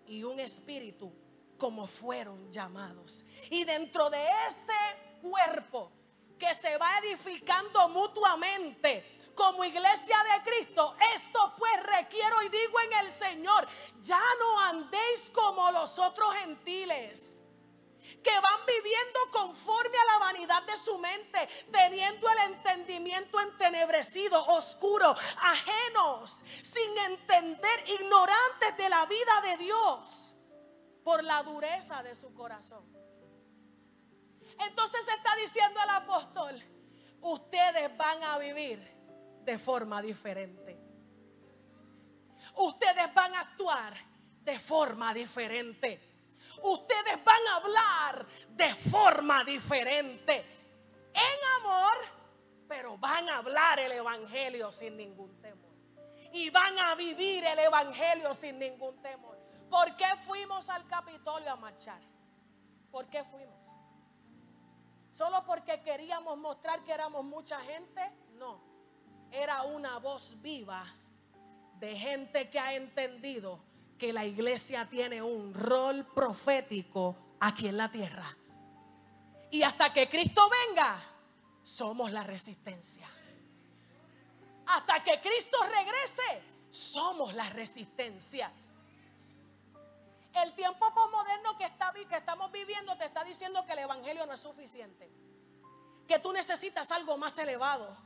y 0.06 0.24
un 0.24 0.40
espíritu 0.40 1.12
como 1.58 1.86
fueron 1.86 2.50
llamados. 2.50 3.26
Y 3.50 3.64
dentro 3.64 4.08
de 4.08 4.24
ese 4.48 5.20
cuerpo 5.20 5.99
que 6.40 6.54
se 6.54 6.76
va 6.78 6.88
edificando 7.04 7.88
mutuamente 7.90 9.18
como 9.34 9.62
iglesia 9.64 10.16
de 10.24 10.50
Cristo, 10.50 10.96
esto 11.14 11.54
pues 11.56 11.82
requiero 11.98 12.42
y 12.42 12.48
digo 12.48 12.80
en 12.80 12.92
el 13.04 13.10
Señor, 13.10 13.68
ya 14.00 14.22
no 14.38 14.60
andéis 14.60 15.30
como 15.32 15.70
los 15.70 15.98
otros 15.98 16.34
gentiles 16.36 17.40
que 18.22 18.40
van 18.40 18.66
viviendo 18.66 19.20
conforme 19.32 19.96
a 19.96 20.04
la 20.12 20.18
vanidad 20.18 20.62
de 20.64 20.76
su 20.78 20.98
mente, 20.98 21.48
teniendo 21.70 22.28
el 22.28 22.52
entendimiento 22.52 23.40
entenebrecido, 23.40 24.44
oscuro, 24.46 25.14
ajenos, 25.38 26.42
sin 26.62 26.98
entender, 27.12 27.88
ignorantes 28.00 28.76
de 28.76 28.88
la 28.88 29.06
vida 29.06 29.40
de 29.42 29.56
Dios 29.58 30.34
por 31.04 31.22
la 31.22 31.42
dureza 31.44 32.02
de 32.02 32.14
su 32.14 32.34
corazón. 32.34 32.99
Apóstol, 36.10 36.62
ustedes 37.20 37.96
van 37.96 38.22
a 38.24 38.38
vivir 38.38 38.78
de 39.44 39.58
forma 39.58 40.02
diferente. 40.02 40.78
Ustedes 42.56 43.14
van 43.14 43.34
a 43.34 43.40
actuar 43.40 43.94
de 44.42 44.58
forma 44.58 45.14
diferente. 45.14 46.08
Ustedes 46.62 47.24
van 47.24 47.46
a 47.48 47.56
hablar 47.56 48.26
de 48.50 48.74
forma 48.74 49.44
diferente. 49.44 50.44
En 51.12 51.62
amor, 51.62 51.96
pero 52.68 52.96
van 52.98 53.28
a 53.28 53.38
hablar 53.38 53.78
el 53.78 53.92
Evangelio 53.92 54.72
sin 54.72 54.96
ningún 54.96 55.40
temor. 55.40 55.70
Y 56.32 56.50
van 56.50 56.78
a 56.78 56.94
vivir 56.94 57.44
el 57.44 57.58
Evangelio 57.58 58.34
sin 58.34 58.58
ningún 58.58 59.00
temor. 59.02 59.38
¿Por 59.68 59.96
qué 59.96 60.06
fuimos 60.26 60.68
al 60.68 60.86
Capitolio 60.86 61.52
a 61.52 61.56
marchar? 61.56 62.00
¿Por 62.90 63.08
qué 63.08 63.22
fuimos? 63.24 63.79
Solo 65.10 65.44
porque 65.44 65.80
queríamos 65.80 66.38
mostrar 66.38 66.84
que 66.84 66.92
éramos 66.92 67.24
mucha 67.24 67.58
gente, 67.60 68.00
no. 68.38 68.60
Era 69.32 69.62
una 69.62 69.98
voz 69.98 70.40
viva 70.40 70.86
de 71.78 71.96
gente 71.96 72.50
que 72.50 72.58
ha 72.58 72.74
entendido 72.74 73.60
que 73.98 74.12
la 74.12 74.24
iglesia 74.24 74.86
tiene 74.88 75.20
un 75.22 75.52
rol 75.54 76.06
profético 76.14 77.16
aquí 77.40 77.68
en 77.68 77.76
la 77.76 77.90
tierra. 77.90 78.36
Y 79.50 79.62
hasta 79.62 79.92
que 79.92 80.08
Cristo 80.08 80.42
venga, 80.68 81.02
somos 81.62 82.10
la 82.12 82.22
resistencia. 82.22 83.08
hasta 84.66 85.02
que 85.02 85.20
Cristo 85.20 85.58
regrese, 85.64 86.42
somos 86.70 87.34
la 87.34 87.48
resistencia. 87.50 88.52
El 90.34 90.54
tiempo 90.54 90.92
postmoderno 90.94 91.58
que, 91.58 91.64
está, 91.64 91.92
estamos 92.12 92.52
viviendo 92.52 92.96
te 92.96 93.06
está 93.06 93.24
diciendo 93.24 93.64
que 93.66 93.72
el 93.72 93.80
Evangelio 93.80 94.26
no 94.26 94.34
es 94.34 94.40
suficiente. 94.40 95.10
Que 96.06 96.18
tú 96.18 96.32
necesitas 96.32 96.90
algo 96.90 97.16
más 97.16 97.36
elevado. 97.38 97.96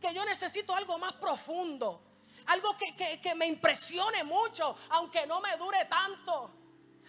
Que 0.00 0.14
yo 0.14 0.24
necesito 0.24 0.74
algo 0.74 0.98
más 0.98 1.12
profundo. 1.14 2.02
Algo 2.46 2.76
que, 2.78 3.20
que 3.20 3.34
me 3.34 3.46
impresione 3.46 4.24
mucho, 4.24 4.74
aunque 4.90 5.26
no 5.26 5.40
me 5.40 5.54
dure 5.58 5.84
tanto. 5.84 6.50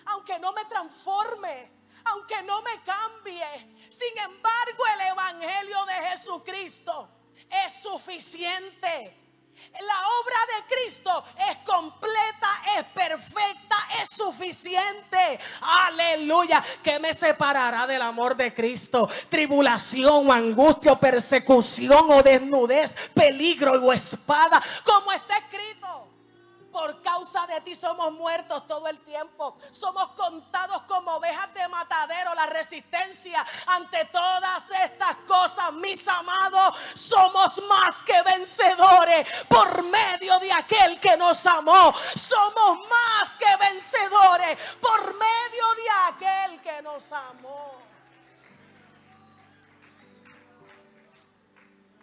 Aunque 0.07 0.37
no 0.39 0.51
me 0.51 0.65
transforme. 0.65 1.71
Aunque 2.05 2.43
no 2.43 2.61
me 2.61 2.81
cambie. 2.83 3.75
Sin 3.89 4.17
embargo, 4.17 4.83
el 4.95 5.01
Evangelio 5.07 5.85
de 5.85 5.93
Jesucristo 6.09 7.09
es 7.49 7.73
suficiente. 7.81 9.28
La 9.81 9.99
obra 10.19 10.39
de 10.55 10.75
Cristo 10.75 11.23
es 11.49 11.57
completa, 11.65 12.49
es 12.77 12.85
perfecta, 12.85 13.77
es 14.01 14.09
suficiente. 14.15 15.39
Aleluya. 15.61 16.63
¿Qué 16.83 16.99
me 16.99 17.13
separará 17.13 17.87
del 17.87 18.01
amor 18.01 18.35
de 18.35 18.53
Cristo? 18.53 19.09
Tribulación, 19.29 20.31
angustia, 20.31 20.95
persecución 20.95 22.11
o 22.11 22.23
desnudez, 22.23 23.09
peligro 23.13 23.73
o 23.73 23.93
espada, 23.93 24.61
como 24.83 25.11
está 25.11 25.37
escrito. 25.37 26.09
Por 26.71 27.01
causa 27.01 27.45
de 27.47 27.61
ti 27.61 27.75
somos 27.75 28.11
muertos 28.13 28.67
todo 28.67 28.87
el 28.87 28.99
tiempo. 28.99 29.57
Somos 29.71 30.09
contados 30.09 30.83
como 30.83 31.11
ovejas 31.15 31.53
de 31.53 31.67
matadero. 31.67 32.33
La 32.35 32.45
resistencia 32.45 33.45
ante 33.65 34.05
todas 34.05 34.63
estas 34.85 35.15
cosas, 35.27 35.73
mis 35.73 36.07
amados, 36.07 36.75
que 36.93 36.98
por 39.47 39.83
medio 39.83 40.39
de 40.39 40.51
aquel 40.51 40.99
que 40.99 41.15
nos 41.17 41.45
amó. 41.45 41.93
Somos 42.15 42.87
más 42.89 43.37
que 43.37 43.71
vencedores 43.71 44.57
por 44.81 45.13
medio 45.13 45.65
de 45.75 45.89
aquel 46.07 46.61
que 46.61 46.81
nos 46.81 47.11
amó. 47.11 47.81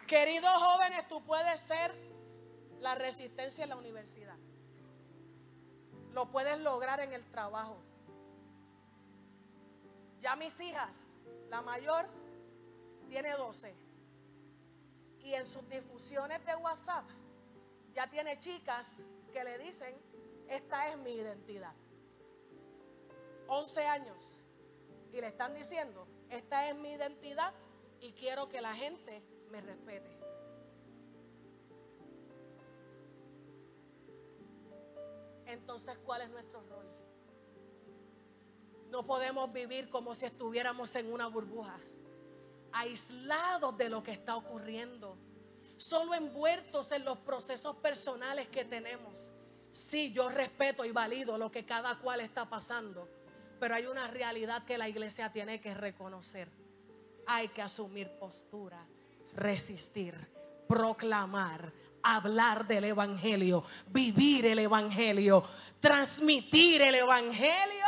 Queridos 0.07 0.53
jóvenes, 0.53 1.07
tú 1.09 1.23
puedes 1.25 1.59
ser 1.59 1.93
la 2.79 2.95
resistencia 2.95 3.63
en 3.63 3.69
la 3.69 3.75
universidad 3.75 4.35
lo 6.17 6.31
puedes 6.31 6.59
lograr 6.61 6.99
en 6.99 7.13
el 7.13 7.23
trabajo. 7.29 7.77
Ya 10.19 10.35
mis 10.35 10.59
hijas, 10.59 11.13
la 11.47 11.61
mayor 11.61 12.07
tiene 13.07 13.33
12. 13.33 13.75
Y 15.23 15.33
en 15.33 15.45
sus 15.45 15.67
difusiones 15.69 16.43
de 16.45 16.55
WhatsApp 16.55 17.09
ya 17.93 18.09
tiene 18.09 18.37
chicas 18.37 18.97
que 19.33 19.43
le 19.43 19.57
dicen, 19.57 19.93
esta 20.47 20.89
es 20.89 20.97
mi 20.97 21.11
identidad. 21.11 21.73
11 23.47 23.85
años. 23.85 24.43
Y 25.11 25.21
le 25.21 25.27
están 25.27 25.53
diciendo, 25.53 26.07
esta 26.29 26.69
es 26.69 26.75
mi 26.75 26.93
identidad 26.93 27.53
y 27.99 28.13
quiero 28.13 28.49
que 28.49 28.61
la 28.61 28.73
gente 28.73 29.23
me 29.49 29.61
respete. 29.61 30.17
entonces 35.47 35.97
¿cuál 36.05 36.21
es 36.21 36.29
nuestro 36.29 36.61
rol? 36.61 36.85
No 38.89 39.05
podemos 39.05 39.51
vivir 39.51 39.89
como 39.89 40.15
si 40.15 40.25
estuviéramos 40.25 40.95
en 40.95 41.11
una 41.11 41.27
burbuja, 41.27 41.77
aislados 42.71 43.77
de 43.77 43.89
lo 43.89 44.03
que 44.03 44.11
está 44.11 44.35
ocurriendo, 44.35 45.17
solo 45.77 46.13
envueltos 46.13 46.91
en 46.91 47.05
los 47.05 47.17
procesos 47.19 47.75
personales 47.77 48.47
que 48.47 48.65
tenemos. 48.65 49.33
Sí, 49.71 50.11
yo 50.11 50.29
respeto 50.29 50.85
y 50.85 50.91
valido 50.91 51.37
lo 51.37 51.51
que 51.51 51.65
cada 51.65 51.99
cual 51.99 52.21
está 52.21 52.49
pasando, 52.49 53.07
pero 53.59 53.75
hay 53.75 53.85
una 53.85 54.07
realidad 54.07 54.65
que 54.65 54.77
la 54.77 54.89
iglesia 54.89 55.31
tiene 55.31 55.61
que 55.61 55.73
reconocer. 55.73 56.49
Hay 57.27 57.47
que 57.49 57.61
asumir 57.61 58.09
postura, 58.17 58.85
resistir, 59.33 60.15
proclamar, 60.67 61.73
hablar 62.03 62.67
del 62.67 62.85
Evangelio, 62.85 63.63
vivir 63.87 64.45
el 64.45 64.59
Evangelio, 64.59 65.43
transmitir 65.79 66.81
el 66.81 66.95
Evangelio. 66.95 67.85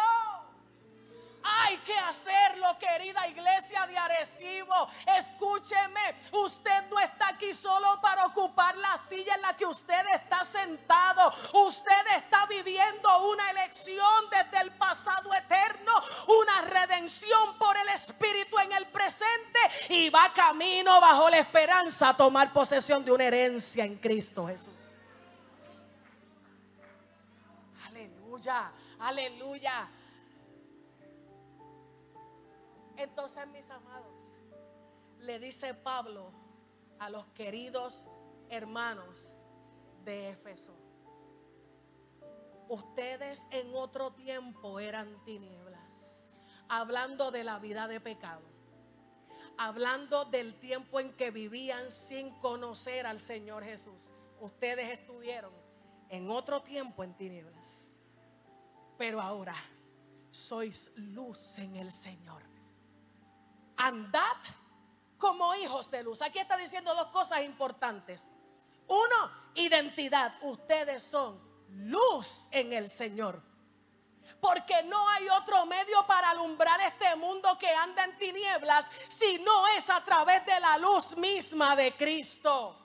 Hay 1.52 1.78
que 1.78 1.98
hacerlo, 1.98 2.78
querida 2.80 3.28
iglesia 3.28 3.86
de 3.88 3.98
Arecibo. 3.98 4.90
Escúcheme, 5.18 6.16
usted 6.32 6.90
no 6.90 7.00
está 7.00 7.30
aquí 7.30 7.54
solo 7.54 8.00
para 8.02 8.26
ocupar 8.26 8.76
la 8.78 8.98
silla 8.98 9.36
en 9.36 9.42
la 9.42 9.56
que 9.56 9.66
usted 9.66 10.06
está 10.16 10.44
sentado. 10.46 11.34
Usted 11.54 12.18
está 12.18 12.46
viviendo 12.48 13.30
una 13.30 13.50
elección 13.52 14.30
desde 14.32 14.64
el 14.64 14.72
pasado 14.72 15.34
eterno, 15.34 15.92
una 16.28 16.62
redención 16.62 17.58
por 17.58 17.76
el 17.78 17.90
Espíritu 17.90 18.58
en 18.60 18.72
el 18.74 18.86
presente 18.88 19.60
y 19.90 20.10
va 20.10 20.32
camino 20.34 21.00
bajo 21.00 21.30
la 21.30 21.40
esperanza 21.40 22.10
a 22.10 22.18
tomar 22.18 22.52
posesión 22.54 23.04
de 23.04 23.12
una 23.12 23.26
herencia 23.26 23.84
en 23.86 23.96
Cristo 23.98 24.48
Jesús. 24.48 24.74
Aleluya, 27.88 28.72
aleluya. 29.00 29.90
Entonces, 33.00 33.48
mis 33.48 33.70
amados, 33.70 34.36
le 35.20 35.40
dice 35.40 35.74
Pablo 35.74 36.34
a 37.00 37.10
los 37.10 37.26
queridos 37.28 38.10
hermanos 38.50 39.32
de 40.04 40.32
Éfeso, 40.32 40.76
ustedes 42.68 43.48
en 43.52 43.74
otro 43.74 44.12
tiempo 44.12 44.82
eran 44.82 45.24
tinieblas, 45.24 46.30
hablando 46.68 47.32
de 47.32 47.46
la 47.46 47.58
vida 47.58 47.88
de 47.88 48.02
pecado, 48.02 48.42
hablando 49.58 50.26
del 50.26 50.60
tiempo 50.60 51.00
en 51.00 51.16
que 51.16 51.32
vivían 51.32 51.90
sin 51.90 52.32
conocer 52.42 53.08
al 53.08 53.22
Señor 53.22 53.64
Jesús. 53.64 54.12
Ustedes 54.42 54.90
estuvieron 55.00 55.54
en 56.10 56.30
otro 56.30 56.64
tiempo 56.64 57.06
en 57.06 57.16
tinieblas, 57.16 58.02
pero 58.98 59.22
ahora 59.22 59.56
sois 60.32 60.92
luz 60.98 61.58
en 61.60 61.78
el 61.78 61.94
Señor 61.94 62.49
andad 63.80 64.38
como 65.18 65.56
hijos 65.56 65.90
de 65.90 66.04
luz. 66.04 66.22
Aquí 66.22 66.40
está 66.40 66.58
diciendo 66.58 66.94
dos 66.94 67.08
cosas 67.08 67.42
importantes. 67.42 68.32
Uno, 68.88 69.32
identidad. 69.56 70.34
Ustedes 70.42 71.04
son 71.04 71.40
luz 71.70 72.48
en 72.52 72.74
el 72.74 72.90
Señor. 72.90 73.42
Porque 74.40 74.84
no 74.84 75.10
hay 75.10 75.28
otro 75.30 75.66
medio 75.66 76.06
para 76.06 76.30
alumbrar 76.30 76.80
este 76.82 77.16
mundo 77.16 77.58
que 77.58 77.70
anda 77.70 78.06
en 78.06 78.18
tinieblas 78.18 78.88
si 79.10 79.40
no 79.40 79.68
es 79.70 79.90
a 79.90 80.04
través 80.04 80.46
de 80.46 80.60
la 80.60 80.78
luz 80.78 81.18
misma 81.18 81.76
de 81.76 81.96
Cristo. 81.96 82.76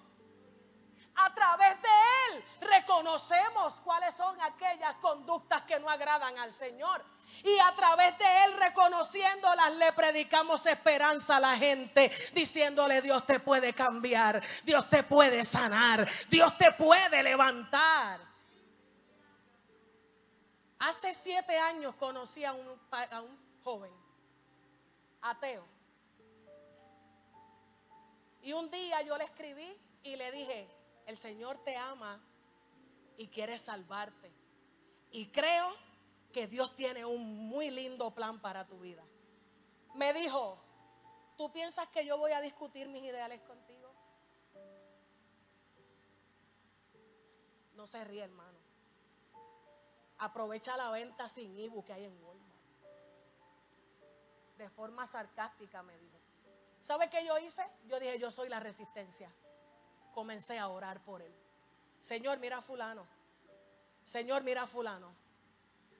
A 1.16 1.32
través 1.32 1.80
de 1.80 1.88
Él 2.28 2.44
reconocemos 2.60 3.74
cuáles 3.84 4.14
son 4.14 4.36
aquellas 4.40 4.94
conductas 4.96 5.62
que 5.62 5.78
no 5.78 5.88
agradan 5.88 6.36
al 6.38 6.52
Señor. 6.52 7.02
Y 7.42 7.58
a 7.58 7.74
través 7.74 8.16
de 8.18 8.44
Él 8.44 8.52
reconociéndolas 8.58 9.74
le 9.74 9.92
predicamos 9.92 10.66
esperanza 10.66 11.36
a 11.36 11.40
la 11.40 11.56
gente, 11.56 12.10
diciéndole 12.32 13.02
Dios 13.02 13.24
te 13.26 13.38
puede 13.40 13.74
cambiar, 13.74 14.42
Dios 14.64 14.88
te 14.88 15.02
puede 15.02 15.44
sanar, 15.44 16.08
Dios 16.28 16.56
te 16.58 16.72
puede 16.72 17.22
levantar. 17.22 18.20
Hace 20.80 21.14
siete 21.14 21.58
años 21.58 21.94
conocí 21.94 22.44
a 22.44 22.52
un, 22.52 22.80
a 23.10 23.20
un 23.20 23.38
joven 23.62 23.92
ateo. 25.22 25.64
Y 28.42 28.52
un 28.52 28.70
día 28.70 29.00
yo 29.02 29.16
le 29.16 29.24
escribí 29.24 29.80
y 30.02 30.16
le 30.16 30.30
dije, 30.30 30.68
el 31.06 31.16
Señor 31.16 31.58
te 31.58 31.76
ama 31.76 32.20
y 33.16 33.28
quiere 33.28 33.58
salvarte. 33.58 34.32
Y 35.10 35.30
creo 35.30 35.72
que 36.32 36.46
Dios 36.46 36.74
tiene 36.74 37.04
un 37.04 37.48
muy 37.48 37.70
lindo 37.70 38.14
plan 38.14 38.40
para 38.40 38.66
tu 38.66 38.80
vida. 38.80 39.04
Me 39.94 40.12
dijo, 40.12 40.58
¿tú 41.36 41.52
piensas 41.52 41.88
que 41.88 42.04
yo 42.04 42.18
voy 42.18 42.32
a 42.32 42.40
discutir 42.40 42.88
mis 42.88 43.04
ideales 43.04 43.40
contigo? 43.42 43.92
No 47.74 47.86
se 47.86 48.02
ríe, 48.04 48.22
hermano. 48.22 48.58
Aprovecha 50.18 50.76
la 50.76 50.90
venta 50.90 51.28
sin 51.28 51.56
IBU 51.56 51.84
que 51.84 51.92
hay 51.92 52.04
en 52.04 52.24
Walmart. 52.24 52.54
De 54.58 54.70
forma 54.70 55.06
sarcástica 55.06 55.82
me 55.82 55.96
dijo. 55.98 56.18
¿Sabe 56.80 57.08
qué 57.10 57.24
yo 57.24 57.38
hice? 57.38 57.62
Yo 57.86 57.98
dije, 57.98 58.18
yo 58.18 58.30
soy 58.30 58.48
la 58.48 58.60
resistencia 58.60 59.32
comencé 60.14 60.58
a 60.58 60.68
orar 60.68 61.00
por 61.04 61.20
él. 61.20 61.34
Señor, 62.00 62.38
mira 62.38 62.58
a 62.58 62.62
fulano. 62.62 63.06
Señor, 64.04 64.42
mira 64.42 64.62
a 64.62 64.66
fulano. 64.66 65.14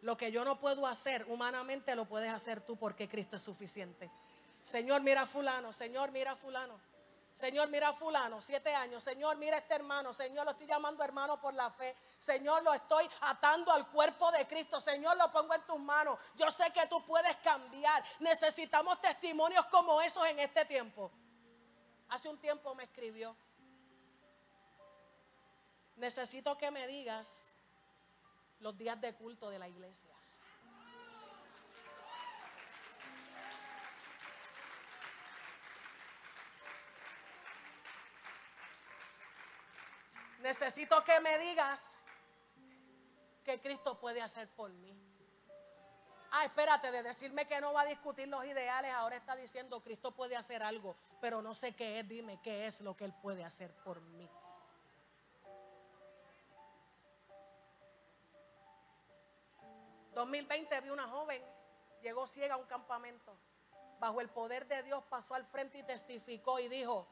Lo 0.03 0.17
que 0.17 0.31
yo 0.31 0.45
no 0.45 0.61
puedo 0.61 0.87
hacer 0.87 1.25
humanamente 1.29 1.95
lo 1.95 2.05
puedes 2.05 2.31
hacer 2.31 2.61
tú 2.61 2.77
porque 2.77 3.09
Cristo 3.09 3.37
es 3.37 3.43
suficiente. 3.43 4.11
Señor, 4.63 5.03
mira 5.03 5.23
a 5.23 5.27
fulano. 5.27 5.73
Señor, 5.73 6.11
mira 6.13 6.33
a 6.33 6.37
fulano. 6.37 6.79
Señor, 7.35 7.69
mira 7.69 7.89
a 7.89 7.93
fulano, 7.93 8.41
siete 8.41 8.73
años. 8.73 9.03
Señor, 9.03 9.37
mira 9.39 9.57
a 9.57 9.59
este 9.59 9.75
hermano. 9.75 10.13
Señor, 10.13 10.45
lo 10.45 10.53
estoy 10.53 10.69
llamando 10.69 11.03
hermano 11.03 11.41
por 11.41 11.53
la 11.53 11.69
fe. 11.69 11.97
Señor, 12.19 12.63
lo 12.63 12.73
estoy 12.73 13.09
atando 13.23 13.73
al 13.73 13.89
cuerpo 13.89 14.31
de 14.31 14.47
Cristo. 14.47 14.81
Señor, 14.81 15.17
lo 15.17 15.33
pongo 15.33 15.53
en 15.53 15.63
tus 15.63 15.81
manos. 15.81 16.17
Yo 16.37 16.49
sé 16.53 16.73
que 16.73 16.87
tú 16.87 17.05
puedes 17.05 17.35
cambiar. 17.39 18.05
Necesitamos 18.21 19.01
testimonios 19.01 19.67
como 19.67 20.01
esos 20.01 20.25
en 20.29 20.39
este 20.39 20.65
tiempo. 20.65 21.11
Hace 22.09 22.29
un 22.29 22.39
tiempo 22.39 22.73
me 22.77 22.85
escribió. 22.85 23.35
Necesito 25.97 26.57
que 26.59 26.71
me 26.71 26.87
digas 26.87 27.45
los 28.61 28.77
días 28.77 29.01
de 29.01 29.15
culto 29.15 29.51
de 29.51 29.59
la 29.59 29.69
iglesia. 29.69 30.15
Necesito 40.41 41.03
que 41.05 41.21
me 41.21 41.39
digas 41.39 41.97
que 43.45 43.59
Cristo 43.61 43.99
puede 43.99 44.21
hacer 44.21 44.47
por 44.49 44.71
mí. 44.71 44.95
Ah, 46.33 46.45
espérate, 46.45 46.91
de 46.91 47.03
decirme 47.03 47.47
que 47.47 47.61
no 47.61 47.73
va 47.73 47.83
a 47.83 47.87
discutir 47.87 48.29
los 48.29 48.45
ideales, 48.45 48.93
ahora 48.93 49.17
está 49.17 49.37
diciendo 49.37 49.83
Cristo 49.83 50.11
puede 50.11 50.37
hacer 50.37 50.63
algo, 50.63 50.97
pero 51.21 51.41
no 51.41 51.55
sé 51.55 51.75
qué 51.75 52.01
es, 52.01 52.09
dime 52.09 52.41
qué 52.43 52.67
es 52.67 52.81
lo 52.81 52.97
que 52.97 53.05
Él 53.05 53.15
puede 53.23 53.45
hacer 53.45 53.73
por 53.85 54.01
mí. 54.01 54.29
...2020 60.15 60.83
vi 60.83 60.91
una 60.91 61.09
joven, 61.09 61.43
llegó 62.01 62.27
ciega 62.27 62.55
a 62.55 62.59
un 62.59 62.67
campamento, 62.67 63.37
bajo 63.99 64.21
el 64.21 64.29
poder 64.29 64.67
de 64.67 64.83
Dios 64.83 65.03
pasó 65.09 65.35
al 65.35 65.45
frente 65.45 65.79
y 65.79 65.83
testificó 65.83 66.61
y 66.61 66.69
dijo, 66.69 67.07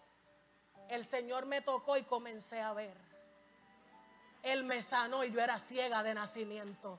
el 0.89 1.05
Señor 1.05 1.47
me 1.47 1.61
tocó 1.63 1.97
y 1.97 2.03
comencé 2.03 2.61
a 2.61 2.73
ver. 2.73 2.97
Él 4.43 4.65
me 4.65 4.83
sanó 4.83 5.25
y 5.25 5.33
yo 5.33 5.41
era 5.41 5.59
ciega 5.59 6.03
de 6.03 6.15
nacimiento. 6.15 6.99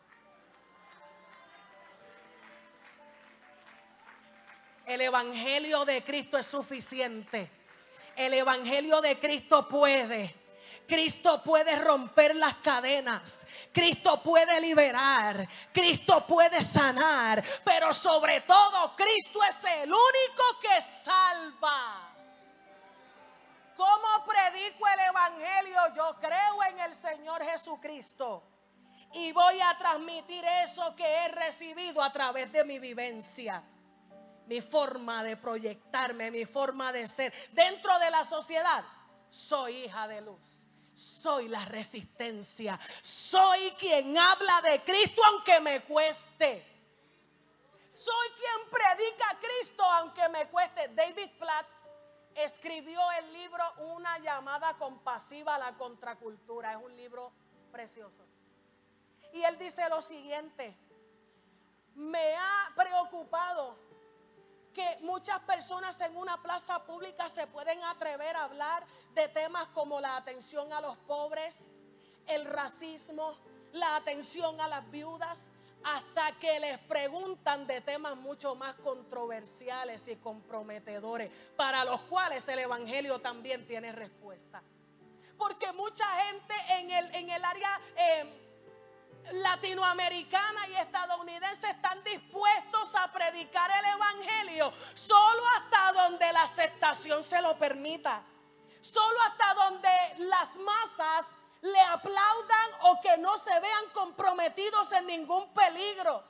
El 4.86 5.02
Evangelio 5.02 5.86
de 5.86 6.04
Cristo 6.04 6.38
es 6.38 6.48
suficiente. 6.48 7.50
El 8.16 8.34
Evangelio 8.34 9.02
de 9.02 9.18
Cristo 9.20 9.68
puede. 9.68 10.43
Cristo 10.88 11.42
puede 11.44 11.76
romper 11.78 12.36
las 12.36 12.56
cadenas. 12.56 13.46
Cristo 13.72 14.22
puede 14.22 14.60
liberar. 14.62 15.48
Cristo 15.72 16.26
puede 16.28 16.62
sanar. 16.62 17.44
Pero 17.64 17.94
sobre 17.94 18.42
todo, 18.42 18.96
Cristo 18.96 19.44
es 19.44 19.64
el 19.64 19.92
único 19.92 20.60
que 20.62 20.82
salva. 20.82 22.10
¿Cómo 23.76 24.26
predico 24.26 24.86
el 24.88 25.00
Evangelio? 25.10 25.80
Yo 25.96 26.16
creo 26.20 26.64
en 26.70 26.80
el 26.82 26.94
Señor 26.94 27.44
Jesucristo. 27.44 28.44
Y 29.14 29.32
voy 29.32 29.60
a 29.62 29.78
transmitir 29.78 30.44
eso 30.64 30.96
que 30.96 31.06
he 31.06 31.28
recibido 31.30 32.02
a 32.02 32.12
través 32.12 32.52
de 32.52 32.64
mi 32.64 32.80
vivencia. 32.80 33.64
Mi 34.48 34.60
forma 34.60 35.24
de 35.24 35.38
proyectarme, 35.38 36.32
mi 36.32 36.46
forma 36.46 36.92
de 36.92 37.08
ser. 37.08 37.34
Dentro 37.52 37.98
de 38.00 38.12
la 38.12 38.26
sociedad, 38.26 38.84
soy 39.34 39.86
hija 39.86 40.08
de 40.08 40.22
luz. 40.22 40.68
Soy 40.94 41.48
la 41.48 41.66
resistencia. 41.66 42.80
Soy 43.02 43.72
quien 43.80 44.16
habla 44.16 44.62
de 44.62 44.84
Cristo 44.84 45.24
aunque 45.26 45.60
me 45.60 45.84
cueste. 45.86 46.64
Soy 47.90 48.28
quien 48.38 48.70
predica 48.70 49.30
a 49.32 49.38
Cristo 49.40 49.84
aunque 49.84 50.30
me 50.30 50.48
cueste. 50.50 50.88
David 50.90 51.32
Platt 51.40 51.66
escribió 52.36 53.00
el 53.20 53.34
libro 53.34 53.64
Una 53.96 54.20
llamada 54.20 54.78
compasiva 54.78 55.56
a 55.56 55.60
la 55.60 55.78
contracultura. 55.78 56.74
Es 56.74 56.78
un 56.78 56.96
libro 56.96 57.32
precioso. 57.72 58.24
Y 59.34 59.44
él 59.44 59.58
dice 59.58 59.90
lo 59.90 60.04
siguiente, 60.04 60.78
me 61.96 62.36
ha 62.36 62.74
preocupado 62.76 63.80
que 64.74 64.98
muchas 65.02 65.40
personas 65.42 66.00
en 66.02 66.16
una 66.18 66.42
plaza 66.42 66.84
pública 66.84 67.30
se 67.30 67.48
pueden 67.48 67.82
atrever 67.84 68.36
a 68.36 68.46
hablar 68.46 68.86
de 69.14 69.28
temas 69.30 69.68
como 69.68 70.02
la 70.02 70.18
atención 70.18 70.72
a 70.74 70.82
los 70.82 70.98
pobres, 70.98 71.68
el 72.28 72.46
racismo, 72.46 73.38
la 73.72 73.96
atención 73.96 74.60
a 74.60 74.68
las 74.68 74.90
viudas, 74.90 75.52
hasta 75.84 76.32
que 76.40 76.60
les 76.60 76.80
preguntan 76.80 77.68
de 77.68 77.82
temas 77.82 78.16
mucho 78.16 78.56
más 78.56 78.74
controversiales 78.76 80.08
y 80.08 80.16
comprometedores, 80.16 81.32
para 81.58 81.84
los 81.84 82.02
cuales 82.04 82.48
el 82.48 82.60
Evangelio 82.60 83.20
también 83.20 83.68
tiene 83.68 83.92
respuesta. 83.92 84.64
Porque 85.38 85.72
mucha 85.74 86.06
gente 86.26 86.54
en 86.80 86.92
el, 86.92 87.16
en 87.16 87.30
el 87.30 87.44
área 87.44 87.82
eh, 87.96 88.43
latinoamericana 89.32 90.68
y 90.70 90.76
estadounidense 90.76 91.70
están 91.70 92.04
dispuestos 92.04 92.96
a 92.96 93.12
predicar 93.12 93.70
el 93.72 93.86
Evangelio 93.96 94.74
solo 94.94 95.42
hasta 95.58 96.04
donde 96.04 96.34
la 96.34 96.44
aceptación 96.44 97.24
se 97.24 97.42
lo 97.42 97.58
permita. 97.58 98.24
Solo 98.82 99.22
hasta 99.22 99.54
donde 99.54 99.90
las 100.20 100.56
masas 100.58 101.28
le 101.62 101.80
aplaudan 101.80 102.70
o 102.82 103.00
que 103.02 103.18
no 103.18 103.38
se 103.40 103.58
vean 103.60 103.90
comprometidos 103.94 104.92
en 104.92 105.08
ningún 105.08 105.54
peligro. 105.54 106.24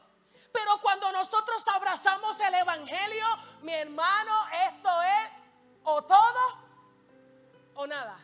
Pero 0.51 0.79
cuando 0.81 1.11
nosotros 1.11 1.63
abrazamos 1.73 2.39
el 2.39 2.53
Evangelio, 2.53 3.25
mi 3.63 3.73
hermano, 3.73 4.31
esto 4.67 5.01
es 5.01 5.29
o 5.83 6.03
todo 6.03 6.57
o 7.73 7.87
nada. 7.87 8.19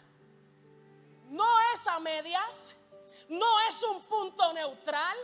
No 1.30 1.48
es 1.74 1.88
a 1.88 2.00
medias, 2.00 2.76
un 3.90 4.02
punto 4.04 4.54
neutral 4.54 5.18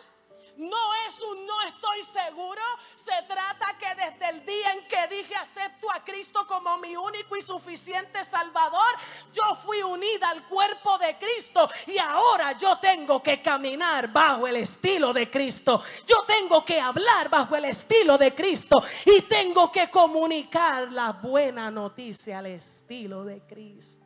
no 0.58 0.94
es 1.08 1.20
un 1.20 1.46
no 1.46 1.62
estoy 1.64 2.04
seguro. 2.04 2.62
Se 2.96 3.12
trata 3.28 3.66
que 3.78 3.88
desde 3.96 4.30
el 4.30 4.46
día 4.46 4.74
en 4.74 4.88
que 4.88 5.16
dije 5.16 5.36
acepto 5.36 5.92
a 5.92 6.04
Cristo 6.04 6.46
como 6.48 6.78
mi 6.78 6.96
único 6.96 7.36
y 7.36 7.42
suficiente 7.42 8.24
Salvador, 8.24 8.96
yo 9.34 9.56
fui 9.56 9.82
unida 9.82 10.30
al 10.30 10.44
cuerpo 10.44 10.98
de 10.98 11.18
Cristo 11.18 11.70
y 11.88 11.98
ahora 11.98 12.54
yo 12.54 12.78
tengo 12.80 13.22
que 13.22 13.42
caminar 13.42 14.12
bajo 14.12 14.48
el 14.48 14.56
estilo 14.58 15.14
de 15.14 15.30
Cristo. 15.30 15.82
Yo 16.08 16.24
tengo 16.26 16.64
que 16.64 16.80
hablar 16.80 17.30
bajo 17.30 17.56
el 17.56 17.66
estilo 17.66 18.18
de 18.18 18.34
Cristo 18.34 18.82
y 19.06 19.22
tengo 19.22 19.72
que 19.72 19.90
comunicar 19.90 20.92
la 20.92 21.12
buena 21.12 21.70
noticia 21.70 22.40
al 22.40 22.48
estilo 22.48 23.26
de 23.26 23.42
Cristo. 23.42 24.04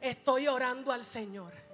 Estoy 0.00 0.48
orando 0.48 0.92
al 0.92 1.04
Señor 1.04 1.71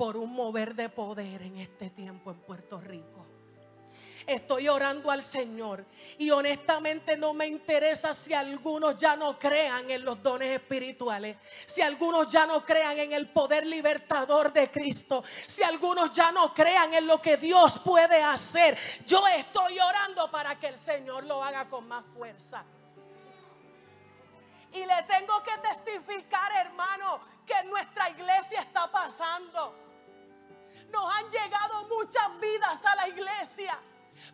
por 0.00 0.16
un 0.16 0.32
mover 0.32 0.74
de 0.74 0.88
poder 0.88 1.42
en 1.42 1.58
este 1.58 1.90
tiempo 1.90 2.30
en 2.30 2.38
Puerto 2.38 2.80
Rico. 2.80 3.26
Estoy 4.26 4.66
orando 4.66 5.10
al 5.10 5.22
Señor 5.22 5.84
y 6.16 6.30
honestamente 6.30 7.18
no 7.18 7.34
me 7.34 7.46
interesa 7.46 8.14
si 8.14 8.32
algunos 8.32 8.96
ya 8.96 9.14
no 9.16 9.38
crean 9.38 9.90
en 9.90 10.02
los 10.02 10.22
dones 10.22 10.58
espirituales, 10.58 11.36
si 11.66 11.82
algunos 11.82 12.32
ya 12.32 12.46
no 12.46 12.64
crean 12.64 12.98
en 12.98 13.12
el 13.12 13.28
poder 13.28 13.66
libertador 13.66 14.54
de 14.54 14.70
Cristo, 14.70 15.22
si 15.46 15.62
algunos 15.62 16.12
ya 16.14 16.32
no 16.32 16.54
crean 16.54 16.94
en 16.94 17.06
lo 17.06 17.20
que 17.20 17.36
Dios 17.36 17.78
puede 17.80 18.22
hacer. 18.22 18.78
Yo 19.06 19.22
estoy 19.28 19.78
orando 19.80 20.30
para 20.30 20.58
que 20.58 20.68
el 20.68 20.78
Señor 20.78 21.24
lo 21.24 21.44
haga 21.44 21.68
con 21.68 21.86
más 21.86 22.06
fuerza. 22.16 22.64
Y 24.72 24.78
le 24.78 25.02
tengo 25.02 25.42
que 25.42 25.58
testificar, 25.58 26.52
hermano, 26.64 27.20
que 27.44 27.68
nuestra 27.68 28.08
iglesia 28.08 28.62
está 28.62 28.90
pasando. 28.90 29.89
Nos 30.92 31.16
han 31.16 31.30
llegado 31.30 31.86
muchas 31.88 32.40
vidas 32.40 32.84
a 32.84 32.96
la 32.96 33.08
iglesia. 33.08 33.78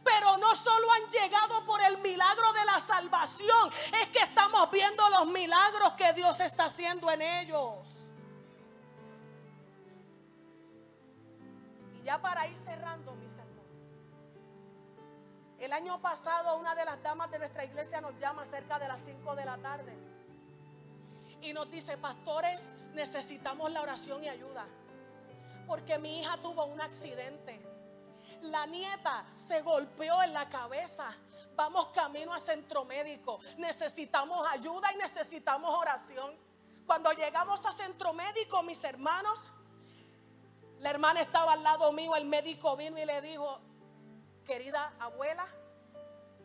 Pero 0.02 0.36
no 0.38 0.56
solo 0.56 0.86
han 0.92 1.10
llegado 1.10 1.64
por 1.66 1.80
el 1.82 1.98
milagro 1.98 2.52
de 2.52 2.64
la 2.64 2.80
salvación, 2.80 3.72
es 4.02 4.08
que 4.08 4.18
estamos 4.18 4.70
viendo 4.70 5.08
los 5.10 5.26
milagros 5.26 5.92
que 5.92 6.12
Dios 6.12 6.40
está 6.40 6.66
haciendo 6.66 7.10
en 7.10 7.22
ellos. 7.22 7.88
Y 11.94 12.02
ya 12.02 12.20
para 12.20 12.46
ir 12.46 12.56
cerrando, 12.56 13.14
mis 13.14 13.32
hermanos. 13.34 13.56
El 15.58 15.72
año 15.72 16.00
pasado 16.00 16.58
una 16.58 16.74
de 16.74 16.84
las 16.84 17.02
damas 17.02 17.30
de 17.30 17.38
nuestra 17.38 17.64
iglesia 17.64 18.00
nos 18.00 18.18
llama 18.18 18.44
cerca 18.44 18.78
de 18.78 18.88
las 18.88 19.00
5 19.00 19.36
de 19.36 19.44
la 19.44 19.56
tarde. 19.58 19.96
Y 21.42 21.52
nos 21.52 21.70
dice, 21.70 21.96
pastores, 21.96 22.72
necesitamos 22.92 23.70
la 23.70 23.82
oración 23.82 24.24
y 24.24 24.28
ayuda 24.28 24.66
porque 25.66 25.98
mi 25.98 26.20
hija 26.20 26.36
tuvo 26.38 26.64
un 26.64 26.80
accidente. 26.80 27.60
La 28.42 28.66
nieta 28.66 29.26
se 29.34 29.62
golpeó 29.62 30.22
en 30.22 30.32
la 30.32 30.48
cabeza. 30.48 31.14
Vamos 31.54 31.88
camino 31.88 32.32
a 32.32 32.40
centro 32.40 32.84
médico. 32.84 33.40
Necesitamos 33.58 34.46
ayuda 34.50 34.92
y 34.92 34.96
necesitamos 34.96 35.70
oración. 35.70 36.32
Cuando 36.86 37.12
llegamos 37.12 37.64
a 37.66 37.72
centro 37.72 38.12
médico, 38.12 38.62
mis 38.62 38.82
hermanos, 38.84 39.50
la 40.78 40.90
hermana 40.90 41.20
estaba 41.20 41.54
al 41.54 41.62
lado 41.62 41.90
mío, 41.92 42.14
el 42.14 42.26
médico 42.26 42.76
vino 42.76 42.98
y 42.98 43.04
le 43.04 43.20
dijo, 43.22 43.60
querida 44.44 44.92
abuela, 45.00 45.46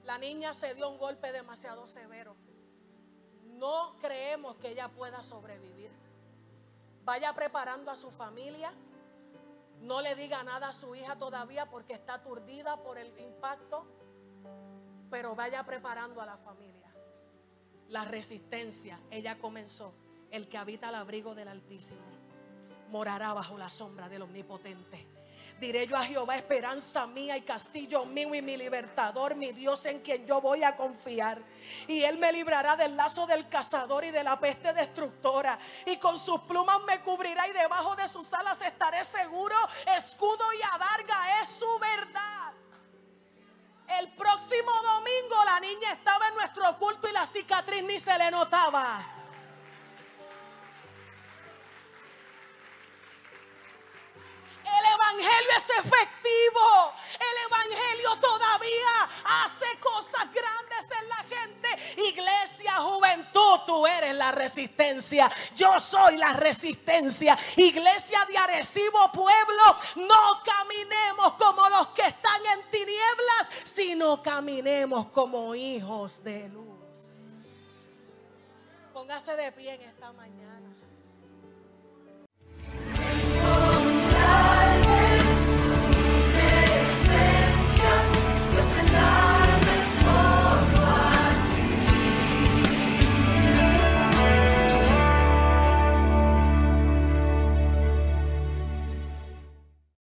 la 0.03 0.17
niña 0.17 0.53
se 0.53 0.73
dio 0.73 0.89
un 0.89 0.97
golpe 0.97 1.31
demasiado 1.31 1.85
severo. 1.87 2.35
no 3.43 3.95
creemos 4.01 4.55
que 4.55 4.69
ella 4.69 4.87
pueda 4.87 5.21
sobrevivir. 5.21 5.91
Vaya 7.03 7.33
preparando 7.33 7.91
a 7.91 7.95
su 7.95 8.09
familia. 8.09 8.73
No 9.81 10.01
le 10.01 10.15
diga 10.15 10.43
nada 10.43 10.69
a 10.69 10.73
su 10.73 10.95
hija 10.95 11.17
todavía 11.17 11.69
porque 11.69 11.93
está 11.93 12.15
aturdida 12.15 12.81
por 12.83 12.97
el 12.97 13.13
impacto. 13.19 13.85
Pero 15.09 15.35
vaya 15.35 15.63
preparando 15.65 16.21
a 16.21 16.25
la 16.25 16.37
familia. 16.37 16.89
La 17.89 18.05
resistencia, 18.05 18.99
ella 19.09 19.37
comenzó. 19.39 19.93
El 20.29 20.47
que 20.47 20.57
habita 20.57 20.87
al 20.87 20.95
abrigo 20.95 21.35
del 21.35 21.49
Altísimo 21.49 21.99
morará 22.91 23.33
bajo 23.33 23.57
la 23.57 23.69
sombra 23.69 24.09
del 24.09 24.21
Omnipotente. 24.21 25.07
Diré 25.61 25.85
yo 25.85 25.95
a 25.95 26.03
Jehová, 26.03 26.37
esperanza 26.37 27.05
mía 27.05 27.37
y 27.37 27.43
castillo 27.43 28.03
mío 28.05 28.33
y 28.33 28.41
mi 28.41 28.57
libertador, 28.57 29.35
mi 29.35 29.51
Dios 29.51 29.85
en 29.85 29.99
quien 29.99 30.25
yo 30.25 30.41
voy 30.41 30.63
a 30.63 30.75
confiar. 30.75 31.39
Y 31.87 32.01
Él 32.01 32.17
me 32.17 32.33
librará 32.33 32.75
del 32.75 32.97
lazo 32.97 33.27
del 33.27 33.47
cazador 33.47 34.03
y 34.03 34.09
de 34.09 34.23
la 34.23 34.39
peste 34.39 34.73
destructora. 34.73 35.59
Y 35.85 35.97
con 35.97 36.17
sus 36.17 36.41
plumas 36.41 36.79
me 36.87 36.99
cubrirá 37.01 37.47
y 37.47 37.53
debajo 37.53 37.95
de 37.95 38.09
sus 38.09 38.33
alas 38.33 38.59
estaré 38.59 39.05
seguro. 39.05 39.55
Escudo 39.95 40.43
y 40.51 40.61
adarga 40.63 41.41
es 41.43 41.49
su 41.49 41.79
verdad. 41.79 42.53
El 43.99 44.11
próximo 44.15 44.71
domingo 44.81 45.45
la 45.45 45.59
niña 45.59 45.91
estaba 45.91 46.27
en 46.29 46.33
nuestro 46.33 46.79
culto 46.79 47.07
y 47.07 47.13
la 47.13 47.27
cicatriz 47.27 47.83
ni 47.83 47.99
se 47.99 48.17
le 48.17 48.31
notaba. 48.31 49.20
Evangelio 55.11 55.51
es 55.57 55.85
efectivo. 55.85 56.93
El 57.19 57.37
Evangelio 57.45 58.15
todavía 58.21 59.09
hace 59.43 59.79
cosas 59.79 60.27
grandes 60.31 60.99
en 60.99 61.09
la 61.09 61.35
gente. 61.35 62.01
Iglesia, 62.01 62.73
juventud, 62.75 63.59
tú 63.65 63.85
eres 63.87 64.15
la 64.15 64.31
resistencia. 64.31 65.29
Yo 65.55 65.79
soy 65.79 66.17
la 66.17 66.33
resistencia. 66.33 67.37
Iglesia 67.57 68.19
de 68.29 68.37
Arecibo, 68.37 69.11
pueblo, 69.11 69.77
no 69.95 70.41
caminemos 70.43 71.33
como 71.33 71.69
los 71.69 71.87
que 71.89 72.03
están 72.03 72.41
en 72.53 72.71
tinieblas, 72.71 73.49
sino 73.65 74.23
caminemos 74.23 75.07
como 75.07 75.53
hijos 75.55 76.23
de 76.23 76.47
luz. 76.49 76.67
Póngase 78.93 79.35
de 79.35 79.51
pie 79.51 79.73
en 79.73 79.81
esta 79.81 80.11
mañana. 80.13 80.50